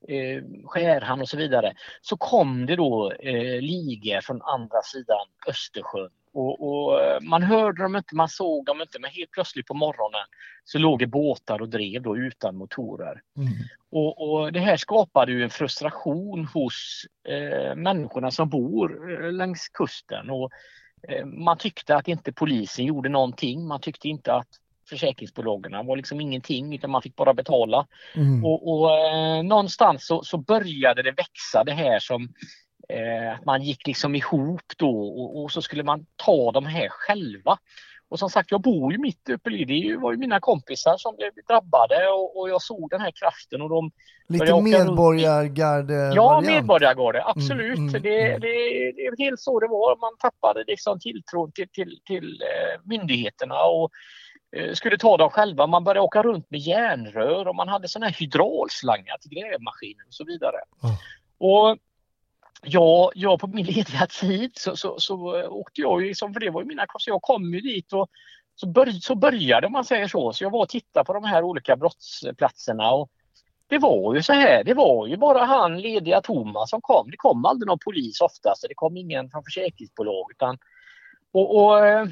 eh, 0.08 0.42
Skärhamn 0.64 1.22
och 1.22 1.28
så 1.28 1.36
vidare. 1.36 1.72
Så 2.02 2.16
kom 2.16 2.66
det 2.66 2.76
då 2.76 3.12
eh, 3.12 3.60
ligor 3.60 4.20
från 4.20 4.42
andra 4.42 4.82
sidan 4.82 5.26
Östersjön. 5.48 6.10
Och, 6.36 6.68
och 6.68 7.02
eh, 7.02 7.20
man 7.20 7.42
hörde 7.42 7.82
dem 7.82 7.96
inte, 7.96 8.14
man 8.14 8.28
såg 8.28 8.64
dem 8.64 8.80
inte, 8.80 8.98
men 8.98 9.10
helt 9.10 9.30
plötsligt 9.30 9.66
på 9.66 9.74
morgonen 9.74 10.26
så 10.64 10.78
låg 10.78 10.98
det 10.98 11.06
båtar 11.06 11.62
och 11.62 11.68
drev 11.68 12.02
då 12.02 12.16
utan 12.16 12.56
motorer. 12.56 13.20
Mm. 13.36 13.52
Och, 13.90 14.30
och 14.30 14.52
det 14.52 14.60
här 14.60 14.76
skapade 14.76 15.32
ju 15.32 15.42
en 15.42 15.50
frustration 15.50 16.44
hos 16.44 17.06
eh, 17.28 17.74
människorna 17.74 18.30
som 18.30 18.48
bor 18.48 19.12
eh, 19.24 19.32
längs 19.32 19.68
kusten. 19.68 20.30
Och, 20.30 20.50
eh, 21.08 21.26
man 21.26 21.58
tyckte 21.58 21.96
att 21.96 22.08
inte 22.08 22.32
polisen 22.32 22.84
gjorde 22.84 23.08
någonting. 23.08 23.66
Man 23.66 23.80
tyckte 23.80 24.08
inte 24.08 24.34
att 24.34 24.48
försäkringsbolagen 24.88 25.86
var 25.86 25.96
liksom 25.96 26.20
ingenting 26.20 26.74
utan 26.74 26.90
man 26.90 27.02
fick 27.02 27.16
bara 27.16 27.34
betala. 27.34 27.86
Mm. 28.14 28.44
Och, 28.44 28.72
och 28.72 28.98
eh, 28.98 29.42
någonstans 29.42 30.06
så, 30.06 30.22
så 30.22 30.38
började 30.38 31.02
det 31.02 31.12
växa 31.12 31.64
det 31.64 31.72
här 31.72 31.98
som 31.98 32.28
eh, 32.88 33.34
att 33.34 33.44
man 33.44 33.62
gick 33.62 33.86
liksom 33.86 34.14
ihop 34.14 34.62
då 34.76 35.00
och, 35.08 35.42
och 35.42 35.50
så 35.50 35.62
skulle 35.62 35.82
man 35.82 36.06
ta 36.16 36.52
de 36.52 36.66
här 36.66 36.88
själva. 36.88 37.58
Och 38.08 38.18
som 38.18 38.30
sagt, 38.30 38.50
jag 38.50 38.60
bor 38.60 38.92
ju 38.92 38.98
mitt 38.98 39.28
uppe 39.28 39.50
i 39.50 39.64
det 39.64 39.96
var 39.96 40.12
ju 40.12 40.18
mina 40.18 40.40
kompisar 40.40 40.96
som 40.98 41.16
blev 41.16 41.30
drabbade 41.48 42.08
och, 42.08 42.40
och 42.40 42.48
jag 42.48 42.62
såg 42.62 42.90
den 42.90 43.00
här 43.00 43.10
kraften 43.10 43.62
och 43.62 43.68
de 43.68 43.90
Lite 44.28 44.60
medborgargarde 44.62 46.12
Ja, 46.14 46.40
medborgargarde, 46.40 47.24
absolut. 47.24 47.78
Mm, 47.78 47.88
mm, 47.88 48.02
det, 48.02 48.26
mm. 48.26 48.40
Det, 48.40 48.48
det 48.92 49.06
är 49.06 49.24
helt 49.24 49.40
så 49.40 49.60
det 49.60 49.68
var. 49.68 49.96
Man 50.00 50.16
tappade 50.18 50.64
liksom 50.66 51.00
tilltron 51.00 51.52
till, 51.52 51.68
till, 51.68 52.00
till 52.06 52.42
eh, 52.42 52.80
myndigheterna 52.84 53.64
och 53.64 53.90
eh, 54.56 54.72
skulle 54.72 54.98
ta 54.98 55.16
dem 55.16 55.30
själva. 55.30 55.66
Man 55.66 55.84
började 55.84 56.00
åka 56.00 56.22
runt 56.22 56.50
med 56.50 56.60
järnrör 56.60 57.48
och 57.48 57.56
man 57.56 57.68
hade 57.68 57.88
sådana 57.88 58.06
här 58.06 58.16
hydraulslangar 58.20 59.18
till 59.20 59.30
grävmaskiner 59.30 60.06
och 60.08 60.14
så 60.14 60.24
vidare. 60.24 60.58
Och 61.38 61.78
Ja, 62.68 63.12
jag 63.14 63.40
på 63.40 63.46
min 63.46 63.66
lediga 63.66 64.06
tid 64.06 64.52
så, 64.54 64.76
så, 64.76 64.98
så 64.98 65.36
eh, 65.36 65.52
åkte 65.52 65.80
jag 65.80 66.02
ju, 66.02 66.08
liksom, 66.08 66.32
för 66.32 66.40
det 66.40 66.50
var 66.50 66.62
ju 66.62 66.68
mina 66.68 66.86
så 66.98 67.10
jag 67.10 67.22
kom 67.22 67.54
ju 67.54 67.60
dit 67.60 67.92
och 67.92 68.08
så, 68.54 68.66
bör, 68.66 68.86
så 68.86 69.14
började 69.14 69.68
man 69.68 69.84
säger 69.84 70.08
så. 70.08 70.32
Så 70.32 70.44
jag 70.44 70.50
var 70.50 70.60
och 70.60 70.68
tittade 70.68 71.04
på 71.04 71.12
de 71.12 71.24
här 71.24 71.42
olika 71.42 71.76
brottsplatserna 71.76 72.90
och 72.90 73.10
det 73.68 73.78
var 73.78 74.14
ju 74.14 74.22
så 74.22 74.32
här, 74.32 74.64
det 74.64 74.74
var 74.74 75.06
ju 75.06 75.16
bara 75.16 75.44
han 75.44 75.80
lediga 75.80 76.20
Thomas 76.20 76.70
som 76.70 76.80
kom. 76.80 77.10
Det 77.10 77.16
kom 77.16 77.44
aldrig 77.44 77.66
någon 77.66 77.78
polis 77.84 78.20
oftast, 78.20 78.64
det 78.68 78.74
kom 78.74 78.96
ingen 78.96 79.30
från 79.30 79.44
försäkringsbolag 79.44 80.30
utan 80.30 80.58
och, 81.32 81.56
och 81.56 81.86
eh, 81.86 82.06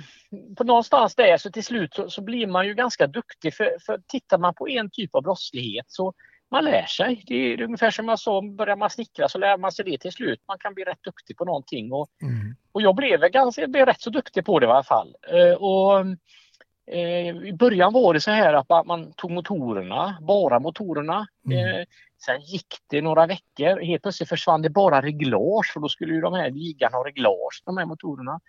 på 0.57 0.65
någonstans 0.65 1.15
där 1.15 1.37
så 1.37 1.51
till 1.51 1.65
slut 1.65 1.95
så, 1.95 2.11
så, 2.11 2.23
blir 2.23 2.47
man 2.47 2.67
ju 2.67 2.75
ganska 2.75 3.07
duktig 3.07 3.55
för, 3.55 3.77
för 3.87 4.01
tittar 4.09 4.39
man 4.39 4.55
på 4.55 4.69
en 4.69 4.91
typ 4.91 5.15
av 5.15 5.23
brottslighet 5.23 5.87
så 5.89 6.13
man 6.55 6.65
lär 6.65 6.87
sig. 6.87 7.23
Det 7.27 7.35
är 7.35 7.63
ungefär 7.63 7.91
som 7.91 8.09
jag 8.09 8.19
sa, 8.19 8.43
börjar 8.59 8.77
man 8.77 8.91
snickra 8.91 9.29
så 9.29 9.39
lär 9.39 9.59
man 9.59 9.73
sig 9.73 9.85
det 9.85 9.99
till 9.99 10.13
slut. 10.13 10.41
Man 10.49 10.59
kan 10.59 10.75
bli 10.75 10.85
rätt 10.85 11.03
duktig 11.03 11.37
på 11.37 11.45
någonting. 11.45 11.93
Och, 11.93 12.09
Mm. 12.23 12.57
och 12.73 12.83
jag 12.83 12.95
blev, 12.97 13.21
ganska, 13.21 13.67
blev 13.67 13.87
rätt 13.87 14.01
så 14.01 14.11
duktig 14.11 14.45
på 14.45 14.59
det 14.59 14.67
i 14.67 14.71
alla 14.71 14.83
fall. 14.83 15.15
Eh, 15.33 15.55
och, 15.55 16.05
I 16.87 17.53
början 17.53 17.93
var 17.93 18.15
det 18.15 18.21
så 18.21 18.31
här 18.31 18.55
att 18.55 18.87
man, 18.87 19.13
tog 19.13 19.31
motorerna, 19.31 20.19
bara 20.21 20.59
motorerna. 20.59 21.27
Mm. 21.47 21.59
Eh, 21.59 21.85
sen 22.27 22.41
gick 22.41 22.67
det 22.91 23.03
några 23.03 23.27
veckor. 23.27 23.81
Helt 23.81 24.03
plötsligt 24.03 24.29
försvann 24.29 24.63
det 24.63 24.71
bara 24.71 25.03
reglage 25.03 25.71
för 25.73 25.81
då 25.81 25.89
skulle 25.89 26.15
ju 26.15 26.21
de 26.21 26.35
här 26.35 26.51
ligan 26.51 26.93
ha 26.93 27.07
reglage, 27.07 27.63
de 27.65 27.77
här 27.77 27.85
motorerna. 27.87 28.41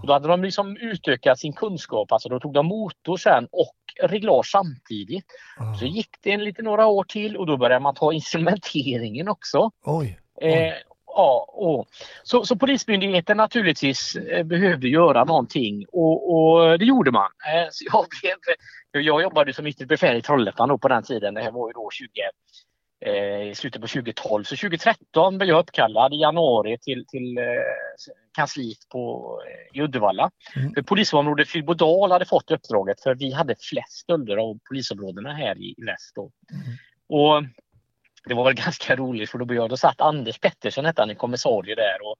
Och 0.00 0.06
då 0.06 0.12
hade 0.12 0.28
de 0.28 0.42
liksom 0.42 0.76
utökat 0.76 1.38
sin 1.38 1.52
kunskap. 1.52 2.12
Alltså 2.12 2.28
då 2.28 2.40
tog 2.40 2.52
de 2.52 2.66
motor 2.66 3.16
sen 3.16 3.48
och 3.52 3.76
reglage 4.08 4.46
samtidigt. 4.46 5.26
Ah. 5.58 5.74
Så 5.74 5.84
gick 5.84 6.10
det 6.22 6.32
en 6.32 6.44
lite 6.44 6.62
några 6.62 6.86
år 6.86 7.04
till 7.04 7.36
och 7.36 7.46
då 7.46 7.56
började 7.56 7.82
man 7.82 7.94
ta 7.94 8.12
instrumenteringen 8.12 9.28
också. 9.28 9.70
Oj. 9.84 10.18
Eh, 10.40 10.72
ja, 11.16 11.46
och, 11.48 11.88
så, 12.22 12.44
så 12.44 12.56
Polismyndigheten 12.56 13.36
naturligtvis 13.36 14.16
eh, 14.16 14.44
behövde 14.44 14.88
göra 14.88 15.24
någonting 15.24 15.84
och, 15.92 16.34
och 16.34 16.78
det 16.78 16.84
gjorde 16.84 17.10
man. 17.10 17.30
Eh, 17.54 17.68
så 17.70 17.84
jag, 17.92 18.06
blev, 18.22 19.04
jag 19.04 19.22
jobbade 19.22 19.52
som 19.52 19.66
yttre 19.66 19.86
befäl 19.86 20.16
i 20.16 20.22
Trollhättan 20.22 20.78
på 20.78 20.88
den 20.88 21.02
tiden. 21.02 21.34
Det 21.34 21.42
här 21.42 21.50
var 21.50 21.68
ju 21.68 21.72
då 21.72 21.90
20, 21.92 22.08
eh, 23.06 23.50
i 23.50 23.54
slutet 23.54 23.80
på 23.80 23.88
2012. 23.88 24.44
Så 24.44 24.56
2013 24.56 25.38
blev 25.38 25.48
jag 25.48 25.60
uppkallad 25.60 26.14
i 26.14 26.16
januari 26.16 26.78
till, 26.78 27.06
till 27.06 27.38
eh, 27.38 27.44
kansliet 28.36 28.78
på, 28.92 29.34
i 29.72 29.82
Uddevalla. 29.82 30.30
Mm. 30.56 30.74
För 30.74 30.82
polisområdet 30.82 31.48
Fyrbodal 31.48 32.12
hade 32.12 32.24
fått 32.24 32.50
uppdraget 32.50 33.02
för 33.02 33.14
vi 33.14 33.32
hade 33.32 33.54
flest 33.60 33.92
stölder 33.92 34.36
av 34.36 34.58
polisområdena 34.68 35.32
här 35.32 35.58
i 35.58 35.74
i 35.78 35.84
väst. 35.84 36.16
Mm. 36.16 36.30
Och 37.08 37.42
det 38.28 38.34
var 38.34 38.44
väl 38.44 38.54
ganska 38.54 38.96
roligt 38.96 39.30
för 39.30 39.38
då, 39.38 39.54
jag, 39.54 39.70
då 39.70 39.76
satt 39.76 40.00
Anders 40.00 40.38
Pettersson, 40.38 40.84
hette 40.84 41.02
han, 41.02 41.10
en 41.10 41.16
kommissarie 41.16 41.74
där. 41.74 42.06
Och 42.06 42.16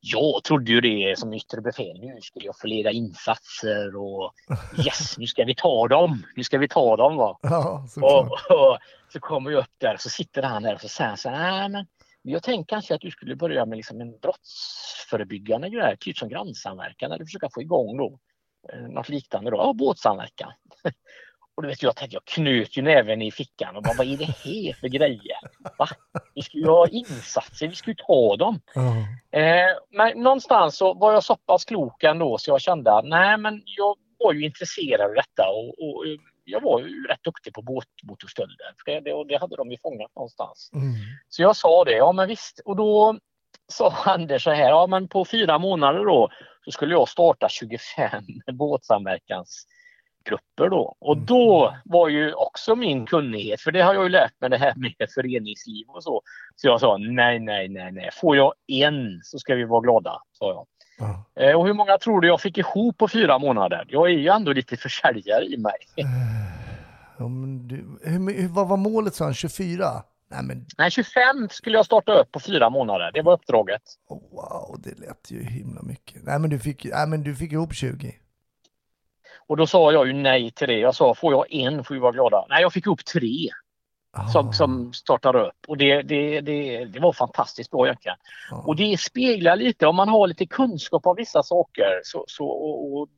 jag 0.00 0.44
trodde 0.44 0.72
ju 0.72 0.80
det 0.80 1.18
som 1.18 1.34
yttre 1.34 1.60
befäl. 1.60 2.00
Nu 2.00 2.20
skulle 2.20 2.46
jag 2.46 2.58
få 2.58 2.66
leda 2.66 2.90
insatser 2.90 3.96
och 3.96 4.34
yes, 4.86 5.18
nu 5.18 5.26
ska 5.26 5.44
vi 5.44 5.54
ta 5.54 5.88
dem. 5.88 6.22
Nu 6.36 6.44
ska 6.44 6.58
vi 6.58 6.68
ta 6.68 6.96
dem. 6.96 7.16
Va? 7.16 7.38
Ja. 7.42 7.86
Och, 7.96 8.22
och 8.56 8.78
så 9.12 9.20
kommer 9.20 9.50
jag 9.50 9.60
upp 9.60 9.74
där 9.78 9.94
och 9.94 10.00
så 10.00 10.10
sitter 10.10 10.42
han 10.42 10.62
där 10.62 10.74
och 10.74 10.80
så 10.80 10.88
säger 10.88 11.08
han 11.08 11.18
så 11.18 11.28
här, 11.28 11.68
"Nej, 11.68 11.86
men 12.24 12.32
jag 12.32 12.42
tänkte 12.42 12.70
kanske 12.74 12.94
att 12.94 13.00
du 13.00 13.10
skulle 13.10 13.36
börja 13.36 13.66
med 13.66 13.76
liksom 13.76 14.00
en 14.00 14.18
brottsförebyggande 14.18 15.70
grej, 15.70 15.96
typ 16.00 16.18
som 16.18 16.28
grannsamverkan 16.28 17.12
eller 17.12 17.24
försöka 17.24 17.48
få 17.54 17.62
igång 17.62 17.96
då 17.96 18.18
eh, 18.72 18.80
något 18.80 19.08
liknande 19.08 19.50
då, 19.50 19.56
ja, 19.56 19.72
båtsamverkan. 19.72 20.52
Och 21.54 21.62
du 21.62 21.68
vet, 21.68 21.82
jag 21.82 21.96
tänkte, 21.96 22.16
jag 22.16 22.24
knöt 22.24 22.76
ju 22.76 22.82
näven 22.82 23.22
i 23.22 23.30
fickan 23.30 23.76
och 23.76 23.82
bara, 23.82 23.94
vad 23.98 24.06
är 24.06 24.16
det 24.16 24.24
här 24.24 24.80
för 24.80 24.88
grejer? 24.88 25.38
Va? 25.78 25.88
Vi 26.34 26.42
ska 26.42 26.58
ju 26.58 26.66
ha 26.66 26.88
insatser, 26.88 27.68
vi 27.68 27.74
ska 27.74 27.90
ju 27.90 27.96
ta 28.06 28.36
dem. 28.36 28.60
Ja. 28.74 28.96
Eh, 29.38 29.76
men 29.90 30.22
någonstans 30.22 30.76
så 30.76 30.94
var 30.94 31.12
jag 31.12 31.24
så 31.24 31.36
pass 31.36 31.64
klok 31.64 32.02
ändå 32.02 32.38
så 32.38 32.50
jag 32.50 32.60
kände 32.60 32.92
att 32.92 33.04
nej 33.04 33.38
men 33.38 33.62
jag 33.64 33.96
var 34.18 34.32
ju 34.32 34.44
intresserad 34.44 35.00
av 35.00 35.14
detta 35.14 35.48
och, 35.48 35.68
och 35.68 36.06
eh, 36.06 36.16
jag 36.44 36.60
var 36.60 36.80
ju 36.80 37.06
rätt 37.06 37.24
duktig 37.24 37.52
på 37.52 37.62
båtmotorstölder. 37.62 38.74
Det, 38.86 39.00
det, 39.00 39.24
det 39.28 39.40
hade 39.40 39.56
de 39.56 39.70
ju 39.70 39.76
fångat 39.82 40.10
någonstans. 40.16 40.70
Mm. 40.74 40.94
Så 41.28 41.42
jag 41.42 41.56
sa 41.56 41.84
det, 41.84 41.92
ja 41.92 42.12
men 42.12 42.28
visst. 42.28 42.60
Och 42.64 42.76
då 42.76 43.18
sa 43.68 43.94
Anders 44.04 44.44
så 44.44 44.50
här, 44.50 44.68
ja 44.68 44.86
men 44.86 45.08
på 45.08 45.24
fyra 45.24 45.58
månader 45.58 46.04
då 46.04 46.30
så 46.64 46.70
skulle 46.70 46.94
jag 46.94 47.08
starta 47.08 47.48
25 47.48 48.24
båtsamverkansgrupper 50.30 50.68
då. 50.68 50.96
Och 51.00 51.14
Mm. 51.14 51.26
då 51.26 51.74
var 51.84 52.08
ju 52.08 52.32
också 52.32 52.76
min 52.76 53.06
kunnighet, 53.06 53.60
för 53.60 53.72
det 53.72 53.80
har 53.82 53.94
jag 53.94 54.02
ju 54.02 54.08
lärt 54.08 54.40
mig 54.40 54.50
det 54.50 54.58
här 54.58 54.74
med 54.76 54.94
föreningsliv 55.14 55.86
och 55.88 56.02
så. 56.02 56.22
Så 56.56 56.66
jag 56.66 56.80
sa 56.80 56.96
nej, 56.96 57.38
nej, 57.38 57.68
nej, 57.68 57.92
nej. 57.92 58.10
Får 58.12 58.36
jag 58.36 58.52
en 58.66 59.20
så 59.24 59.38
ska 59.38 59.54
vi 59.54 59.64
vara 59.64 59.80
glada, 59.80 60.22
sa 60.32 60.48
jag. 60.48 60.66
Ja. 60.98 61.42
Eh, 61.42 61.56
Och 61.56 61.66
hur 61.66 61.74
många 61.74 61.98
tror 61.98 62.20
du 62.20 62.28
jag 62.28 62.40
fick 62.40 62.58
ihop 62.58 62.98
på 62.98 63.08
fyra 63.08 63.38
månader? 63.38 63.84
Jag 63.88 64.06
är 64.06 64.10
ju 64.12 64.28
ändå 64.28 64.52
lite 64.52 64.76
försäljare 64.76 65.44
i 65.44 65.56
mig. 65.56 66.06
Men 67.18 67.68
du, 67.68 67.76
hur, 68.02 68.32
hur, 68.42 68.48
vad 68.48 68.68
var 68.68 68.76
målet 68.76 69.14
sa 69.14 69.24
han? 69.24 69.34
24? 69.34 69.84
Nej 70.30 70.42
men 70.44 70.66
Nej, 70.78 70.90
25 70.90 71.48
skulle 71.50 71.76
jag 71.76 71.86
starta 71.86 72.12
upp 72.12 72.32
på 72.32 72.40
fyra 72.40 72.70
månader. 72.70 73.10
Det 73.14 73.22
var 73.22 73.32
uppdraget. 73.32 73.82
oh, 74.08 74.20
wow, 74.32 74.76
det 74.82 74.98
lät 75.06 75.30
ju 75.30 75.44
himla 75.44 75.82
mycket. 75.82 76.22
Nej 76.24 76.38
men 76.38 76.50
du 76.50 76.58
fick, 76.58 76.84
nej, 76.84 77.06
men 77.08 77.22
du 77.22 77.34
fick 77.36 77.52
ihop 77.52 77.74
20. 77.74 78.14
Och 79.46 79.56
då 79.56 79.66
sa 79.66 79.92
jag 79.92 80.06
ju 80.06 80.12
nej 80.12 80.50
till 80.50 80.68
det. 80.68 80.78
Jag 80.78 80.94
sa, 80.94 81.14
får 81.14 81.32
jag 81.32 81.52
en 81.52 81.84
får 81.84 81.94
vi 81.94 82.00
vara 82.00 82.12
glada. 82.12 82.46
Nej, 82.48 82.62
jag 82.62 82.72
fick 82.72 82.86
ihop 82.86 83.04
tre 83.04 83.48
Ah, 84.14 84.28
som, 84.28 84.52
som 84.52 84.92
startade 84.92 85.40
upp. 85.40 85.56
Och 85.68 85.76
det, 85.76 86.02
det, 86.02 86.40
det, 86.40 86.84
det 86.84 87.00
var 87.00 87.12
fantastiskt 87.12 87.70
bra 87.70 87.86
egentligen. 87.86 88.16
ja. 88.50 88.56
Och 88.66 88.76
det 88.76 89.00
speglar 89.00 89.56
lite, 89.56 89.86
om 89.86 89.96
man 89.96 90.08
har 90.08 90.26
lite 90.26 90.46
kunskap 90.46 91.06
om 91.06 91.16
vissa 91.16 91.42
saker 91.42 92.00
så, 92.04 92.24
så, 92.26 92.46
och, 92.46 92.92
och 92.96 93.08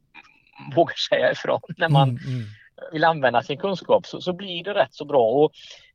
vågar 0.76 0.94
säga 1.10 1.32
ifrån 1.32 1.60
när 1.76 1.88
man 1.88 2.08
Mm, 2.08 2.22
mm. 2.26 2.44
vill 2.92 3.04
använda 3.04 3.42
sin 3.42 3.58
kunskap 3.58 4.06
så, 4.06 4.20
så 4.20 4.32
blir 4.32 4.64
det 4.64 4.74
rätt 4.74 4.94
så 4.94 5.04
bra. 5.04 5.22
Och, 5.30 5.52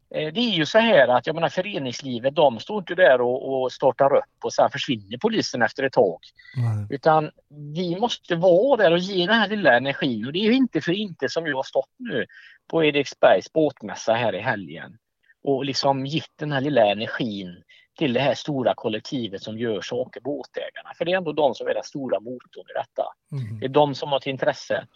det 0.09 0.39
är 0.39 0.55
ju 0.55 0.65
så 0.65 0.79
här 0.79 1.07
att 1.07 1.27
jag 1.27 1.33
menar 1.33 1.49
föreningslivet, 1.49 2.35
de 2.35 2.59
står 2.59 2.79
inte 2.79 2.95
där 2.95 3.21
och, 3.21 3.61
och 3.61 3.71
startar 3.71 4.15
upp 4.15 4.43
och 4.43 4.53
sen 4.53 4.69
försvinner 4.69 5.17
polisen 5.17 5.61
efter 5.61 5.83
ett 5.83 5.93
tag. 5.93 6.19
Nej. 6.55 6.87
Utan 6.89 7.31
vi 7.75 7.99
måste 7.99 8.35
vara 8.35 8.77
där 8.77 8.91
och 8.91 8.99
ge 8.99 9.25
den 9.25 9.35
här 9.35 9.49
lilla 9.49 9.77
energin. 9.77 10.25
Och 10.25 10.33
det 10.33 10.39
är 10.39 10.43
ju 10.43 10.53
inte 10.53 10.81
för 10.81 10.91
inte 10.91 11.29
som 11.29 11.47
jag 11.47 11.55
har 11.55 11.63
stått 11.63 11.93
nu 11.97 12.25
på 12.67 12.83
Eriksbergs 12.83 13.53
båtmässa 13.53 14.13
här 14.13 14.35
i 14.35 14.39
helgen. 14.39 14.97
Och 15.43 15.65
liksom 15.65 16.05
gett 16.05 16.37
den 16.39 16.51
här 16.51 16.61
lilla 16.61 16.85
energin 16.85 17.63
till 17.97 18.13
det 18.13 18.19
här 18.19 18.33
stora 18.33 18.73
kollektivet 18.75 19.43
som 19.43 19.57
gör 19.57 19.81
saker, 19.81 20.21
båtägarna. 20.21 20.93
För 20.97 21.05
det 21.05 21.11
är 21.11 21.17
ändå 21.17 21.31
de 21.31 21.55
som 21.55 21.67
är 21.67 21.73
den 21.73 21.83
stora 21.83 22.19
motorn 22.19 22.65
i 22.69 22.73
detta. 22.73 23.03
Mm. 23.31 23.59
Det 23.59 23.65
är 23.65 23.69
de 23.69 23.95
som 23.95 24.09
har 24.09 24.17
ett 24.17 24.25
intresse. 24.25 24.87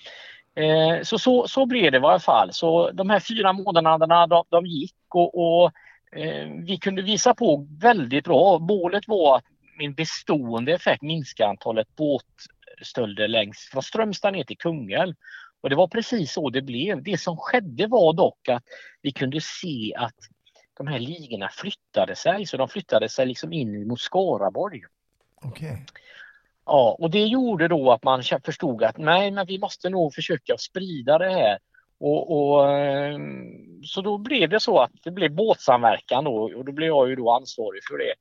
Eh, 0.56 1.04
så, 1.04 1.20
så, 1.20 1.48
så 1.48 1.66
blev 1.66 1.92
det 1.92 1.98
i 1.98 2.02
alla 2.02 2.20
fall. 2.20 2.54
Så 2.54 2.92
de 2.92 3.10
här 3.10 3.20
fyra 3.20 3.54
månaderna 3.54 4.28
de, 4.28 4.44
de 4.50 4.66
gick 4.66 4.96
och, 5.10 5.38
och 5.38 5.72
eh, 6.16 6.48
vi 6.66 6.78
kunde 6.78 7.02
visa 7.02 7.34
på 7.34 7.68
väldigt 7.80 8.24
bra. 8.24 8.60
Målet 8.60 9.08
var 9.08 9.38
att 9.38 9.44
min 9.78 9.94
bestående 9.94 10.74
effekt 10.74 11.02
minska 11.02 11.48
antalet 11.48 11.88
båtstölder 11.96 13.28
längs 13.28 13.70
från 13.72 13.84
Strömstad 13.84 14.34
ner 14.34 14.44
till 14.44 14.58
Kungälv. 14.58 15.16
Och 15.62 15.70
det 15.70 15.76
var 15.76 15.88
precis 15.88 16.34
så 16.34 16.50
det 16.50 16.62
blev. 16.62 17.04
Det 17.04 17.18
som 17.18 17.38
skedde 17.38 17.88
var 17.88 18.14
dock 18.14 18.50
att 18.50 18.64
vi 19.02 19.12
kunde 19.12 19.42
se 19.42 19.94
att 19.98 20.16
de 20.78 20.88
här 20.88 21.00
ligorna 21.00 21.50
flyttade 21.50 22.16
sig. 22.16 22.46
Så 22.46 22.58
de 22.58 22.68
flyttade 22.68 23.10
sig 23.10 23.26
liksom 23.26 23.54
in 23.54 23.88
mot 23.88 24.00
Skaraborg. 24.00 24.82
Okej. 25.42 25.86
Ja, 26.66 26.96
och 27.00 27.12
det 27.12 27.26
gjorde 27.26 27.68
då 27.68 27.92
att 27.92 28.04
man 28.04 28.24
förstod 28.46 28.84
att 28.84 28.98
nej, 28.98 29.32
men 29.32 29.46
vi 29.46 29.60
måste 29.60 29.90
nog 29.90 30.14
försöka 30.14 30.58
sprida 30.58 31.18
det 31.18 31.30
här. 31.30 31.58
Och, 32.00 32.32
och, 32.32 32.72
ehm, 32.72 33.84
så 33.84 34.02
då 34.02 34.18
blev 34.18 34.50
det 34.50 34.60
så 34.60 34.80
att 34.80 34.92
det 35.04 35.12
blev 35.12 35.32
båtsamverkan 35.32 36.24
då, 36.24 36.36
och 36.36 36.66
då 36.66 36.72
blev 36.72 36.88
jag 36.88 37.10
ju 37.10 37.16
då 37.16 37.32
ansvarig 37.32 37.82
för 37.90 37.98
det 37.98 38.14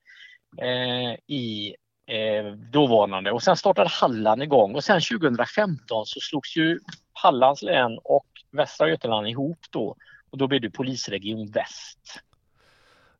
eh, 0.66 1.16
i 1.26 1.76
eh, 2.06 2.52
dåvarande. 2.52 3.32
Och 3.32 3.42
sen 3.42 3.56
startade 3.56 3.88
Halland 3.88 4.42
igång 4.42 4.74
och 4.74 4.84
sen 4.84 5.00
2015 5.00 6.06
så 6.06 6.20
slogs 6.20 6.56
ju 6.56 6.80
Hallands 7.12 7.62
län 7.62 7.98
och 8.04 8.26
Västra 8.52 8.88
Götaland 8.88 9.28
ihop 9.28 9.58
då 9.70 9.96
och 10.30 10.38
då 10.38 10.46
blev 10.46 10.60
det 10.60 10.70
polisregion 10.70 11.50
Väst. 11.50 12.22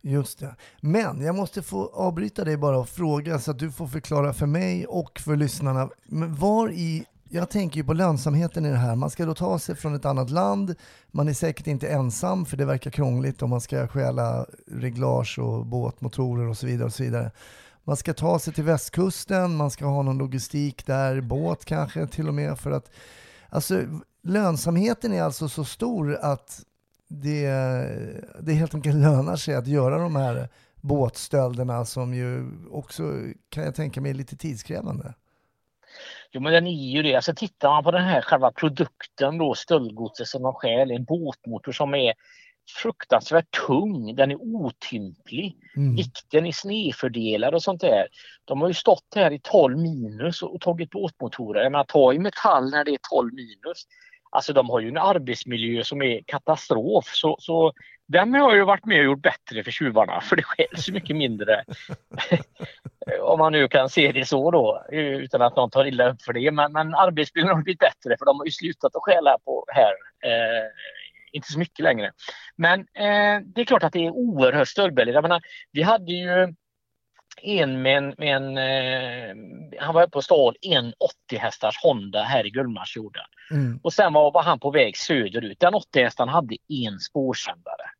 Just 0.03 0.38
det. 0.38 0.55
Men 0.80 1.20
jag 1.20 1.34
måste 1.34 1.62
få 1.62 1.90
avbryta 1.94 2.44
dig 2.44 2.57
bara 2.57 2.78
och 2.78 2.88
fråga 2.88 3.38
så 3.38 3.50
att 3.50 3.59
du 3.59 3.72
får 3.72 3.86
förklara 3.86 4.32
för 4.32 4.46
mig 4.46 4.86
och 4.86 5.20
för 5.20 5.36
lyssnarna. 5.36 5.90
Men 6.07 6.34
var 6.34 6.70
i 6.70 7.05
jag 7.34 7.50
tänker 7.50 7.76
ju 7.76 7.84
på 7.84 7.92
lönsamheten 7.92 8.66
i 8.66 8.70
det 8.70 8.76
här. 8.76 8.96
Man 8.96 9.11
ska 9.11 9.24
då 9.24 9.34
ta 9.34 9.59
sig 9.59 9.76
från 9.76 9.94
ett 9.94 10.05
annat 10.05 10.30
land. 10.30 10.74
Man 11.11 11.28
är 11.28 11.32
säkert 11.32 11.66
inte 11.66 11.88
ensam 11.88 12.46
för 12.46 12.57
det 12.57 12.64
verkar 12.64 12.90
krångligt 12.90 13.42
om 13.42 13.50
man 13.50 13.61
ska 13.61 13.88
stjäla 13.88 14.46
reglage 14.66 15.38
och 15.38 15.66
båtmotorer 15.66 16.48
och 16.48 16.59
så 16.59 16.66
vidare. 16.66 16.86
och 16.86 16.94
så 16.94 17.03
vidare. 17.03 17.30
Man 17.84 17.96
ska 17.96 18.14
ta 18.14 18.38
sig 18.38 18.53
till 18.53 18.64
västkusten, 18.64 19.57
man 19.57 19.70
ska 19.70 19.86
ha 19.86 20.03
någon 20.03 20.18
logistik 20.18 20.86
där, 20.86 21.20
båt 21.20 21.64
kanske 21.64 22.07
till 22.07 22.28
och 22.28 22.34
med 22.34 22.59
för 22.59 22.70
att 22.70 22.90
alltså 23.48 23.82
lönsamheten 24.22 25.12
är 25.12 25.22
alltså 25.22 25.48
så 25.48 25.64
stor 25.64 26.14
att 26.14 26.62
det, 27.12 27.46
det 28.40 28.52
helt 28.52 28.74
enkelt 28.74 28.96
lönar 28.96 29.36
sig 29.36 29.54
att 29.54 29.66
göra 29.66 29.98
de 29.98 30.16
här 30.16 30.48
båtstölderna 30.80 31.84
som 31.84 32.14
ju 32.14 32.50
också 32.70 33.02
kan 33.48 33.64
jag 33.64 33.74
tänka 33.74 34.00
mig 34.00 34.10
är 34.10 34.14
lite 34.14 34.36
tidskrävande. 34.36 35.14
Jo 36.32 36.40
men 36.40 36.52
den 36.52 36.66
är 36.66 36.92
ju 36.92 37.02
det. 37.02 37.14
Alltså 37.14 37.34
tittar 37.34 37.68
man 37.68 37.84
på 37.84 37.90
den 37.90 38.04
här 38.04 38.20
själva 38.20 38.52
produkten 38.52 39.38
då, 39.38 39.54
stöldgodset 39.54 40.26
som 40.26 40.42
de 40.42 40.54
stjäl, 40.54 40.90
en 40.90 41.04
båtmotor 41.04 41.72
som 41.72 41.94
är 41.94 42.14
fruktansvärt 42.82 43.66
tung, 43.66 44.16
den 44.16 44.30
är 44.30 44.42
otymplig. 44.42 45.56
Mm. 45.76 45.96
Vikten 45.96 46.46
är 46.46 46.52
snedfördelad 46.52 47.54
och 47.54 47.62
sånt 47.62 47.80
där. 47.80 48.06
De 48.44 48.60
har 48.60 48.68
ju 48.68 48.74
stått 48.74 49.06
här 49.14 49.30
i 49.30 49.40
12 49.42 49.78
minus 49.78 50.42
och 50.42 50.60
tagit 50.60 50.90
båtmotorer. 50.90 51.62
Jag 51.62 51.72
menar, 51.72 51.84
ta 51.84 52.12
i 52.12 52.18
metall 52.18 52.70
när 52.70 52.84
det 52.84 52.90
är 52.90 52.98
12 53.10 53.34
minus. 53.34 53.86
Alltså 54.32 54.52
de 54.52 54.70
har 54.70 54.80
ju 54.80 54.88
en 54.88 54.98
arbetsmiljö 54.98 55.84
som 55.84 56.02
är 56.02 56.20
katastrof. 56.26 57.04
Så, 57.06 57.36
så 57.40 57.72
den 58.08 58.34
har 58.34 58.54
ju 58.54 58.64
varit 58.64 58.84
med 58.84 58.98
och 58.98 59.04
gjort 59.04 59.22
bättre 59.22 59.64
för 59.64 59.70
tjuvarna 59.70 60.20
för 60.20 60.36
det 60.36 60.42
stjäls 60.42 60.90
mycket 60.90 61.16
mindre. 61.16 61.64
Om 63.20 63.38
man 63.38 63.52
nu 63.52 63.68
kan 63.68 63.88
se 63.88 64.12
det 64.12 64.24
så 64.24 64.50
då 64.50 64.84
utan 64.90 65.42
att 65.42 65.56
någon 65.56 65.70
tar 65.70 65.84
illa 65.84 66.08
upp 66.08 66.22
för 66.22 66.32
det. 66.32 66.50
Men, 66.50 66.72
men 66.72 66.94
arbetsmiljön 66.94 67.56
har 67.56 67.62
blivit 67.62 67.78
bättre 67.78 68.16
för 68.18 68.26
de 68.26 68.38
har 68.38 68.44
ju 68.44 68.50
slutat 68.50 68.96
att 68.96 69.02
stjäla 69.02 69.38
på 69.44 69.64
här. 69.68 69.92
Eh, 70.30 70.66
inte 71.32 71.52
så 71.52 71.58
mycket 71.58 71.82
längre. 71.82 72.12
Men 72.56 72.80
eh, 72.80 73.42
det 73.44 73.60
är 73.60 73.64
klart 73.64 73.82
att 73.82 73.92
det 73.92 74.06
är 74.06 74.10
oerhört 74.10 74.68
stöldbelagt. 74.68 75.14
Jag 75.14 75.22
menar, 75.22 75.40
vi 75.72 75.82
hade 75.82 76.12
ju 76.12 76.54
en 77.42 77.82
med 77.82 77.96
en, 77.96 78.14
med 78.18 78.36
en 78.36 78.58
eh, 78.58 79.82
han 79.84 79.94
var 79.94 80.06
på 80.06 80.22
stan, 80.22 80.54
en 80.60 80.92
80 81.26 81.36
hästars 81.36 81.82
Honda 81.82 82.22
här 82.22 82.46
i 82.46 82.50
Gullmarsfjorden. 82.50 83.24
Mm. 83.50 83.80
Och 83.82 83.92
sen 83.92 84.12
var, 84.12 84.32
var 84.32 84.42
han 84.42 84.60
på 84.60 84.70
väg 84.70 84.96
söderut. 84.96 85.60
Den 85.60 85.74
80 85.74 86.02
hästen 86.02 86.28
hade 86.28 86.56
en 86.68 86.98
spårsändare. 86.98 87.90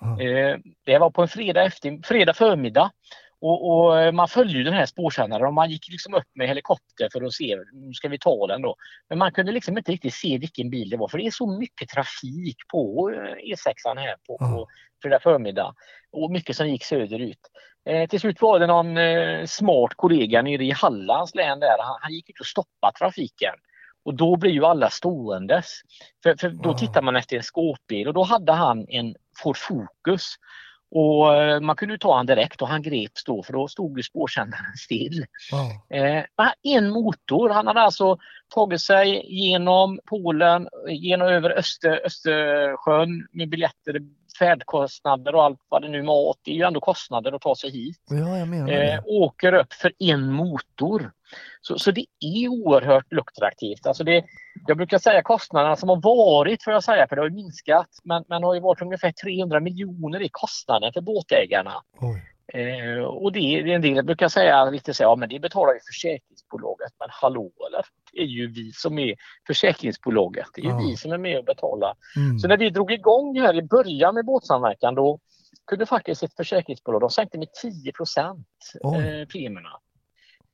Ah. 0.00 0.20
Eh, 0.20 0.58
det 0.86 0.98
var 0.98 1.10
på 1.10 1.22
en 1.22 1.28
fredag, 1.28 1.64
efter, 1.64 2.06
fredag 2.06 2.34
förmiddag. 2.34 2.90
Och, 3.40 3.70
och 3.70 4.00
eh, 4.00 4.12
man 4.12 4.28
följde 4.28 4.58
ju 4.58 4.64
den 4.64 4.74
här 4.74 4.86
spårsändaren 4.86 5.46
och 5.46 5.54
man 5.54 5.70
gick 5.70 5.88
liksom 5.88 6.14
upp 6.14 6.28
med 6.34 6.48
helikopter 6.48 7.08
för 7.12 7.22
att 7.22 7.32
se, 7.32 7.56
nu 7.72 7.92
ska 7.92 8.08
vi 8.08 8.18
ta 8.18 8.46
den 8.46 8.62
då. 8.62 8.76
Men 9.08 9.18
man 9.18 9.32
kunde 9.32 9.52
liksom 9.52 9.78
inte 9.78 9.92
riktigt 9.92 10.14
se 10.14 10.38
vilken 10.38 10.70
bil 10.70 10.90
det 10.90 10.96
var 10.96 11.08
för 11.08 11.18
det 11.18 11.26
är 11.26 11.30
så 11.30 11.58
mycket 11.58 11.88
trafik 11.88 12.56
på 12.72 13.10
eh, 13.10 13.54
E6 13.54 13.98
här 13.98 14.16
på, 14.26 14.38
på 14.38 14.68
fredag 15.02 15.20
förmiddag. 15.20 15.74
Och 16.12 16.30
mycket 16.30 16.56
som 16.56 16.68
gick 16.68 16.84
söderut. 16.84 17.38
Eh, 17.88 18.08
till 18.08 18.20
slut 18.20 18.42
var 18.42 18.58
det 18.58 18.66
någon 18.66 18.96
eh, 18.96 19.46
smart 19.46 19.94
kollega 19.96 20.42
nere 20.42 20.64
i 20.64 20.70
Hallands 20.70 21.34
län 21.34 21.60
där, 21.60 21.76
han, 21.78 21.98
han 22.00 22.12
gick 22.12 22.30
ut 22.30 22.40
och 22.40 22.46
stoppade 22.46 22.98
trafiken. 22.98 23.54
Och 24.04 24.14
då 24.14 24.36
blir 24.36 24.50
ju 24.50 24.64
alla 24.64 24.90
ståendes. 24.90 25.66
För, 26.22 26.36
för 26.36 26.48
då 26.48 26.74
tittar 26.74 27.02
man 27.02 27.16
efter 27.16 27.36
en 27.36 27.42
skåpbil 27.42 28.08
och 28.08 28.14
då 28.14 28.22
hade 28.22 28.52
han 28.52 28.86
en 28.88 29.14
Ford 29.42 29.56
Focus. 29.56 30.34
Och 30.90 31.34
eh, 31.36 31.60
man 31.60 31.76
kunde 31.76 31.98
ta 31.98 32.16
han 32.16 32.26
direkt 32.26 32.62
och 32.62 32.68
han 32.68 32.82
greps 32.82 33.24
då 33.24 33.42
för 33.42 33.52
då 33.52 33.68
stod 33.68 33.96
ju 33.98 34.02
spårsändaren 34.02 34.76
still. 34.76 35.24
Wow. 35.52 35.98
Eh, 35.98 36.24
en 36.62 36.90
motor, 36.90 37.50
han 37.50 37.66
hade 37.66 37.80
alltså 37.80 38.18
tagit 38.54 38.80
sig 38.80 39.24
genom 39.28 40.00
Polen, 40.06 40.68
genom 40.88 41.28
över 41.28 41.58
Öster, 41.58 42.06
Östersjön 42.06 43.28
med 43.32 43.48
biljetter, 43.48 44.00
färdkostnader 44.38 45.34
och 45.34 45.44
allt 45.44 45.60
vad 45.68 45.82
det 45.82 45.88
nu 45.88 46.02
mat. 46.02 46.38
Det 46.42 46.50
är 46.50 46.54
ju 46.54 46.62
ändå 46.62 46.80
kostnader 46.80 47.32
att 47.32 47.42
ta 47.42 47.54
sig 47.56 47.70
hit. 47.70 47.98
Ja, 48.10 48.38
jag 48.38 48.48
menar 48.48 48.72
Eh, 48.72 49.00
åker 49.04 49.52
upp 49.52 49.72
för 49.72 49.92
en 49.98 50.32
motor. 50.32 51.12
Så, 51.60 51.78
så 51.78 51.90
det 51.90 52.06
är 52.20 52.48
oerhört 52.48 53.12
lukrativt. 53.12 53.86
Alltså 53.86 54.04
det, 54.04 54.24
jag 54.66 54.76
brukar 54.76 54.98
säga 54.98 55.22
kostnaderna 55.22 55.76
som 55.76 55.88
har 55.88 56.00
varit, 56.02 56.64
får 56.64 56.72
jag 56.72 56.84
säga, 56.84 57.06
för 57.08 57.16
det 57.16 57.22
har 57.22 57.28
ju 57.28 57.34
minskat, 57.34 57.88
men, 58.04 58.24
men 58.28 58.42
har 58.42 58.54
ju 58.54 58.60
varit 58.60 58.82
ungefär 58.82 59.12
300 59.12 59.60
miljoner 59.60 60.22
i 60.22 60.28
kostnaden 60.32 60.92
för 60.92 61.00
båtägarna. 61.00 61.72
Oj. 62.00 62.22
Eh, 62.54 63.04
och 63.04 63.32
det 63.32 63.38
är 63.38 63.66
en 63.66 63.82
del, 63.82 64.04
brukar 64.04 64.28
säga 64.28 64.64
lite 64.64 64.94
så, 64.94 65.02
ja 65.02 65.16
men 65.16 65.28
det 65.28 65.38
betalar 65.40 65.74
ju 65.74 65.80
försäkringsbolaget. 65.80 66.92
Men 66.98 67.08
hallå 67.10 67.50
eller? 67.68 67.84
Det 68.12 68.20
är 68.20 68.26
ju 68.26 68.52
vi 68.52 68.72
som 68.72 68.98
är 68.98 69.14
försäkringsbolaget. 69.46 70.46
Det 70.54 70.60
är 70.60 70.64
ju 70.64 70.70
Ja. 70.70 70.78
vi 70.88 70.96
som 70.96 71.12
är 71.12 71.18
med 71.18 71.38
och 71.38 71.44
betalar. 71.44 71.94
Mm. 72.16 72.38
Så 72.38 72.48
när 72.48 72.56
vi 72.56 72.70
drog 72.70 72.92
igång 72.92 73.40
här 73.40 73.56
i 73.56 73.62
början 73.62 74.14
med 74.14 74.24
båtsamverkan 74.24 74.94
då 74.94 75.18
kunde 75.66 75.86
faktiskt 75.86 76.22
ett 76.22 76.36
försäkringsbolag, 76.36 77.00
de 77.00 77.10
sänkte 77.10 77.38
med 77.38 77.48
10 77.62 77.92
procent 77.92 78.46
eh, 78.84 79.28
premierna. 79.28 79.70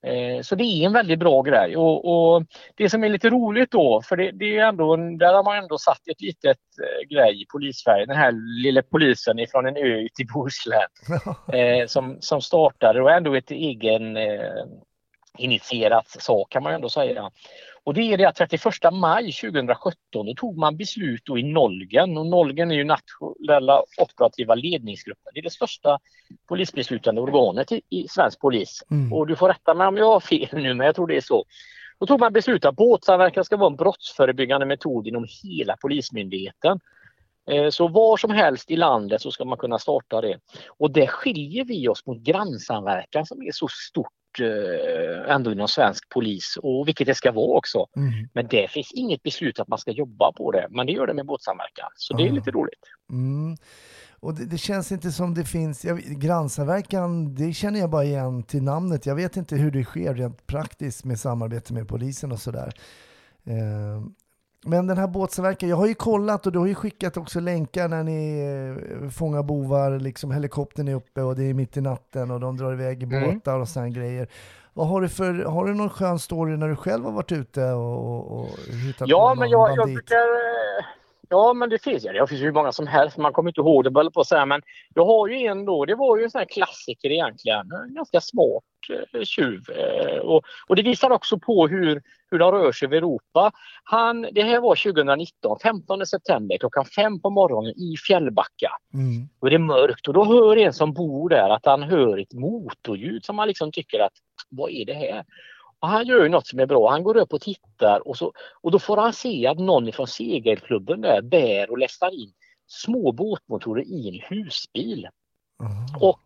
Eh, 0.07 0.43
så 0.43 0.55
det 0.55 0.65
är 0.65 0.87
en 0.87 0.93
väldigt 0.93 1.19
bra 1.19 1.43
grej. 1.43 1.77
Och, 1.77 2.05
och 2.05 2.45
det 2.77 2.91
som 2.91 3.05
är 3.05 3.09
lite 3.09 3.31
roligt 3.31 3.71
då, 3.71 4.03
för 4.03 4.17
det, 4.17 4.31
det 4.31 4.59
är 4.59 4.69
ändå, 4.69 4.97
där 4.97 5.35
har 5.35 5.45
man 5.45 5.57
ändå 5.57 5.79
satt 5.79 6.09
ett 6.09 6.21
litet 6.21 6.59
eh, 6.83 7.17
grej 7.17 7.43
i 7.43 7.47
polissverige, 7.53 8.07
den 8.07 8.17
här 8.17 8.33
lilla 8.63 8.83
polisen 8.83 9.39
ifrån 9.39 9.67
en 9.67 9.77
ö 9.77 9.97
ute 9.97 10.23
i 10.23 10.27
Bohuslän 10.35 10.89
eh, 11.53 11.87
som, 11.87 12.17
som 12.21 12.41
startade 12.41 13.03
och 13.03 13.11
ändå 13.11 13.35
ett 13.35 13.51
egen 13.51 14.17
eh, 14.17 14.65
initierat 15.39 16.09
sak 16.09 16.51
kan 16.51 16.63
man 16.63 16.75
ändå 16.75 16.89
säga. 16.89 17.31
Och 17.85 17.95
det 17.95 18.13
är 18.13 18.19
det 18.19 18.25
att 18.25 18.37
31 18.37 18.63
maj 18.93 19.33
2017 19.33 19.97
då 20.13 20.35
tog 20.37 20.59
man 20.59 20.77
beslut 20.77 21.23
då 21.25 21.39
i 21.39 21.43
Nolgen 21.43 22.19
och 22.19 22.27
Nolgen 22.27 22.71
är 22.71 22.75
ju 22.75 22.85
nationella 22.85 23.83
operativa 23.99 24.55
ledningsgruppen. 24.55 25.31
Det 25.35 25.41
är 25.41 25.43
det 25.43 25.51
största 25.51 25.99
polisbeslutande 26.49 27.21
organet 27.21 27.73
i, 27.73 27.83
i 27.89 28.09
svensk 28.09 28.41
polis. 28.41 28.83
Mm. 28.91 29.13
Och 29.13 29.27
du 29.27 29.37
får 29.37 29.49
rätta 29.49 29.75
mig 29.75 29.87
om 29.87 29.97
jag 29.97 30.07
har 30.13 30.21
fel 30.21 30.49
nu 30.53 30.75
men 30.75 30.87
jag 30.87 30.95
tror 30.95 31.07
det 31.07 31.17
är 31.17 31.21
så. 31.21 31.45
Då 31.99 32.07
tog 32.07 32.21
man 32.21 32.33
beslut 32.33 32.65
att 32.65 32.77
båtsamverkan 32.77 33.45
ska 33.45 33.57
vara 33.57 33.71
en 33.71 33.77
brottsförebyggande 33.77 34.67
metod 34.67 35.07
inom 35.07 35.27
hela 35.43 35.77
polismyndigheten. 35.77 36.81
Eh, 37.51 37.71
Så 37.71 37.89
var 37.89 38.17
som 38.17 38.31
helst 38.31 38.71
i 38.71 38.77
landet 38.77 39.23
så 39.23 39.31
ska 39.31 39.45
man 39.45 39.59
kunna 39.59 39.79
starta 39.79 40.21
det. 40.21 40.39
Och 40.79 40.91
där 40.91 41.07
skiljer 41.07 41.65
vi 41.65 41.89
oss 41.89 42.07
mot 42.07 42.19
grannsamverkan 42.19 43.27
som 43.27 43.43
är 43.43 43.53
så 43.53 43.69
stort 43.69 44.13
eh, 44.41 45.35
ändå 45.35 45.53
inom 45.53 45.69
svensk 45.69 46.09
polis 46.09 46.59
och 46.63 46.89
vilket 46.89 47.07
det 47.07 47.15
ska 47.15 47.33
vara 47.33 47.59
också. 47.59 47.87
Mm. 47.97 48.29
Men 48.33 48.47
det 48.47 48.71
finns 48.71 48.93
inget 48.93 49.23
beslut 49.23 49.61
att 49.61 49.69
man 49.69 49.79
ska 49.79 49.91
jobba 49.91 50.33
på 50.33 50.53
det. 50.53 50.67
Men 50.71 50.87
det 50.87 50.93
gör 50.93 51.07
det 51.07 51.15
med 51.15 51.27
båtsamverkan. 51.27 51.91
Så 51.95 52.17
det 52.17 52.29
är 52.29 52.33
lite 52.33 52.51
roligt. 52.51 52.81
Mm. 53.11 53.57
Och 54.21 54.35
det, 54.35 54.45
det 54.45 54.59
känns 54.59 54.93
inte 54.93 55.13
som 55.13 55.35
det 55.35 55.45
finns, 55.45 55.85
jag, 55.85 55.99
grannsamverkan, 55.99 57.35
det 57.35 57.53
känner 57.53 57.81
jag 57.81 57.91
bara 57.91 58.05
igen 58.05 58.43
till 58.43 58.63
namnet. 58.63 59.07
Jag 59.07 59.15
vet 59.15 59.37
inte 59.37 59.57
hur 59.57 59.71
det 59.71 59.85
sker 59.85 60.15
rent 60.15 60.47
praktiskt 60.47 61.05
med 61.05 61.21
samarbete 61.21 61.73
med 61.73 61.89
polisen 61.89 62.33
och 62.33 62.41
sådär. 62.41 62.73
Eh, 63.45 64.03
men 64.67 64.87
den 64.87 64.99
här 64.99 65.07
båtsamverkan, 65.07 65.69
jag 65.69 65.77
har 65.77 65.87
ju 65.87 65.95
kollat 65.95 66.47
och 66.47 66.53
du 66.53 66.59
har 66.59 66.67
ju 66.67 66.75
skickat 66.75 67.17
också 67.17 67.41
länkar 67.41 67.89
när 67.89 68.03
ni 68.05 68.41
eh, 69.03 69.11
fångar 69.11 69.43
bovar, 69.43 69.99
liksom 69.99 70.31
helikoptern 70.31 70.89
är 70.89 70.95
uppe 70.95 71.23
och 71.23 71.37
det 71.37 71.45
är 71.45 71.55
mitt 71.55 71.77
i 71.77 71.81
natten 71.81 72.31
och 72.31 72.41
de 72.41 72.57
drar 72.57 72.73
iväg 72.73 73.03
i 73.03 73.07
Mm. 73.07 73.35
båtar 73.35 73.61
och 73.61 73.69
sådana 73.69 73.89
grejer. 73.91 74.29
Vad 74.75 74.89
har 74.89 75.01
du 75.01 75.09
för, 75.09 75.35
har 75.45 75.65
du 75.65 75.75
någon 75.75 75.91
skön 75.91 76.19
story 76.19 76.57
när 76.57 76.69
du 76.69 76.77
själv 76.77 77.05
har 77.05 77.13
varit 77.13 77.33
ute 77.33 77.65
och, 77.73 78.07
och, 78.07 78.39
och 78.41 78.49
hittat 78.87 79.09
Ja, 79.09 79.29
på 79.29 79.35
men 79.41 79.51
någon 79.51 79.61
jag, 79.61 79.71
jag 79.71 79.77
bandit? 79.79 79.95
brukar... 79.97 80.17
eh, 80.17 80.85
Ja, 81.29 81.53
men 81.53 81.71
det 81.71 81.83
finns, 81.83 82.05
ja, 82.05 82.13
det 82.13 82.27
finns 82.27 82.41
ju 82.41 82.53
många 82.53 82.73
som 82.73 82.87
helst. 82.87 83.17
Man 83.17 83.33
kommer 83.33 83.51
inte 83.51 83.61
ihåg 83.61 83.85
det, 83.85 84.11
på 84.11 84.21
att 84.21 84.27
säga. 84.27 84.47
Men 84.47 84.63
jag 84.95 85.07
har 85.07 85.29
ju 85.29 85.47
en 85.47 85.65
då, 85.65 85.85
det 85.85 85.95
var 85.95 86.17
ju 86.19 86.25
en 86.25 86.31
sån 86.31 86.39
här 86.39 86.47
klassiker 86.47 87.11
egentligen. 87.13 87.73
En 87.73 87.95
ganska 87.95 88.21
smart 88.21 88.45
eh, 88.45 88.76
tjuv. 89.25 89.71
Eh, 89.71 90.19
och, 90.19 90.45
och 90.67 90.77
det 90.77 90.83
visar 90.83 91.11
också 91.11 91.39
på 91.39 91.69
hur, 91.69 92.03
hur 92.31 92.39
de 92.39 92.53
rör 92.53 92.73
sig 92.73 92.87
över 92.87 92.97
Europa. 92.97 93.53
Han, 93.85 94.23
det 94.33 94.43
här 94.43 94.61
var 94.61 94.75
2019, 94.75 95.59
15 95.63 96.07
september 96.07 96.59
klockan 96.59 96.85
fem 96.85 97.21
på 97.21 97.31
morgonen 97.31 97.73
i 97.77 97.97
Fjällbacka. 98.07 98.71
Mm. 98.95 99.29
Och 99.41 99.51
det 99.51 99.57
är 99.57 99.59
mörkt 99.59 100.09
och 100.09 100.15
då 100.15 100.25
hör 100.25 100.57
en 100.57 100.73
som 100.73 100.93
bor 100.93 101.29
där 101.29 101.49
att 101.49 101.67
han 101.67 101.83
hör 101.83 102.19
ett 102.19 102.33
motorljud 102.33 103.25
som 103.25 103.37
man 103.37 103.49
liksom 103.49 103.73
tycker 103.73 104.01
att 104.01 104.13
vad 104.49 104.71
är 104.71 104.85
det 104.85 104.95
här? 104.95 105.25
Och 105.81 105.89
han 105.89 106.07
gör 106.07 106.23
ju 106.23 106.29
något 106.29 106.47
som 106.47 106.61
är 106.61 106.67
bra. 106.67 106.91
Han 106.91 107.03
går 107.03 107.17
upp 107.17 107.33
och 107.33 107.41
tittar 107.41 108.09
och, 108.09 108.17
så, 108.17 108.33
och 108.63 108.71
då 108.71 108.79
får 108.79 108.97
han 108.97 109.13
se 109.13 109.47
att 109.47 109.59
någon 109.59 109.93
från 109.93 110.07
segelklubben 110.07 111.01
där 111.01 111.23
bär 111.23 111.71
och 111.71 111.79
lästar 111.79 112.15
in 112.15 112.33
små 112.67 113.13
båtmotorer 113.13 113.83
i 113.83 114.09
en 114.09 114.37
husbil. 114.37 115.09
Aha. 115.63 116.09
Och 116.09 116.23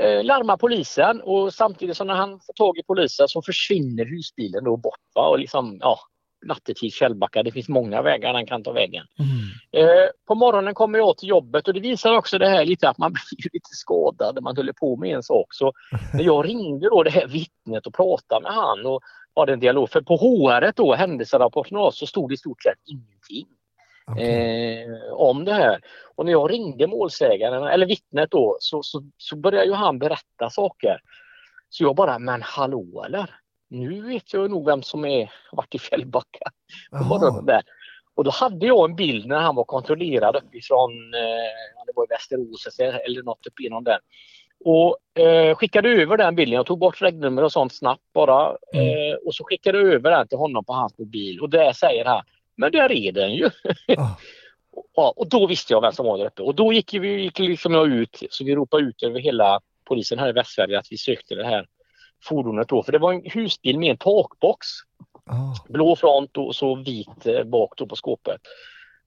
eh, 0.00 0.24
larmar 0.24 0.56
polisen 0.56 1.20
och 1.20 1.54
samtidigt 1.54 1.96
som 1.96 2.08
han 2.08 2.30
får 2.30 2.52
tag 2.52 2.78
i 2.78 2.82
polisen 2.82 3.28
så 3.28 3.42
försvinner 3.42 4.04
husbilen 4.04 4.64
då 4.64 4.76
bort. 4.76 5.00
Va? 5.14 5.28
Och 5.28 5.38
liksom, 5.38 5.78
ja, 5.80 5.98
nattetid 6.46 6.92
Källbacka, 6.92 7.42
det 7.42 7.52
finns 7.52 7.68
många 7.68 8.02
vägar 8.02 8.32
den 8.32 8.46
kan 8.46 8.62
ta 8.62 8.72
vägen. 8.72 9.06
Mm. 9.18 9.86
Eh, 9.86 10.08
på 10.28 10.34
morgonen 10.34 10.74
kommer 10.74 10.98
jag 10.98 11.18
till 11.18 11.28
jobbet 11.28 11.68
och 11.68 11.74
det 11.74 11.80
visar 11.80 12.16
också 12.16 12.38
det 12.38 12.48
här 12.48 12.64
lite 12.64 12.88
att 12.88 12.98
man 12.98 13.12
blir 13.38 13.50
lite 13.52 13.70
skadad 13.70 14.34
när 14.34 14.42
man 14.42 14.56
håller 14.56 14.72
på 14.72 14.96
med 14.96 15.16
en 15.16 15.22
sak. 15.22 15.46
Så 15.50 15.72
när 16.14 16.24
jag 16.24 16.48
ringde 16.48 16.88
då 16.88 17.02
det 17.02 17.10
här 17.10 17.26
vittnet 17.26 17.86
och 17.86 17.94
pratade 17.94 18.42
med 18.42 18.52
han 18.52 18.86
och 18.86 19.00
var 19.34 19.46
det 19.46 19.52
en 19.52 19.60
dialog. 19.60 19.90
För 19.90 20.00
på 20.00 20.16
HR 20.16 20.72
då, 20.76 20.94
händelserapporten 20.94 21.78
då, 21.78 21.90
så 21.90 22.06
stod 22.06 22.30
det 22.30 22.34
i 22.34 22.36
stort 22.36 22.62
sett 22.62 22.78
ingenting 22.84 23.46
Okej. 24.12 24.82
eh, 24.82 25.12
om 25.12 25.44
det 25.44 25.52
här. 25.52 25.80
Och 26.16 26.24
när 26.24 26.32
jag 26.32 26.50
ringde 26.50 26.86
målsägaren, 26.86 27.62
eller 27.62 27.86
vittnet 27.86 28.30
då, 28.30 28.56
så, 28.60 28.82
så, 28.82 29.02
så 29.16 29.36
började 29.36 29.66
ju 29.66 29.72
han 29.72 29.98
berätta 29.98 30.50
saker. 30.50 31.00
Så 31.68 31.84
jag 31.84 31.96
bara, 31.96 32.18
men 32.18 32.42
hallå 32.42 33.04
eller? 33.06 33.30
Nu 33.68 34.02
vet 34.02 34.32
jag 34.32 34.50
nog 34.50 34.66
vem 34.66 34.82
som 34.82 35.04
är, 35.04 35.32
varit 35.52 35.74
i 35.74 35.78
Fjällbacka. 35.78 36.50
på 37.08 37.40
där. 37.46 37.62
Och 38.14 38.24
då 38.24 38.30
hade 38.30 38.66
jag 38.66 38.90
en 38.90 38.96
bild 38.96 39.26
när 39.26 39.40
han 39.40 39.54
var 39.54 39.64
kontrollerad 39.64 40.36
uppifrån, 40.36 40.90
eh, 41.14 41.84
det 41.86 41.92
var 41.94 42.04
i 42.04 42.06
Västerås 42.10 42.78
eller 42.78 43.22
något 43.22 43.46
uppe 43.46 43.62
inom 43.62 43.84
den. 43.84 44.00
Och 44.64 45.20
eh, 45.22 45.56
skickade 45.56 45.88
över 45.88 46.16
den 46.16 46.34
bilden. 46.34 46.56
Jag 46.56 46.66
tog 46.66 46.78
bort 46.78 47.02
regnummer 47.02 47.44
och 47.44 47.52
sånt 47.52 47.74
snabbt 47.74 48.02
bara. 48.14 48.56
Mm. 48.74 48.86
Eh, 48.86 49.14
och 49.26 49.34
så 49.34 49.44
skickade 49.44 49.78
jag 49.78 49.92
över 49.92 50.10
den 50.10 50.28
till 50.28 50.38
honom 50.38 50.64
på 50.64 50.72
hans 50.72 50.98
mobil. 50.98 51.40
Och 51.40 51.50
där 51.50 51.72
säger 51.72 52.04
han, 52.04 52.22
men 52.60 52.72
där 52.72 52.92
är 52.92 53.12
den 53.12 53.34
ju. 53.34 53.50
Ah, 53.96 54.08
Ja, 54.96 55.12
och 55.16 55.28
då 55.28 55.46
visste 55.46 55.72
jag 55.72 55.80
vem 55.80 55.92
som 55.92 56.06
var 56.06 56.18
där 56.18 56.26
uppe. 56.26 56.42
Och 56.42 56.54
då 56.54 56.72
gick 56.72 56.94
vi 56.94 57.22
gick 57.22 57.38
liksom 57.38 57.74
jag 57.74 57.88
ut, 57.92 58.22
så 58.30 58.44
vi 58.44 58.54
ropade 58.54 58.82
ut 58.82 59.02
över 59.02 59.20
hela 59.20 59.60
polisen 59.84 60.18
här 60.18 60.28
i 60.28 60.32
Västsverige 60.32 60.78
att 60.78 60.86
vi 60.92 60.98
sökte 60.98 61.34
det 61.34 61.46
här 61.46 61.66
fordonet 62.22 62.68
då. 62.68 62.82
För 62.82 62.92
det 62.92 62.98
var 62.98 63.12
en 63.12 63.22
husbil 63.24 63.78
med 63.78 63.90
en 63.90 63.96
takbox. 63.96 64.66
ah, 65.26 65.54
Blå 65.68 65.96
front 65.96 66.36
och 66.36 66.56
så 66.56 66.74
vit 66.74 67.26
eh, 67.26 67.44
bak 67.44 67.72
då 67.76 67.86
på 67.86 67.96
skåpet. 67.96 68.40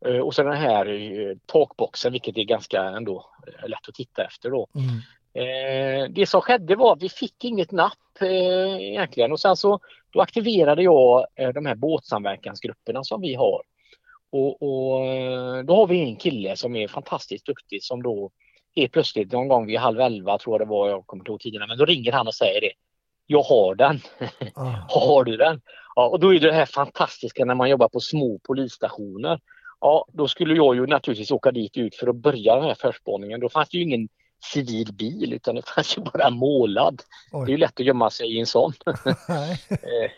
Eh, 0.06 0.18
Och 0.18 0.36
sen 0.36 0.46
den 0.46 0.58
här 0.58 0.86
eh, 0.88 1.38
takboxen, 1.46 2.12
vilket 2.12 2.38
är 2.38 2.44
ganska 2.44 2.84
ändå 2.84 3.26
lätt 3.68 3.90
att 3.90 3.96
titta 3.96 4.24
efter 4.24 4.50
då. 4.50 4.68
mm. 4.76 4.90
Eh, 5.36 6.10
det 6.10 6.26
som 6.26 6.42
skedde 6.42 6.76
var 6.76 6.94
att 6.94 7.04
vi 7.04 7.10
fick 7.10 7.44
inget 7.44 7.72
napp 7.72 8.22
eh, 8.22 8.82
egentligen 8.82 9.32
och 9.32 9.40
sen 9.40 9.56
så 9.56 9.80
då 10.14 10.22
aktiverade 10.22 10.84
jag 10.84 11.26
eh, 11.36 11.50
de 11.50 11.66
här 11.66 11.76
båtsamverkansgrupperna 11.76 13.04
som 13.04 13.22
vi 13.22 13.36
har. 13.36 13.62
Och, 14.30 14.62
och 14.62 15.06
eh, 15.06 15.64
då 15.64 15.76
har 15.76 15.88
vi 15.88 16.02
en 16.02 16.16
kille 16.16 16.56
som 16.58 16.76
är 16.76 16.88
fantastiskt 16.88 17.46
duktig 17.46 17.84
som 17.84 18.04
då 18.04 18.32
helt 18.76 18.92
plötsligt 18.92 19.32
någon 19.32 19.48
gång 19.48 19.66
vid 19.66 19.80
halv 19.80 20.00
elva 20.00 20.38
tror 20.38 20.54
jag 20.54 20.68
det 20.68 20.70
var, 20.70 20.90
jag 20.90 21.08
kommer 21.08 21.22
inte 21.22 21.32
ihåg 21.32 21.40
tiderna, 21.40 21.68
men 21.68 21.78
då 21.78 21.86
ringer 21.86 22.12
han 22.12 22.28
och 22.28 22.36
säger 22.36 22.62
det. 22.62 22.72
Jag 23.28 23.42
har 23.42 23.76
den. 23.76 24.00
Ah, 24.56 24.76
Har 24.90 25.24
du 25.24 25.38
den? 25.38 25.62
Ja, 25.96 26.08
och 26.08 26.20
då 26.20 26.34
är 26.34 26.40
det 26.40 26.48
det 26.48 26.54
här 26.54 26.66
fantastiska 26.66 27.46
när 27.46 27.56
man 27.56 27.70
jobbar 27.70 27.90
på 27.90 28.00
små 28.00 28.40
polisstationer. 28.44 29.40
Ja, 29.80 30.06
då 30.14 30.28
skulle 30.28 30.54
jag 30.54 30.76
ju 30.76 30.88
naturligtvis 30.88 31.32
åka 31.32 31.52
dit 31.52 31.78
ut 31.78 31.96
för 31.96 32.08
att 32.08 32.16
börja 32.16 32.56
den 32.56 32.64
här 32.64 32.76
förspaningen. 32.76 33.40
Då 33.40 33.50
fanns 33.50 33.70
det 33.70 33.78
ju 33.78 33.84
ingen 33.84 34.10
civil 34.44 34.94
bil 34.94 35.34
utan 35.34 35.56
det 35.56 35.70
fanns 35.70 35.98
ju 35.98 36.02
bara 36.02 36.30
målad. 36.30 37.02
Det 37.32 37.38
är 37.38 37.48
ju 37.48 37.54
oj. 37.54 37.58
lätt 37.58 37.80
att 37.80 37.86
gömma 37.86 38.10
sig 38.10 38.36
i 38.36 38.40
en 38.40 38.46
sån. 38.46 38.74
Eh, 39.70 40.12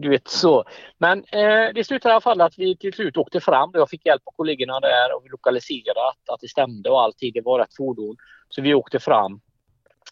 du 0.00 0.08
vet 0.08 0.28
så. 0.28 0.64
Men 0.98 1.18
eh, 1.18 1.72
det 1.74 1.86
slutade 1.86 2.12
i 2.12 2.14
alla 2.14 2.20
fall 2.20 2.40
att 2.40 2.58
vi 2.58 2.76
till 2.76 2.92
slut 2.92 3.16
åkte 3.16 3.40
fram. 3.40 3.70
Jag 3.74 3.90
fick 3.90 4.06
hjälp 4.06 4.22
av 4.24 4.32
kollegorna 4.36 4.80
där 4.80 5.16
och 5.16 5.24
vi 5.24 5.28
lokaliserade 5.28 6.08
att, 6.08 6.34
att 6.34 6.40
det 6.40 6.48
stämde 6.48 6.90
och 6.90 7.02
allting. 7.02 7.32
Det 7.34 7.40
var 7.40 7.58
rätt 7.58 7.76
fordon. 7.76 8.16
Så 8.48 8.62
vi 8.62 8.74
åkte 8.74 8.98
fram. 9.00 9.40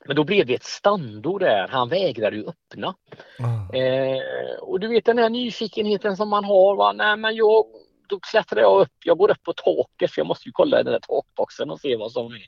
Men 0.06 0.16
då 0.16 0.24
blev 0.24 0.46
det 0.46 0.54
ett 0.54 0.64
stando 0.64 1.38
där. 1.38 1.68
Han 1.68 1.88
vägrade 1.88 2.36
ju 2.36 2.44
öppna. 2.46 2.94
Ah, 3.38 3.76
Eh, 3.76 4.58
och 4.60 4.80
du 4.80 4.88
vet 4.88 5.04
den 5.04 5.18
här 5.18 5.28
nyfikenheten 5.28 6.16
som 6.16 6.28
man 6.28 6.44
har. 6.44 6.76
Va? 6.76 6.92
Nej, 6.92 7.16
men 7.16 7.36
jag, 7.36 7.64
då 8.08 8.18
klättrar 8.20 8.60
jag 8.60 8.80
upp. 8.80 8.92
Jag 9.04 9.18
går 9.18 9.30
upp 9.30 9.42
på 9.42 9.52
taket 9.52 10.10
för 10.10 10.20
jag 10.20 10.26
måste 10.26 10.48
ju 10.48 10.52
kolla 10.52 10.80
i 10.80 10.82
den 10.82 10.92
där 10.92 11.00
takboxen 11.00 11.70
och 11.70 11.80
se 11.80 11.96
vad 11.96 12.12
som 12.12 12.26
är. 12.26 12.44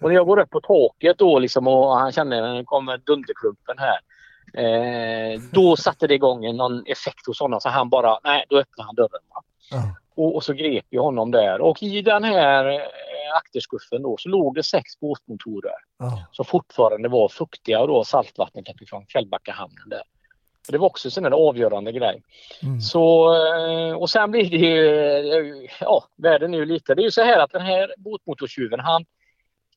Och 0.00 0.08
när 0.08 0.14
jag 0.16 0.26
går 0.26 0.38
upp 0.40 0.50
på 0.50 0.60
taket 0.60 1.18
då 1.18 1.38
liksom 1.38 1.66
och 1.66 1.96
han 1.96 2.12
känner 2.12 2.42
att 2.42 2.58
det 2.58 2.64
kommer 2.64 2.98
dunderklumpen 2.98 3.76
här. 3.78 3.98
Eh, 4.54 5.40
då 5.52 5.76
satte 5.76 6.06
det 6.06 6.14
igång 6.14 6.56
någon 6.56 6.86
effekt 6.86 7.26
hos 7.26 7.40
honom 7.40 7.60
så 7.60 7.68
han 7.68 7.88
bara, 7.88 8.18
nej 8.24 8.44
då 8.48 8.58
öppnade 8.58 8.86
han 8.86 8.94
dörren. 8.94 9.20
Ah, 9.34 9.42
Och, 10.14 10.34
och 10.36 10.44
så 10.44 10.52
grep 10.52 10.86
jag 10.88 11.02
honom 11.02 11.30
där 11.30 11.60
och 11.60 11.82
i 11.82 12.02
den 12.02 12.24
här 12.24 12.64
eh, 12.70 13.36
akterskuffen 13.36 14.02
då 14.02 14.16
så 14.18 14.28
låg 14.28 14.54
det 14.54 14.62
sex 14.62 15.00
båtmotorer 15.00 15.72
ah. 15.98 16.18
som 16.32 16.44
fortfarande 16.44 17.08
var 17.08 17.28
fuktiga 17.28 17.80
och 17.80 17.88
då 17.88 18.04
saltvattnet 18.04 18.68
uppifrån 18.68 19.06
Fjällbackahamnen 19.06 19.88
där. 19.88 20.02
Så 20.70 20.72
det 20.72 20.78
var 20.78 20.86
också 20.86 21.20
en 21.20 21.32
avgörande 21.32 21.92
grej. 21.92 22.22
Mm. 22.62 22.80
Så, 22.80 23.34
eh, 23.34 23.92
och 23.92 24.10
sen 24.10 24.30
blir 24.30 24.50
det 24.50 24.56
ju, 24.56 24.88
eh, 25.64 25.70
ja, 25.80 26.04
världen 26.16 26.54
är 26.54 26.58
ju 26.58 26.64
lite. 26.64 26.94
Det 26.94 27.02
är 27.02 27.04
ju 27.04 27.10
så 27.10 27.22
här 27.22 27.38
att 27.38 27.52
den 27.52 27.62
här 27.62 27.94
båtmotortjuven 27.98 28.80
han 28.80 29.04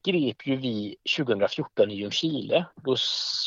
grep 0.05 0.47
ju 0.47 0.55
vi 0.55 0.95
2014 1.17 1.91
i 1.91 1.95
Ljungskile. 1.95 2.65
Då 2.75 2.95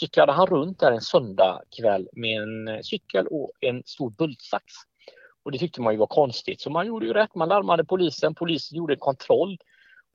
cyklade 0.00 0.32
han 0.32 0.46
runt 0.46 0.80
där 0.80 0.92
en 0.92 1.00
söndag 1.00 1.62
kväll 1.80 2.08
med 2.12 2.42
en 2.42 2.68
eh, 2.68 2.80
cykel 2.82 3.26
och 3.26 3.50
en 3.60 3.82
stor 3.86 4.10
bultsax. 4.10 4.64
Och 5.44 5.52
det 5.52 5.58
tyckte 5.58 5.80
man 5.80 5.92
ju 5.92 5.98
var 5.98 6.06
konstigt 6.06 6.60
så 6.60 6.70
man 6.70 6.86
gjorde 6.86 7.06
ju 7.06 7.12
rätt. 7.12 7.34
Man 7.34 7.48
larmade 7.48 7.84
polisen, 7.84 8.34
polisen 8.34 8.78
gjorde 8.78 8.94
en 8.94 8.98
kontroll. 8.98 9.58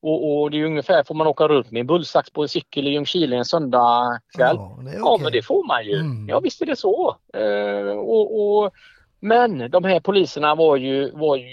Och, 0.02 0.41
och 0.41 0.52
det 0.52 0.58
är 0.58 0.60
ju 0.60 0.66
ungefär, 0.66 1.04
får 1.04 1.16
man 1.16 1.28
åka 1.28 1.47
runt 1.47 1.72
med 1.72 1.80
en 1.80 1.88
bullsax 1.88 2.30
på 2.30 2.41
en 2.41 2.49
cykel 2.49 2.88
i 2.88 2.91
Ljungskile 2.91 3.36
en 3.36 3.45
söndag 3.45 4.20
kväll? 4.36 4.56
Ja, 4.56 4.80
är 4.88 4.97
Ja, 4.97 5.20
men 5.22 5.32
det 5.32 5.41
får 5.41 5.68
man 5.68 5.86
ju. 5.86 5.95
Mm. 5.95 6.30
Ja, 6.30 6.39
visst 6.39 6.62
är 6.62 6.66
det 6.66 6.76
så. 6.76 7.18
Eh, 7.34 7.97
och, 7.97 8.41
och, 8.41 8.72
men 9.20 9.72
de 9.72 9.84
här 9.84 9.99
poliserna 9.99 10.56
var 10.56 10.78
ju, 10.78 11.12
var 11.12 11.36
ju 11.36 11.45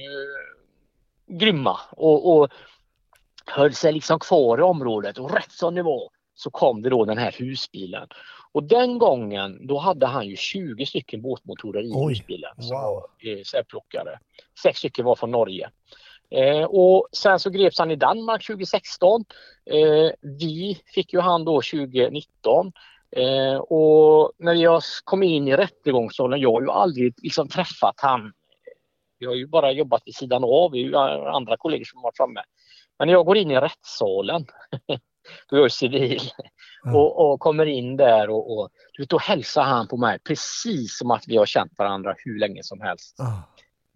grymma 1.27 1.79
och, 1.91 2.37
och 2.37 2.51
höll 3.47 3.75
sig 3.75 3.93
liksom 3.93 4.19
kvar 4.19 4.59
i 4.59 4.63
området 4.63 5.19
och 5.19 5.35
rätt 5.35 5.53
som 5.53 5.75
det 5.75 5.83
var 5.83 6.09
så 6.35 6.51
kom 6.51 6.83
det 6.83 6.91
då 6.91 7.05
den 7.05 7.19
här 7.19 7.35
husbilen. 7.39 8.09
Och 8.53 8.65
den 8.65 8.99
gången 8.99 9.67
då 9.67 9.79
hade 9.79 10.07
han 10.07 10.27
ju 10.27 10.37
20 10.37 10.87
stycken 10.87 11.23
båtmotorer 11.23 11.83
i 11.83 11.93
Oj, 11.95 12.15
husbilen 12.15 12.55
som 12.59 12.77
wow. 12.77 12.83
var 12.83 13.33
eh, 13.33 13.43
särplockade. 13.43 14.19
Sex 14.63 14.79
stycken 14.79 15.05
var 15.05 15.15
från 15.15 15.31
Norge. 15.31 15.71
Eh, 16.31 16.65
och 16.65 17.09
sen 17.13 17.39
så 17.39 17.51
greps 17.51 17.79
han 17.79 17.91
i 17.91 17.97
Danmark 17.97 18.47
2016. 18.47 19.25
Eh, 19.71 20.11
vi 20.21 20.81
fick 20.95 21.13
ju 21.13 21.21
han 21.21 21.45
då 21.45 21.63
2019. 21.63 22.73
Eh, 23.17 23.57
och 23.57 24.33
när 24.39 24.55
jag 24.55 24.83
kom 25.05 25.23
in 25.23 25.49
i 25.49 25.57
rättegångssalen, 25.57 26.41
jag 26.41 26.53
har 26.53 26.63
ju 26.63 26.71
aldrig 26.71 27.15
liksom 27.23 27.49
träffat 27.49 27.95
han. 27.97 28.33
Vi 29.19 29.27
har 29.27 29.35
ju 29.35 29.47
bara 29.47 29.73
jobbat 29.73 30.03
vid 30.05 30.15
sidan 30.15 30.45
av, 30.45 30.71
vi 30.73 30.79
ju 30.79 30.97
andra 30.97 31.57
kollegor 31.57 31.85
som 31.85 31.99
har 31.99 32.03
varit 32.03 32.17
framme. 32.17 32.41
Men 32.99 33.09
när 33.09 33.15
jag 33.15 33.27
går 33.27 33.37
in 33.37 33.51
i 33.51 33.61
rättssalen, 33.61 34.47
då 35.51 35.57
är 35.57 35.61
jag 35.61 35.73
civil, 35.73 36.21
Mm. 36.85 36.97
och, 36.97 37.33
och 37.33 37.41
kommer 37.41 37.67
in 37.67 37.97
där 37.97 38.31
och, 38.31 38.59
och 38.59 38.71
du 38.93 39.03
vet, 39.03 39.11
då 39.11 39.19
hälsar 39.19 39.63
han 39.63 39.89
på 39.89 39.97
mig 39.97 40.19
precis 40.19 40.99
som 40.99 41.11
att 41.11 41.29
vi 41.29 41.37
har 41.37 41.47
känt 41.47 41.79
varandra 41.79 42.15
hur 42.19 42.39
länge 42.39 42.63
som 42.63 42.81
helst. 42.81 43.21
Ah, 43.21 43.43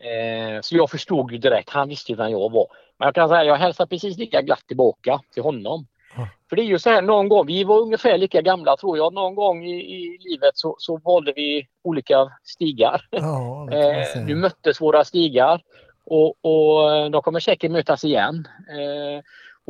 Eh, 0.03 0.61
så 0.61 0.77
jag 0.77 0.91
förstod 0.91 1.33
ju 1.33 1.39
direkt, 1.39 1.71
han 1.71 1.89
visste 1.89 2.13
ju 2.13 2.17
vem 2.17 2.31
jag 2.31 2.53
var. 2.53 2.67
Men 2.99 3.07
jag 3.07 3.15
kan 3.15 3.29
säga, 3.29 3.45
jag 3.45 3.57
hälsar 3.57 3.87
precis 3.87 4.19
lika 4.19 4.43
glatt 4.43 4.67
tillbaka 4.67 5.21
till 5.35 5.43
honom. 5.43 5.87
Ja. 6.17 6.29
För 6.49 6.57
det 6.57 6.63
är 6.63 6.67
ju 6.67 6.79
så 6.79 6.91
här 6.91 7.03
någon 7.03 7.29
gång, 7.29 7.47
vi 7.47 7.65
var 7.65 7.81
ungefär 7.81 8.19
lika 8.19 8.43
gamla 8.43 8.77
tror 8.77 8.97
jag, 8.97 9.13
någon 9.13 9.35
gång 9.35 9.65
i, 9.65 9.81
i 9.81 10.19
livet 10.21 10.51
så, 10.55 10.77
så 10.79 10.97
valde 10.97 11.33
vi 11.37 11.67
olika 11.85 12.33
stigar. 12.45 13.09
ja, 13.11 13.69
Eh, 13.73 14.25
nu 14.25 14.35
möttes 14.35 14.81
våra 14.81 15.05
stigar 15.05 15.63
och, 16.05 16.45
och 16.45 17.11
de 17.11 17.23
kommer 17.23 17.41
säkert 17.41 17.71
mötas 17.71 18.05
igen. 18.05 18.49
Eh, 18.69 19.23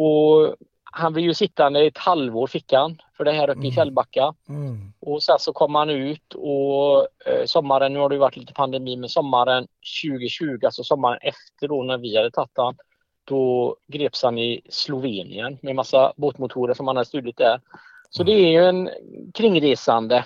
och 0.04 0.56
han 0.94 1.14
vill 1.14 1.24
ju 1.24 1.34
sittande 1.34 1.84
i 1.84 1.86
ett 1.86 1.98
halvår 1.98 2.46
fick 2.46 2.72
han 2.72 2.98
för 3.16 3.24
det 3.24 3.32
här 3.32 3.50
uppe 3.50 3.60
i 3.60 3.62
Mm. 3.62 3.72
Fjällbacka. 3.72 4.34
Mm. 4.48 4.92
Och 5.00 5.22
sen 5.22 5.38
så 5.38 5.52
kom 5.52 5.74
han 5.74 5.90
ut 5.90 6.34
och 6.34 7.06
eh, 7.26 7.44
sommaren, 7.46 7.92
nu 7.92 7.98
har 7.98 8.08
det 8.08 8.18
varit 8.18 8.36
lite 8.36 8.52
pandemi, 8.52 8.96
men 8.96 9.08
sommaren 9.08 9.66
2020, 10.02 10.58
alltså 10.64 10.84
sommaren 10.84 11.18
efter 11.22 11.68
då 11.68 11.82
när 11.82 11.98
vi 11.98 12.16
hade 12.16 12.30
tagit 12.30 12.50
han, 12.54 12.76
då 13.24 13.76
greps 13.86 14.22
han 14.22 14.38
i 14.38 14.60
Slovenien 14.68 15.58
med 15.62 15.74
massa 15.74 16.12
båtmotorer 16.16 16.74
som 16.74 16.86
han 16.86 16.96
hade 16.96 17.08
stulit 17.08 17.36
där. 17.36 17.60
Så 18.10 18.22
det 18.22 18.32
är 18.32 18.50
ju 18.50 18.64
en 18.64 18.90
kringresande 19.34 20.24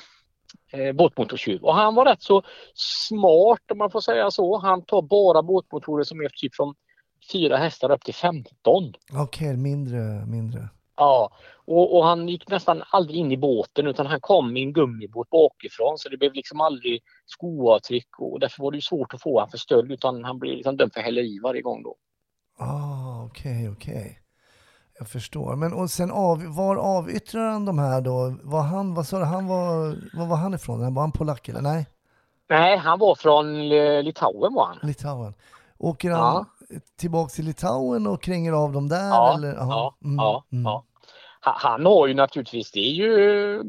eh, 0.73 0.93
båtmotortjuv. 0.93 1.65
Och 1.65 1.75
han 1.75 1.95
var 1.95 2.05
rätt 2.05 2.23
så 2.23 2.43
smart 2.75 3.71
om 3.71 3.79
man 3.79 3.91
får 3.91 4.01
säga 4.01 4.31
så. 4.31 4.59
Han 4.59 4.83
tar 4.83 5.03
bara 5.03 5.43
båtmotorer 5.43 6.05
som 6.05 6.21
är 6.21 6.29
typ 6.29 6.55
från 6.55 6.75
fyra 7.33 7.57
hästar 7.57 7.91
upp 7.91 8.05
till 8.05 8.15
15. 8.15 8.93
Okej, 9.13 9.57
mindre, 9.57 10.27
mindre. 10.27 10.69
Ja, 10.97 11.31
och, 11.67 11.97
och 11.97 12.05
han 12.05 12.29
gick 12.29 12.49
nästan 12.49 12.83
aldrig 12.91 13.19
in 13.19 13.33
i 13.33 13.37
båten 13.37 13.87
utan 13.87 14.07
han 14.07 14.21
kom 14.21 14.57
i 14.57 14.63
en 14.63 14.73
gummibåt 14.73 15.31
bakifrån 15.31 15.99
så 15.99 16.09
det 16.09 16.17
blev 16.17 16.33
liksom 16.35 16.61
aldrig 16.61 17.03
skoavtryck 17.27 18.09
och 18.19 18.41
därför 18.41 18.63
var 18.63 18.71
det 18.71 18.77
ju 18.77 18.83
svårt 18.83 19.15
att 19.15 19.23
få 19.23 19.41
han 19.41 19.51
för 19.51 19.59
stöld 19.59 19.93
utan 19.93 20.25
han 20.25 20.39
blev 20.39 20.57
liksom 20.57 20.77
dömd 20.77 20.93
för 20.93 21.01
häleri 21.01 21.39
varje 21.43 21.63
gång 21.63 21.83
då. 21.83 21.95
Ah, 22.59 23.25
okej, 23.25 23.71
okej. 23.71 24.21
Jag 24.99 25.09
förstår. 25.09 25.57
Men 25.57 25.73
och 25.73 25.91
sen 25.91 26.11
av, 26.11 26.45
var 26.45 26.77
avyttrar 26.77 27.51
han 27.51 27.65
de 27.65 27.79
här 27.79 28.01
då? 28.01 28.37
Var 28.43 28.63
han, 28.63 28.95
vad 28.95 29.07
sa 29.07 29.19
du, 29.19 29.25
han 29.25 29.47
var, 29.47 29.97
var 30.19 30.27
var 30.27 30.37
han 30.37 30.55
ifrån? 30.55 30.95
Var 30.95 31.03
han 31.03 31.13
polack 31.13 31.49
eller? 31.49 31.61
Nej, 31.61 31.87
Nej, 32.49 32.77
han 32.77 32.99
var 32.99 33.15
från 33.15 33.69
Litauen 34.05 34.55
var 34.55 34.67
han. 34.67 34.79
Litauen. 34.83 35.35
Åker 35.79 36.11
han 36.11 36.21
Ja. 36.21 36.47
Tillbaks 36.99 37.35
till 37.35 37.45
Litauen 37.45 38.07
och 38.07 38.23
kränger 38.23 38.53
av 38.53 38.73
dem 38.73 38.89
där? 38.89 39.09
Ja, 39.09 39.35
eller? 39.35 39.55
Ja, 39.55 39.97
Mm, 40.05 40.17
ja, 40.17 40.45
mm. 40.53 40.65
ja. 40.65 40.85
Han, 41.41 41.87
har 41.87 42.07
ju 42.07 42.15
naturligtvis, 42.15 42.71
det 42.73 42.81
är 42.81 42.93
ju, 42.93 43.63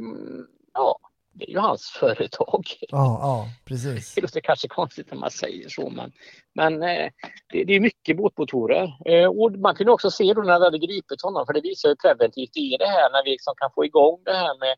ja, 0.73 0.99
det 1.33 1.45
är 1.45 1.49
ju 1.49 1.59
hans 1.59 1.89
företag. 1.99 2.63
Ja, 2.79 3.19
ja 3.21 3.45
precis. 3.65 4.15
Det 4.15 4.21
låter 4.21 4.39
kanske 4.39 4.67
konstigt 4.67 5.11
när 5.11 5.17
man 5.17 5.31
säger 5.31 5.69
så 5.69 5.89
men, 5.89 6.11
men 6.55 6.83
eh, 6.83 7.09
det, 7.53 7.63
det 7.63 7.73
är 7.73 7.79
mycket 7.79 8.17
båtmotorer. 8.17 8.97
Eh, 9.05 9.27
och 9.27 9.51
man 9.51 9.75
kunde 9.75 9.91
också 9.91 10.11
se 10.11 10.33
då 10.33 10.41
när 10.41 10.59
vi 10.59 10.65
hade 10.65 10.77
gripit 10.79 11.21
honom 11.21 11.45
för 11.45 11.53
det 11.53 11.61
visar 11.61 11.89
ju 11.89 11.95
preventivt 11.95 12.57
i 12.57 12.77
det 12.79 12.87
här 12.87 13.11
när 13.11 13.23
vi 13.23 13.31
liksom 13.31 13.53
kan 13.57 13.71
få 13.75 13.85
igång 13.85 14.21
det 14.25 14.33
här 14.33 14.59
med 14.59 14.75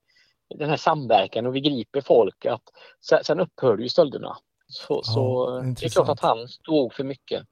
den 0.59 0.69
här 0.69 0.77
samverkan 0.77 1.45
och 1.45 1.55
vi 1.55 1.61
griper 1.61 2.01
folk 2.01 2.45
att 2.45 2.63
sen, 3.09 3.23
sen 3.23 3.39
upphörde 3.39 3.83
ju 3.83 3.89
stölderna. 3.89 4.37
Så, 4.67 4.93
Ja, 4.93 5.03
så 5.03 5.59
det 5.61 5.85
är 5.85 5.89
klart 5.89 6.09
att 6.09 6.19
han 6.19 6.47
stod 6.47 6.93
för 6.93 7.03
mycket. 7.03 7.43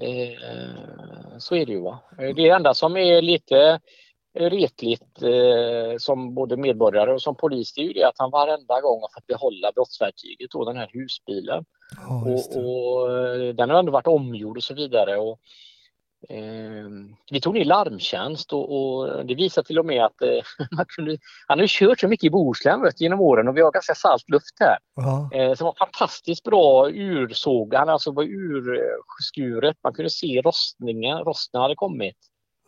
Eh, 0.00 1.38
så 1.38 1.54
är 1.54 1.66
det 1.66 1.72
ju. 1.72 1.80
Va? 1.80 1.98
Eh, 2.18 2.34
Det 2.34 2.48
enda 2.48 2.74
som 2.74 2.96
är 2.96 3.22
lite 3.22 3.80
retligt 4.34 5.22
eh, 5.22 5.98
som 5.98 6.34
både 6.34 6.56
medborgare 6.56 7.12
och 7.12 7.22
som 7.22 7.34
polis 7.36 7.74
det 7.74 7.80
är 7.80 7.84
ju 7.84 7.92
det 7.92 8.04
att 8.04 8.18
han 8.18 8.30
varenda 8.30 8.80
gång 8.80 9.00
har 9.00 9.14
fått 9.14 9.26
behålla 9.26 9.72
brottsverktyget 9.72 10.54
och 10.54 10.66
den 10.66 10.76
här 10.76 10.90
husbilen. 10.92 11.64
Just 12.26 12.56
Och, 12.56 13.02
och 13.02 13.18
eh, 13.18 13.54
den 13.54 13.70
har 13.70 13.78
ändå 13.78 13.92
varit 13.92 14.06
omgjord 14.06 14.56
och 14.56 14.62
så 14.64 14.74
vidare. 14.74 15.16
Och, 15.16 15.38
vi 17.30 17.40
tog 17.40 17.54
ner 17.54 17.64
larmtjänst 17.64 18.52
och, 18.52 18.76
och 18.76 19.26
det 19.26 19.34
visar 19.34 19.62
till 19.62 19.78
och 19.78 19.86
med 19.86 20.04
att 20.04 20.22
eh, 20.22 20.66
man 20.76 20.84
kunde, 20.88 21.18
han 21.48 21.58
har 21.58 21.66
kört 21.66 22.00
så 22.00 22.08
mycket 22.08 22.24
i 22.24 22.30
Bohuslän 22.30 22.82
vet 22.82 23.00
genom 23.00 23.20
åren 23.20 23.48
och 23.48 23.56
vi 23.56 23.60
har 23.60 23.72
ganska 23.72 23.94
salt 23.94 24.28
luft 24.28 24.56
här. 24.60 24.78
Ja, 24.94 25.30
Eh, 25.32 25.54
som 25.54 25.64
var 25.64 25.74
fantastiskt 25.78 26.44
bra 26.44 26.90
ursåg. 26.90 27.74
Han 27.74 27.88
alltså 27.88 28.12
var 28.12 28.24
urskuret. 28.24 29.76
Man 29.82 29.92
kunde 29.92 30.10
se 30.10 30.40
rostningen, 30.40 31.18
rosten 31.18 31.60
hade 31.60 31.74
kommit 31.74 32.16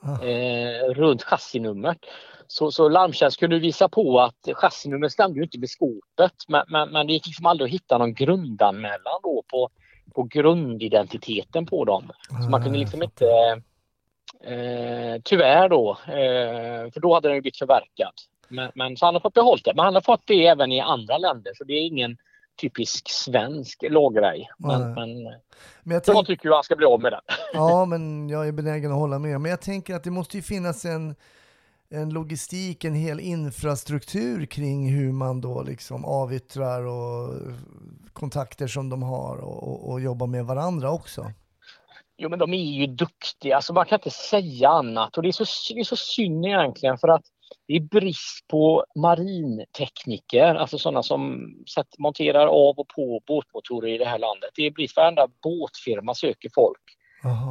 ja. 0.03 0.26
eh, 0.26 0.84
runt 0.84 1.22
chassinumret. 1.22 1.98
Så, 2.46 2.70
så 2.70 2.88
larmtjänst 2.88 3.40
kunde 3.40 3.59
visa 3.59 3.88
på 3.88 4.20
att 4.20 4.48
chassinumret 4.55 5.12
stämde 5.12 5.42
inte 5.42 5.59
med 5.59 5.70
skåpet 5.70 6.32
men, 6.48 6.64
men, 6.68 6.90
men 6.90 7.07
det 7.07 7.12
gick 7.12 7.26
liksom 7.26 7.46
aldrig 7.46 7.68
att 7.68 7.74
hitta 7.74 7.98
någon 7.98 8.14
grundanmälan 8.14 9.20
då 9.22 9.42
på, 9.50 9.68
på 10.14 10.22
grundidentiteten 10.22 11.66
på 11.66 11.84
dem. 11.84 12.11
Så 12.44 12.50
man 12.50 12.62
kunde 12.62 12.78
liksom 12.78 13.03
inte 13.03 13.26
eh, 14.44 15.20
tyvärr 15.24 15.68
då, 15.68 15.90
eh, 16.07 16.92
för 16.92 17.00
då 17.00 17.14
hade 17.14 17.28
den 17.28 17.34
ju 17.34 17.40
blivit 17.40 17.59
förverkad. 17.59 18.12
Men, 18.48 18.70
men 18.74 18.96
så 18.96 19.07
han 19.07 19.14
har 19.14 19.20
fått 19.20 19.34
behållit 19.34 19.64
det. 19.64 19.72
Men 19.76 19.84
han 19.84 19.94
har 19.94 20.03
fått 20.03 20.22
det 20.26 20.46
även 20.46 20.72
i 20.72 20.80
andra 20.80 21.18
länder 21.18 21.53
så 21.55 21.64
det 21.64 21.72
är 21.72 21.86
ingen 21.86 22.16
typisk 22.61 23.11
svensk 23.11 23.84
laggrej. 23.90 24.48
Men, 24.59 24.80
Nej. 24.80 24.94
men 24.94 25.22
Men 25.22 25.32
jag 25.84 25.94
jag 25.94 26.05
tänk, 26.05 26.26
tycker 26.26 26.48
ju 26.48 26.55
han 26.55 26.64
ska 26.64 26.76
bli 26.76 26.86
av 26.86 27.00
med 27.00 27.12
den. 27.12 27.20
ja, 27.53 27.84
men 27.84 28.28
jag 28.28 28.48
är 28.48 28.53
benägen 28.53 28.92
att 28.92 28.98
hålla 28.98 29.18
med. 29.18 29.40
Men 29.40 29.50
jag 29.50 29.61
tänker 29.61 29.94
att 29.94 30.05
det 30.05 30.11
måste 30.11 30.36
ju 30.36 30.42
finnas 30.42 30.84
en, 30.84 31.14
en 31.93 32.11
logistik, 32.11 32.84
en 32.84 32.95
hel 32.95 33.20
infrastruktur 33.20 34.47
kring 34.47 34.93
hur 34.93 35.12
man 35.12 35.40
då 35.40 35.62
liksom 35.62 36.05
avyttrar 36.05 36.86
och 36.86 37.34
kontakter 38.12 38.66
som 38.66 38.88
de 38.88 39.03
har 39.03 39.36
och, 39.36 39.68
och, 39.68 39.90
och 39.90 40.01
jobbar 40.01 40.26
med 40.26 40.45
varandra 40.45 40.90
också. 40.90 41.32
Jo 42.18 42.28
men 42.28 42.38
de 42.38 42.55
är 42.55 42.72
ju 42.72 42.86
duktiga, 42.86 43.57
alltså 43.57 43.72
man 43.72 43.86
kan 43.86 43.99
inte 43.99 44.11
säga 44.11 44.68
annat 44.68 45.16
och 45.16 45.22
det 45.22 45.28
är 45.28 45.45
så, 45.45 45.74
det 45.74 45.80
är 45.80 45.84
så 45.84 45.97
synd 45.97 46.47
egentligen 46.47 46.99
för 46.99 47.09
att 47.09 47.24
det 47.66 47.74
är 47.74 47.80
brist 47.80 48.49
på 48.49 48.84
marintekniker, 48.97 50.55
alltså 50.55 50.78
sådana 50.78 51.03
som 51.03 51.51
monterar 51.99 52.47
av 52.47 52.78
och 52.78 52.88
på 52.88 53.20
båtmotorer 53.26 53.95
i 53.95 53.99
det 53.99 54.05
här 54.05 54.18
landet. 54.18 54.51
Det 54.55 54.66
är 54.66 54.70
brist, 54.70 54.97
varenda 54.97 55.28
båtfirma 55.43 56.14
söker 56.14 56.51
folk 56.55 56.82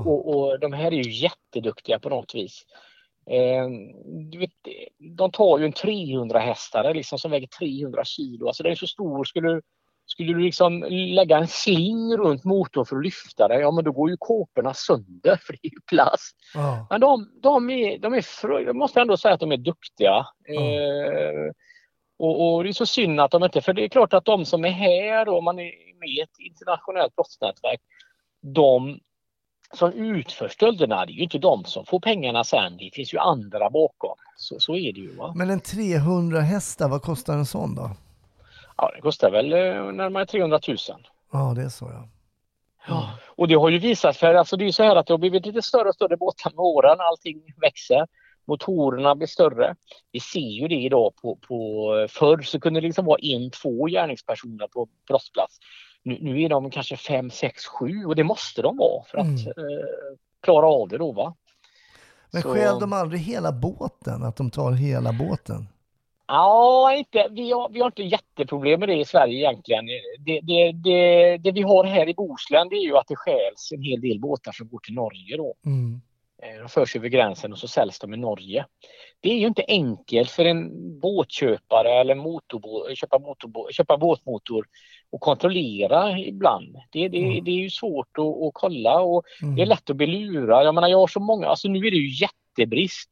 och, 0.06 0.36
och 0.36 0.60
de 0.60 0.74
här 0.74 0.88
är 0.88 1.04
ju 1.04 1.12
jätteduktiga 1.12 2.00
på 2.00 2.10
något 2.10 2.36
vis. 2.36 2.66
Eh, 3.32 3.68
du 4.32 4.38
vet, 4.40 4.52
de 5.18 5.32
tar 5.32 5.60
ju 5.60 5.66
en 5.66 5.74
300 5.74 6.40
hästare 6.40 6.94
liksom 6.94 7.20
som 7.20 7.32
väger 7.32 7.48
300 7.48 8.04
kilo, 8.04 8.48
alltså 8.48 8.64
den 8.64 8.72
är 8.72 8.76
så 8.76 8.88
stor. 8.88 9.24
Skulle, 9.24 9.62
skulle 10.06 10.34
du 10.34 10.40
liksom 10.40 10.86
lägga 10.90 11.38
en 11.38 11.48
sling 11.48 12.18
runt 12.18 12.44
motorn 12.44 12.86
för 12.86 12.96
att 12.96 13.04
lyfta 13.04 13.48
den, 13.48 13.60
ja 13.60 13.72
men 13.72 13.84
då 13.84 13.92
går 13.92 14.10
ju 14.10 14.18
kåporna 14.20 14.74
sönder 14.74 15.40
för 15.42 15.54
det 15.54 15.68
är 15.68 15.72
ju 15.72 15.82
plast. 15.88 16.36
Ja. 16.54 16.88
Men 16.90 17.02
de, 17.02 17.32
de 17.42 17.70
är, 17.70 17.98
de 17.98 18.14
är 18.14 18.24
jag 18.66 18.76
måste 18.76 19.02
ändå 19.02 19.18
säga 19.18 19.34
att 19.34 19.40
de 19.40 19.52
är 19.52 19.58
duktiga. 19.58 20.26
Eh, 20.48 21.52
och, 22.20 22.56
och 22.56 22.64
det 22.64 22.70
är 22.70 22.74
så 22.74 22.86
synd 22.86 23.20
att 23.20 23.32
de 23.32 23.44
inte, 23.44 23.62
för 23.62 23.74
det 23.74 23.84
är 23.84 23.90
klart 23.90 24.14
att 24.14 24.26
de 24.26 24.46
som 24.46 24.66
är 24.66 24.70
här 24.70 25.30
och 25.30 25.44
man 25.44 25.60
är 25.60 26.00
med 26.00 26.10
i 26.10 26.20
ett 26.22 26.40
internationellt 26.40 27.16
brottsnätverk, 27.16 27.82
de 28.42 29.00
som 29.74 29.94
utför 29.94 30.48
stölderna, 30.48 31.06
det 31.06 31.12
är 31.12 31.16
ju 31.16 31.24
inte 31.24 31.38
de 31.38 31.66
som 31.66 31.86
får 31.86 32.00
pengarna 32.00 32.44
sen. 32.44 32.78
Det 32.78 32.90
finns 32.94 33.14
ju 33.14 33.18
andra 33.18 33.70
bakom. 33.70 34.16
Så, 34.36 34.60
så 34.60 34.76
är 34.76 34.94
det 34.94 35.00
ju. 35.00 35.16
Va? 35.16 35.34
Men 35.36 35.50
en 35.50 35.60
300 35.60 36.40
hästar, 36.40 36.90
vad 36.90 37.02
kostar 37.02 37.34
en 37.34 37.46
sån 37.46 37.76
då? 37.76 37.92
Ja, 38.78 38.92
det 38.96 39.02
kostar 39.02 39.32
väl 39.32 39.54
eh, 39.54 39.92
närmare 39.92 40.26
300 40.26 40.60
000. 40.68 40.78
Ja, 41.32 41.54
det 41.56 41.62
är 41.62 41.70
så 41.70 41.86
ja. 41.86 42.08
Ja. 42.88 43.10
Och 43.26 43.48
det 43.48 43.56
har 43.56 43.70
ju 43.70 43.80
visat 43.80 44.16
sig, 44.16 44.38
alltså 44.38 44.58
det 44.58 44.64
är 44.64 44.66
ju 44.66 44.72
så 44.72 44.84
här 44.84 44.96
att 44.96 45.08
det 45.08 45.14
har 45.14 45.18
blivit 45.18 45.46
lite 45.46 45.62
större 45.62 45.90
och 45.90 45.96
större 45.96 46.18
båtar 46.18 46.52
med 46.52 46.60
åren. 46.60 46.98
Allting 47.00 47.42
växer. 47.62 48.08
Motorerna 48.48 49.16
blir 49.16 49.28
större. 49.28 49.76
Vi 50.12 50.20
ser 50.20 50.40
ju 50.40 50.68
det 50.68 50.76
idag 50.76 51.14
på, 51.22 51.36
på 51.36 52.08
förr 52.10 52.42
så 52.42 52.60
kunde 52.60 52.82
det 52.82 52.88
liksom 52.88 53.06
vara 53.06 53.20
en, 53.22 53.52
två 53.52 53.86
gärningspersoner 53.86 54.68
på 54.68 54.88
brottsplats. 55.08 55.60
Nu, 56.04 56.18
nu 56.22 56.41
är 56.41 56.49
de 56.49 56.72
kanske 56.72 56.97
fem, 56.97 57.30
sex, 57.30 57.66
sju 57.66 58.06
och 58.06 58.16
det 58.16 58.24
måste 58.24 58.62
de 58.62 58.78
vara 58.78 59.04
för 59.04 59.18
att 59.18 59.26
Mm. 59.26 59.47
eh, 59.47 59.86
klara 60.43 60.66
av 60.68 60.88
det 60.89 60.97
då 60.97 61.12
va. 61.12 61.36
Men 62.32 62.41
Så- 62.41 62.54
stjäl 62.54 62.80
de 62.80 62.93
aldrig 62.93 63.22
hela 63.22 63.52
båten? 63.52 64.24
Att 64.24 64.36
de 64.36 64.49
tar 64.49 64.72
hela 64.72 65.14
båten? 65.14 65.68
Ja, 66.28 66.93
inte, 66.95 67.28
vi, 67.32 67.52
har, 67.52 67.70
vi 67.70 67.80
har 67.80 67.86
inte 67.88 68.04
jätteproblem 68.04 68.80
med 68.80 68.89
det 68.89 68.95
i 68.99 69.06
Sverige 69.06 69.38
egentligen. 69.39 69.86
Det, 70.20 70.39
det, 70.41 70.72
det, 70.72 71.38
det 71.38 71.52
vi 71.52 71.62
har 71.62 71.84
här 71.84 72.10
i 72.10 72.14
Bohuslän 72.14 72.70
det 72.70 72.76
är 72.76 72.84
ju 72.86 72.97
att 72.97 73.08
det 73.08 73.16
stjäls 73.16 73.72
en 73.74 73.82
hel 73.82 74.02
del 74.02 74.20
båtar 74.20 74.52
som 74.52 74.68
går 74.68 74.80
till 74.80 74.93
Norge 74.93 75.38
då. 75.38 75.54
Mm. 75.66 76.02
Eh, 76.42 76.60
De 76.60 76.70
förs 76.70 76.96
över 76.96 77.08
gränsen 77.08 77.52
och 77.52 77.58
så 77.60 77.68
säljs 77.68 78.00
de 78.00 78.14
i 78.14 78.18
Norge. 78.18 78.66
Det 79.20 79.32
är 79.32 79.38
ju 79.38 79.48
inte 79.48 79.64
enkelt 79.68 80.32
för 80.32 80.46
en 80.46 80.70
båtköpare 81.00 81.89
eller 81.94 82.16
motorbå, 82.16 82.88
köpa, 82.96 83.20
motorbå, 83.20 83.70
köpa 83.72 83.98
båtmotor 83.98 84.66
och 85.12 85.22
kontrollera 85.22 86.20
ibland. 86.20 86.76
Det, 86.92 87.08
det, 87.08 87.18
Mm. 87.24 87.44
det 87.44 87.52
är 87.52 87.56
ju 87.56 87.70
svårt 87.70 88.18
att, 88.18 88.26
att 88.44 88.54
kolla 88.54 89.00
och 89.00 89.24
Mm. 89.42 89.56
det 89.56 89.62
är 89.62 89.66
lätt 89.66 89.89
att 89.89 89.96
bli 89.96 90.08
lurad. 90.08 90.66
Jag 90.66 90.76
menar 90.76 90.88
jag 90.88 90.98
har 90.98 91.08
så 91.08 91.20
många, 91.20 91.48
alltså 91.48 91.68
nu 91.68 91.80
är 91.88 91.92
det 91.92 91.98
ju 91.98 92.10
jättebrist. 92.26 93.10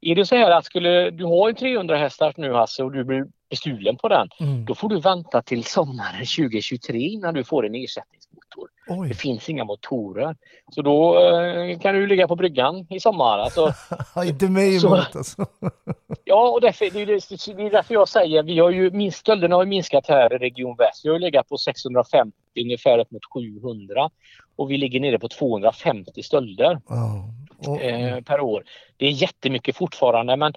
Är 0.00 0.14
det 0.14 0.26
så 0.26 0.36
här 0.36 0.50
att 0.50 0.64
skulle 0.64 1.10
du 1.10 1.24
ha 1.24 1.48
en 1.48 1.54
300 1.54 1.96
hästar 1.96 2.34
nu 2.36 2.52
Hasse 2.52 2.82
och 2.84 2.92
du 2.92 3.04
blir 3.04 3.26
bestulen 3.50 3.96
på 3.96 4.08
den, 4.08 4.28
Mm. 4.40 4.64
då 4.64 4.74
får 4.74 4.88
du 4.88 5.00
vänta 5.00 5.42
till 5.42 5.64
sommaren 5.64 6.26
2023 6.26 6.98
innan 6.98 7.34
du 7.34 7.44
får 7.44 7.66
en 7.66 7.74
ersättningsmotor. 7.74 8.68
Det 8.86 8.94
Oj, 8.94 9.14
finns 9.14 9.48
inga 9.48 9.64
motorer. 9.64 10.36
Så 10.70 10.82
då 10.82 11.18
eh, 11.18 11.78
kan 11.78 11.94
du 11.94 12.06
ligga 12.06 12.28
på 12.28 12.36
bryggan 12.36 12.86
i 12.90 13.00
sommar. 13.00 13.38
Alltså, 13.38 13.72
inte 14.24 14.48
mig 14.48 14.76
emot 14.76 15.16
alltså. 15.16 15.46
ja, 16.24 16.48
och 16.48 16.60
därför, 16.60 16.90
det, 16.90 17.02
är 17.02 17.06
det, 17.06 17.56
det 17.56 17.66
är 17.66 17.70
därför 17.70 17.94
jag 17.94 18.08
säger, 18.08 18.42
vi 18.42 18.58
har 18.58 18.70
ju 18.70 18.90
minst, 18.90 19.18
stölderna 19.18 19.56
har 19.56 19.62
ju 19.62 19.68
minskat 19.68 20.06
här 20.08 20.34
i 20.34 20.38
Region 20.38 20.76
Väst. 20.76 21.04
Vi 21.04 21.08
har 21.08 21.18
legat 21.18 21.48
på 21.48 21.58
650 21.58 22.36
ungefär 22.60 22.98
upp 22.98 23.10
mot 23.10 23.24
700 23.34 24.10
och 24.56 24.70
vi 24.70 24.76
ligger 24.76 25.00
nere 25.00 25.18
på 25.18 25.28
250 25.28 26.22
stölder 26.22 26.80
Ja. 26.88 27.24
Och, 27.66 27.82
eh, 27.82 28.20
per 28.20 28.40
år. 28.40 28.64
Det 28.96 29.06
är 29.06 29.10
jättemycket 29.10 29.76
fortfarande 29.76 30.36
men 30.36 30.52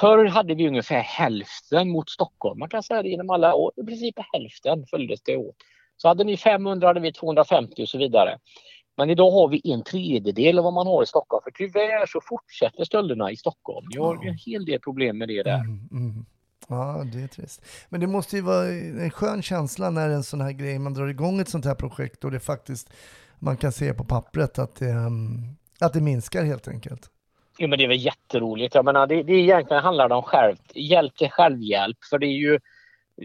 förr 0.00 0.24
hade 0.24 0.54
vi 0.54 0.68
ungefär 0.68 1.00
hälften 1.00 1.90
mot 1.90 2.10
Stockholm. 2.10 2.58
Man 2.58 2.68
kan 2.68 2.82
säga 2.82 3.02
det 3.02 3.08
genom 3.08 3.30
alla 3.30 3.54
år. 3.54 3.72
I 3.76 3.86
princip 3.86 4.14
hälften 4.32 4.86
följdes 4.86 5.22
det 5.22 5.36
åt. 5.36 5.56
Så 5.98 6.08
hade 6.08 6.24
ni 6.24 6.36
500 6.36 6.88
hade 6.88 7.00
vi 7.00 7.12
250 7.12 7.82
och 7.82 7.88
så 7.88 7.98
vidare. 7.98 8.38
Men 8.96 9.10
idag 9.10 9.30
har 9.30 9.48
vi 9.48 9.60
en 9.64 9.82
tredjedel 9.82 10.58
av 10.58 10.64
vad 10.64 10.72
man 10.72 10.86
har 10.86 11.02
i 11.02 11.06
Stockholm. 11.06 11.42
För 11.44 11.50
tyvärr 11.50 12.06
så 12.06 12.20
fortsätter 12.20 12.84
stölderna 12.84 13.30
i 13.30 13.36
Stockholm. 13.36 13.86
Jag 13.90 14.04
har 14.04 14.26
en 14.26 14.38
hel 14.46 14.64
del 14.64 14.80
problem 14.80 15.18
med 15.18 15.28
det 15.28 15.42
där. 15.42 15.54
Mm, 15.54 15.88
mm. 15.92 16.26
Ja, 16.68 17.04
det 17.12 17.22
är 17.22 17.28
trist. 17.28 17.62
Men 17.88 18.00
det 18.00 18.06
måste 18.06 18.36
ju 18.36 18.42
vara 18.42 18.66
en 18.68 19.10
skön 19.10 19.42
känsla 19.42 19.90
när 19.90 20.08
en 20.08 20.22
sån 20.22 20.40
här 20.40 20.52
grej, 20.52 20.78
man 20.78 20.94
drar 20.94 21.06
igång 21.06 21.40
ett 21.40 21.48
sånt 21.48 21.64
här 21.64 21.74
projekt 21.74 22.24
och 22.24 22.30
det 22.30 22.40
faktiskt, 22.40 22.92
man 23.38 23.56
kan 23.56 23.72
se 23.72 23.94
på 23.94 24.04
pappret 24.04 24.58
att 24.58 24.74
det, 24.74 24.90
um, 24.90 25.56
att 25.80 25.92
det 25.92 26.00
minskar 26.00 26.44
helt 26.44 26.68
enkelt. 26.68 27.10
Jo, 27.58 27.68
men 27.68 27.78
det 27.78 27.84
är 27.84 27.88
väl 27.88 28.04
jätteroligt. 28.04 28.74
Jag 28.74 28.84
menar, 28.84 29.06
det, 29.06 29.22
det 29.22 29.32
egentligen 29.32 29.82
handlar 29.82 30.12
om 30.12 30.22
själv, 30.22 30.56
hjälp 30.74 31.16
till 31.16 31.30
självhjälp. 31.30 31.96
För 32.10 32.18
det 32.18 32.26
är 32.26 32.38
ju 32.38 32.58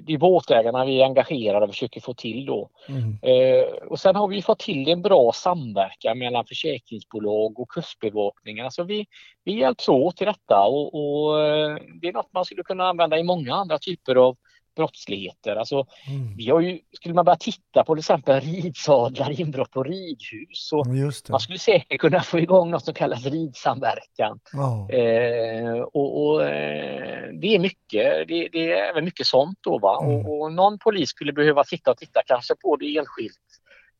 det 0.01 0.13
är 0.13 0.17
båtägarna 0.17 0.85
vi 0.85 1.01
är 1.01 1.05
engagerade 1.05 1.65
och 1.65 1.71
försöker 1.71 2.01
få 2.01 2.13
till 2.13 2.45
då. 2.45 2.69
Mm. 2.87 3.17
Eh, 3.21 3.65
och 3.89 3.99
sen 3.99 4.15
har 4.15 4.27
vi 4.27 4.41
fått 4.41 4.59
till 4.59 4.89
en 4.89 5.01
bra 5.01 5.31
samverkan 5.31 6.17
mellan 6.17 6.45
försäkringsbolag 6.45 7.59
och 7.59 7.69
kustbevakningen. 7.69 8.65
Alltså 8.65 8.83
vi, 8.83 9.05
vi 9.43 9.59
hjälps 9.59 9.89
åt 9.89 10.21
i 10.21 10.25
detta 10.25 10.65
och, 10.65 10.95
och 10.95 11.41
eh, 11.41 11.77
det 12.01 12.07
är 12.07 12.13
något 12.13 12.33
man 12.33 12.45
skulle 12.45 12.63
kunna 12.63 12.87
använda 12.87 13.17
i 13.17 13.23
många 13.23 13.55
andra 13.55 13.79
typer 13.79 14.15
av 14.15 14.37
brottsligheter. 14.75 15.55
Alltså, 15.55 15.85
Mm. 16.09 16.35
vi 16.37 16.49
har 16.49 16.59
ju, 16.59 16.79
skulle 16.91 17.13
man 17.15 17.25
börja 17.25 17.35
titta 17.35 17.83
på 17.83 17.95
till 17.95 17.99
exempel 17.99 18.39
ridsadlar, 18.41 19.41
inbrott 19.41 19.71
på 19.71 19.83
ridhus 19.83 20.71
och 20.73 20.87
det. 20.87 21.29
man 21.29 21.39
skulle 21.39 21.59
säkert 21.59 22.01
kunna 22.01 22.21
få 22.21 22.39
igång 22.39 22.71
något 22.71 22.85
som 22.85 22.93
kallas 22.93 23.25
ridsamverkan. 23.25 24.39
Ja. 24.53 24.89
Eh, 24.91 25.79
och, 25.79 26.25
och 26.25 26.43
eh, 26.45 27.29
det 27.41 27.55
är 27.55 27.59
mycket, 27.59 28.27
det, 28.27 28.49
det 28.51 28.71
är 28.71 28.89
även 28.89 29.05
mycket 29.05 29.27
sånt 29.27 29.57
då 29.61 29.77
va. 29.79 30.03
Mm. 30.03 30.15
Och, 30.25 30.41
och 30.41 30.53
någon 30.53 30.79
polis 30.79 31.09
skulle 31.09 31.33
behöva 31.33 31.63
sitta 31.63 31.91
och 31.91 31.97
titta 31.97 32.21
kanske 32.25 32.55
på 32.55 32.75
det 32.75 32.97
enskilt. 32.97 33.39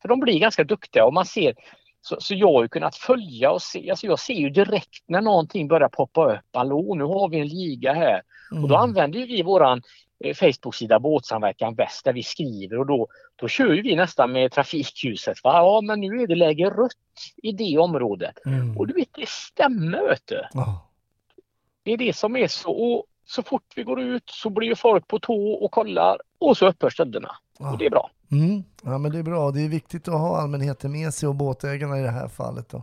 För 0.02 0.08
de 0.08 0.20
blir 0.20 0.38
ganska 0.38 0.64
duktiga 0.64 1.04
och 1.04 1.14
man 1.14 1.26
ser 1.26 1.54
så, 2.00 2.16
så 2.20 2.34
jag 2.34 2.52
har 2.52 2.62
ju 2.62 2.68
kunnat 2.68 2.96
följa 2.96 3.50
och 3.50 3.62
se, 3.62 3.90
alltså 3.90 4.06
jag 4.06 4.18
ser 4.18 4.34
ju 4.34 4.50
direkt 4.50 5.04
när 5.08 5.20
någonting 5.20 5.68
börjar 5.68 5.88
poppa 5.88 6.32
upp. 6.34 6.40
Hallå, 6.52 6.94
nu 6.94 7.04
har 7.04 7.28
vi 7.28 7.38
en 7.40 7.48
liga 7.48 7.92
här. 7.92 8.22
Och 8.50 8.68
då 8.68 8.74
Mm. 8.74 8.80
använder 8.80 9.26
vi 9.26 9.42
våran 9.42 9.82
Facebook-sida 10.32 11.00
Båtsamverkan 11.00 11.74
Väst 11.74 12.04
där 12.04 12.12
vi 12.12 12.22
skriver 12.22 12.78
och 12.78 12.86
då, 12.86 13.08
då 13.36 13.48
kör 13.48 13.82
vi 13.82 13.96
nästan 13.96 14.32
med 14.32 14.52
trafikljuset. 14.52 15.44
Va? 15.44 15.52
Ja 15.54 15.80
men 15.80 16.00
nu 16.00 16.22
är 16.22 16.26
det 16.26 16.34
läge 16.34 16.70
rött 16.70 16.92
i 17.42 17.52
det 17.52 17.78
området. 17.78 18.46
Mm. 18.46 18.78
Och 18.78 18.86
du 18.86 18.94
vet 18.94 19.08
det 19.14 19.28
stämmer 19.28 20.08
vet 20.08 20.26
du. 20.26 20.42
Ja. 20.52 20.90
Det 21.82 21.92
är 21.92 21.96
det 21.96 22.16
som 22.16 22.36
är 22.36 22.48
så. 22.48 22.70
Och 22.70 23.04
så 23.24 23.42
fort 23.42 23.72
vi 23.76 23.82
går 23.82 24.00
ut 24.00 24.30
så 24.30 24.50
blir 24.50 24.68
ju 24.68 24.76
folk 24.76 25.08
på 25.08 25.18
tå 25.18 25.52
och 25.52 25.70
kollar 25.70 26.18
och 26.38 26.56
så 26.56 26.68
upphör 26.68 26.90
stölderna. 26.90 27.36
Ja. 27.58 27.72
Och 27.72 27.78
det 27.78 27.86
är 27.86 27.90
bra. 27.90 28.10
Mm. 28.32 28.64
ja, 28.82 28.98
men 28.98 29.12
det 29.12 29.18
är 29.18 29.22
bra. 29.22 29.50
Det 29.50 29.60
är 29.60 29.68
viktigt 29.68 30.08
att 30.08 30.14
ha 30.14 30.40
allmänheten 30.40 30.92
med 30.92 31.14
sig 31.14 31.28
och 31.28 31.34
båtägarna 31.34 31.98
i 31.98 32.02
det 32.02 32.10
här 32.10 32.28
fallet. 32.28 32.68
Då. 32.68 32.82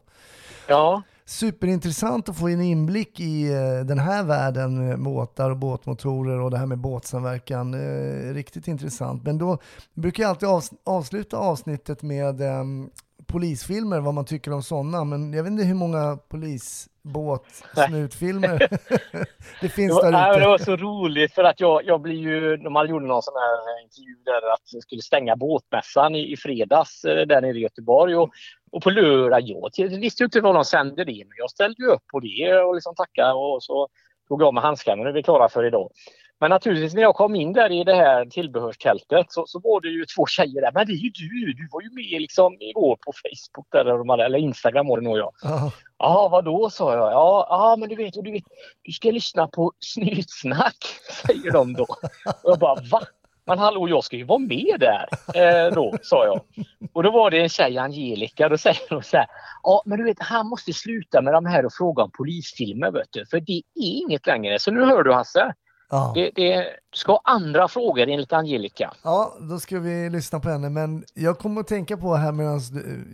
Ja, 0.68 1.02
Superintressant 1.32 2.30
att 2.30 2.38
få 2.38 2.48
en 2.48 2.62
inblick 2.62 3.20
i 3.20 3.54
eh, 3.54 3.86
den 3.86 4.00
här 4.00 4.24
världen 4.24 4.88
med 4.88 5.02
båtar 5.02 5.50
och 5.50 5.58
båtmotorer 5.58 6.40
och 6.40 6.52
det 6.52 6.58
här 6.58 6.66
med 6.66 6.78
båtsamverkan. 6.78 7.74
Eh, 7.74 8.34
riktigt 8.34 8.68
intressant. 8.68 9.24
Men 9.24 9.38
då 9.38 9.58
brukar 9.94 10.24
jag 10.24 10.30
alltid 10.30 10.78
avsluta 10.84 11.38
avsnittet 11.38 12.02
med 12.02 12.42
ehm, 12.42 12.90
polisfilmer, 13.32 14.00
vad 14.00 14.14
man 14.14 14.26
tycker 14.26 14.54
om 14.54 14.64
sådana. 14.64 15.04
Men 15.04 15.34
jag 15.34 15.44
vet 15.44 15.52
inte 15.52 15.64
hur 15.64 15.76
många 15.76 16.18
polisbåt-snutfilmer 16.30 18.60
det 18.60 18.80
det 19.62 19.70
finns 19.70 19.94
var, 19.94 20.04
där 20.04 20.12
nej, 20.12 20.32
men 20.32 20.32
det 20.32 20.38
ute. 20.40 20.48
var 20.48 20.58
så 20.58 20.76
roligt 20.76 21.34
för 21.34 21.44
att 21.44 21.60
jag, 21.60 21.86
jag 21.86 22.02
blir 22.02 22.20
ju, 22.20 22.58
när 22.58 22.70
man 22.70 22.90
gjorde 22.90 23.06
någon 23.06 23.22
sån 23.22 23.36
här 23.36 23.84
intervju 23.84 24.16
där 24.26 24.54
att 24.54 24.74
jag 24.74 24.84
skulle 24.84 25.02
stänga 25.02 25.36
båtmässan 25.36 26.16
i, 26.16 26.32
i 26.32 26.38
fredags 26.38 27.06
eh, 27.06 27.28
där 27.28 27.42
nere 27.42 27.58
i 27.58 27.62
Göteborg 27.62 28.16
och, 28.16 28.30
och 28.72 28.84
på 28.84 28.90
lördag, 28.90 29.42
jag 29.42 29.72
visste 30.00 30.24
ju 30.24 30.26
inte 30.26 30.42
vad 30.42 30.56
de 30.56 30.66
sände 30.66 31.06
det 31.06 31.24
men 31.28 31.38
jag 31.38 31.50
ställde 31.50 31.84
ju 31.84 31.90
upp 31.90 32.08
på 32.12 32.20
det 32.20 32.62
och 32.62 32.76
liksom 32.76 32.96
tackade 32.96 33.34
och 33.34 33.64
så 33.64 33.88
tog 34.28 34.42
jag 34.42 34.48
av 34.48 34.54
mig 34.54 34.64
handskarna, 34.64 35.04
nu 35.04 35.10
är 35.10 35.14
vi 35.14 35.24
klara 35.24 35.50
för 35.50 35.66
idag. 35.66 35.90
Men 36.42 36.50
naturligtvis 36.50 36.94
när 36.94 37.02
jag 37.02 37.16
kom 37.16 37.36
in 37.36 37.54
där 37.54 37.72
i 37.72 37.84
det 37.84 37.96
här 37.96 38.26
tillbehörstältet 38.26 39.26
så, 39.30 39.46
så 39.48 39.60
var 39.60 39.82
det 39.82 39.88
ju 39.88 40.06
två 40.06 40.26
tjejer 40.26 40.62
där. 40.62 40.72
Men 40.74 40.88
det 40.88 40.94
är 40.94 40.96
ju 40.96 41.10
du, 41.10 41.54
du 41.54 41.68
var 41.72 41.82
ju 41.82 41.90
med 41.90 42.22
liksom 42.22 42.58
igår 42.60 42.96
på 43.06 43.12
Facebook 43.14 43.68
där 43.72 43.86
de 43.86 44.10
hade, 44.10 44.26
eller 44.26 44.38
Instagram 44.38 44.88
var 44.88 44.98
det 44.98 45.04
nog 45.04 45.18
jag. 45.18 45.32
Ja, 45.42 45.72
Ja, 46.04 46.30
vad 46.32 46.46
då 46.46 46.70
sa 46.70 46.94
jag. 46.94 47.12
Ja, 47.12 47.76
men 47.80 47.90
du 47.90 47.96
vet, 47.96 48.14
du 48.14 48.32
vet, 48.32 48.44
du 48.82 48.92
ska 48.92 49.12
lyssna 49.12 49.48
på 49.48 49.72
Snytsnack, 49.80 50.78
säger 51.28 51.52
de 51.52 51.74
då. 51.74 51.84
Och 51.84 52.52
jag 52.52 52.60
bara, 52.60 52.82
va? 52.92 53.02
Men 53.46 53.60
hallå, 53.60 53.90
jag 53.90 54.04
ska 54.04 54.18
ju 54.18 54.24
vara 54.24 54.40
med 54.40 54.80
där, 54.80 55.08
eh, 55.36 55.74
då, 55.74 55.98
sa 56.02 56.26
jag. 56.26 56.42
Och 56.94 57.04
då 57.04 57.12
var 57.12 57.32
det 57.32 57.42
en 57.42 57.50
tjej, 57.50 57.78
Angelica, 57.78 58.50
då 58.50 58.58
säger 58.58 58.90
hon 58.90 59.04
så 59.04 59.18
här. 59.18 59.28
Ja, 59.64 59.84
men 59.86 59.98
du 59.98 60.04
vet, 60.04 60.20
han 60.20 60.48
måste 60.48 60.74
sluta 60.74 61.22
med 61.22 61.34
de 61.34 61.46
här 61.46 61.66
och 61.66 61.74
fråga 61.74 62.04
om 62.04 62.12
polisfilmer, 62.12 62.92
vet 62.92 63.12
du. 63.12 63.26
För 63.26 63.40
det 63.40 63.54
är 63.54 63.64
inget 63.76 64.28
längre. 64.28 64.60
Så 64.60 64.72
nu 64.72 64.86
hör 64.86 65.04
du, 65.04 65.14
Hasse. 65.14 65.54
Ja. 65.92 66.12
Det, 66.16 66.32
det 66.36 66.66
ska 66.94 67.20
andra 67.24 67.68
frågor 67.68 68.10
enligt 68.10 68.34
Angelica. 68.34 68.94
Ja, 69.04 69.34
då 69.40 69.60
ska 69.60 69.80
vi 69.80 70.10
lyssna 70.10 70.40
på 70.40 70.50
henne. 70.50 70.70
Men 70.70 71.04
jag 71.14 71.40
kommer 71.40 71.62
att 71.62 71.68
tänka 71.68 71.98
på 71.98 72.16
här 72.16 72.32
medan 72.32 72.60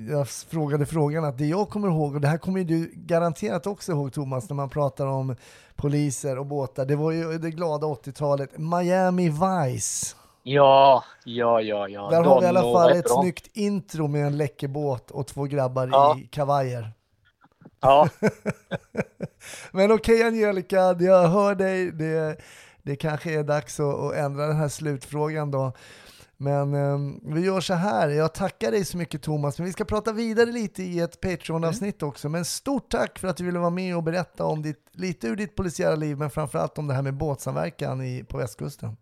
jag 0.09 0.29
frågade 0.29 0.85
frågan 0.85 1.25
att 1.25 1.37
det 1.37 1.45
jag 1.45 1.69
kommer 1.69 1.87
ihåg, 1.87 2.15
och 2.15 2.21
det 2.21 2.27
här 2.27 2.37
kommer 2.37 2.59
ju 2.59 2.65
du 2.65 2.91
garanterat 2.95 3.67
också 3.67 3.91
ihåg 3.91 4.13
Thomas, 4.13 4.49
när 4.49 4.55
man 4.55 4.69
pratar 4.69 5.05
om 5.05 5.35
poliser 5.75 6.39
och 6.39 6.45
båtar. 6.45 6.85
Det 6.85 6.95
var 6.95 7.11
ju 7.11 7.37
det 7.37 7.51
glada 7.51 7.87
80-talet, 7.87 8.57
Miami 8.57 9.29
Vice. 9.29 10.15
Ja, 10.43 11.03
ja, 11.25 11.61
ja, 11.61 11.87
ja. 11.87 12.09
Där 12.09 12.23
har 12.23 12.39
vi 12.39 12.45
i 12.45 12.49
alla 12.49 12.61
fall 12.61 12.91
ett 12.91 13.09
snyggt 13.11 13.57
intro 13.57 14.07
med 14.07 14.25
en 14.27 14.37
läcker 14.37 14.67
båt 14.67 15.11
och 15.11 15.27
två 15.27 15.43
grabbar 15.43 15.89
Ja. 15.91 16.17
i 16.19 16.27
kavajer. 16.27 16.91
Ja, 17.81 18.09
Men 19.71 19.91
okej 19.91 20.23
Angelica, 20.23 20.95
jag 20.99 21.27
hör 21.27 21.55
dig. 21.55 21.91
Det, 21.91 22.37
det 22.87 22.95
kanske 22.95 23.39
är 23.39 23.43
dags 23.43 23.79
att, 23.79 23.95
att 23.95 24.13
ändra 24.13 24.47
den 24.47 24.55
här 24.55 24.67
slutfrågan 24.67 25.51
då. 25.51 25.71
Men 26.37 26.73
ehm, 26.73 27.19
vi 27.23 27.45
gör 27.45 27.61
så 27.61 27.73
här, 27.73 28.09
jag 28.09 28.33
tackar 28.33 28.71
dig 28.71 28.85
så 28.85 28.97
mycket 28.97 29.21
Thomas, 29.21 29.59
men 29.59 29.65
vi 29.65 29.73
ska 29.73 29.85
prata 29.85 30.11
vidare 30.13 30.51
lite 30.51 30.83
i 30.83 30.99
ett 30.99 31.21
Patreon-avsnitt 31.21 32.03
också. 32.03 32.29
Men 32.29 32.45
stort 32.45 32.89
tack 32.89 33.19
för 33.19 33.27
att 33.27 33.37
du 33.37 33.45
ville 33.45 33.59
vara 33.59 33.69
med 33.69 33.95
och 33.95 34.03
berätta 34.03 34.45
om 34.45 34.61
ditt, 34.61 34.85
lite 34.93 35.27
ur 35.27 35.35
ditt 35.35 35.55
polisiära 35.55 35.95
liv, 35.95 36.17
men 36.17 36.29
framförallt 36.29 36.77
om 36.77 36.87
det 36.87 36.93
här 36.93 37.01
med 37.01 37.13
båtsamverkan 37.13 38.01
i, 38.01 38.23
på 38.23 38.37
västkusten. 38.37 38.97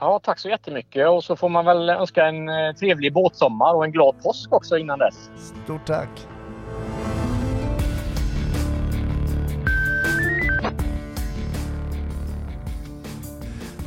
Ja, 0.00 0.20
tack 0.22 0.38
så 0.38 0.48
jättemycket. 0.48 1.08
Och 1.08 1.24
så 1.24 1.36
får 1.36 1.48
man 1.48 1.64
väl 1.64 1.90
önska 1.90 2.26
en 2.26 2.48
eh, 2.48 2.72
trevlig 2.72 3.12
båtsommar 3.12 3.74
och 3.74 3.84
en 3.84 3.92
glad 3.92 4.22
påsk 4.22 4.52
också 4.52 4.78
innan 4.78 4.98
dess. 4.98 5.30
Stort 5.64 5.86
tack! 5.86 6.10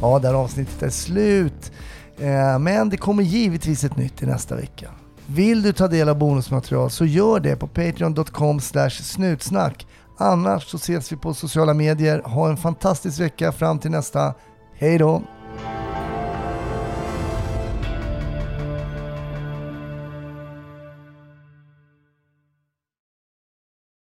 Ja, 0.02 0.20
där 0.20 0.34
avsnittet 0.34 0.84
är 0.84 0.90
slut. 0.90 1.72
Eh, 2.18 2.60
men 2.60 2.90
det 2.90 2.98
kommer 2.98 3.24
givetvis 3.24 3.84
ett 3.84 3.98
nytt 3.98 4.24
i 4.24 4.26
nästa 4.26 4.56
vecka. 4.56 4.90
Vill 5.28 5.62
du 5.62 5.74
ta 5.74 5.88
del 5.88 6.10
av 6.10 6.18
bonusmaterial 6.18 6.90
så 6.90 7.06
gör 7.06 7.40
det 7.40 7.56
på 7.56 7.68
patreon.com 7.68 8.60
snutsnack. 8.90 9.88
Annars 10.18 10.64
så 10.68 10.78
ses 10.78 11.12
vi 11.12 11.16
på 11.16 11.34
sociala 11.34 11.74
medier. 11.74 12.22
Ha 12.26 12.50
en 12.50 12.58
fantastisk 12.58 13.20
vecka 13.20 13.52
fram 13.52 13.80
till 13.80 13.92
nästa. 13.92 14.34
Hej 14.74 14.98
då! 14.98 15.22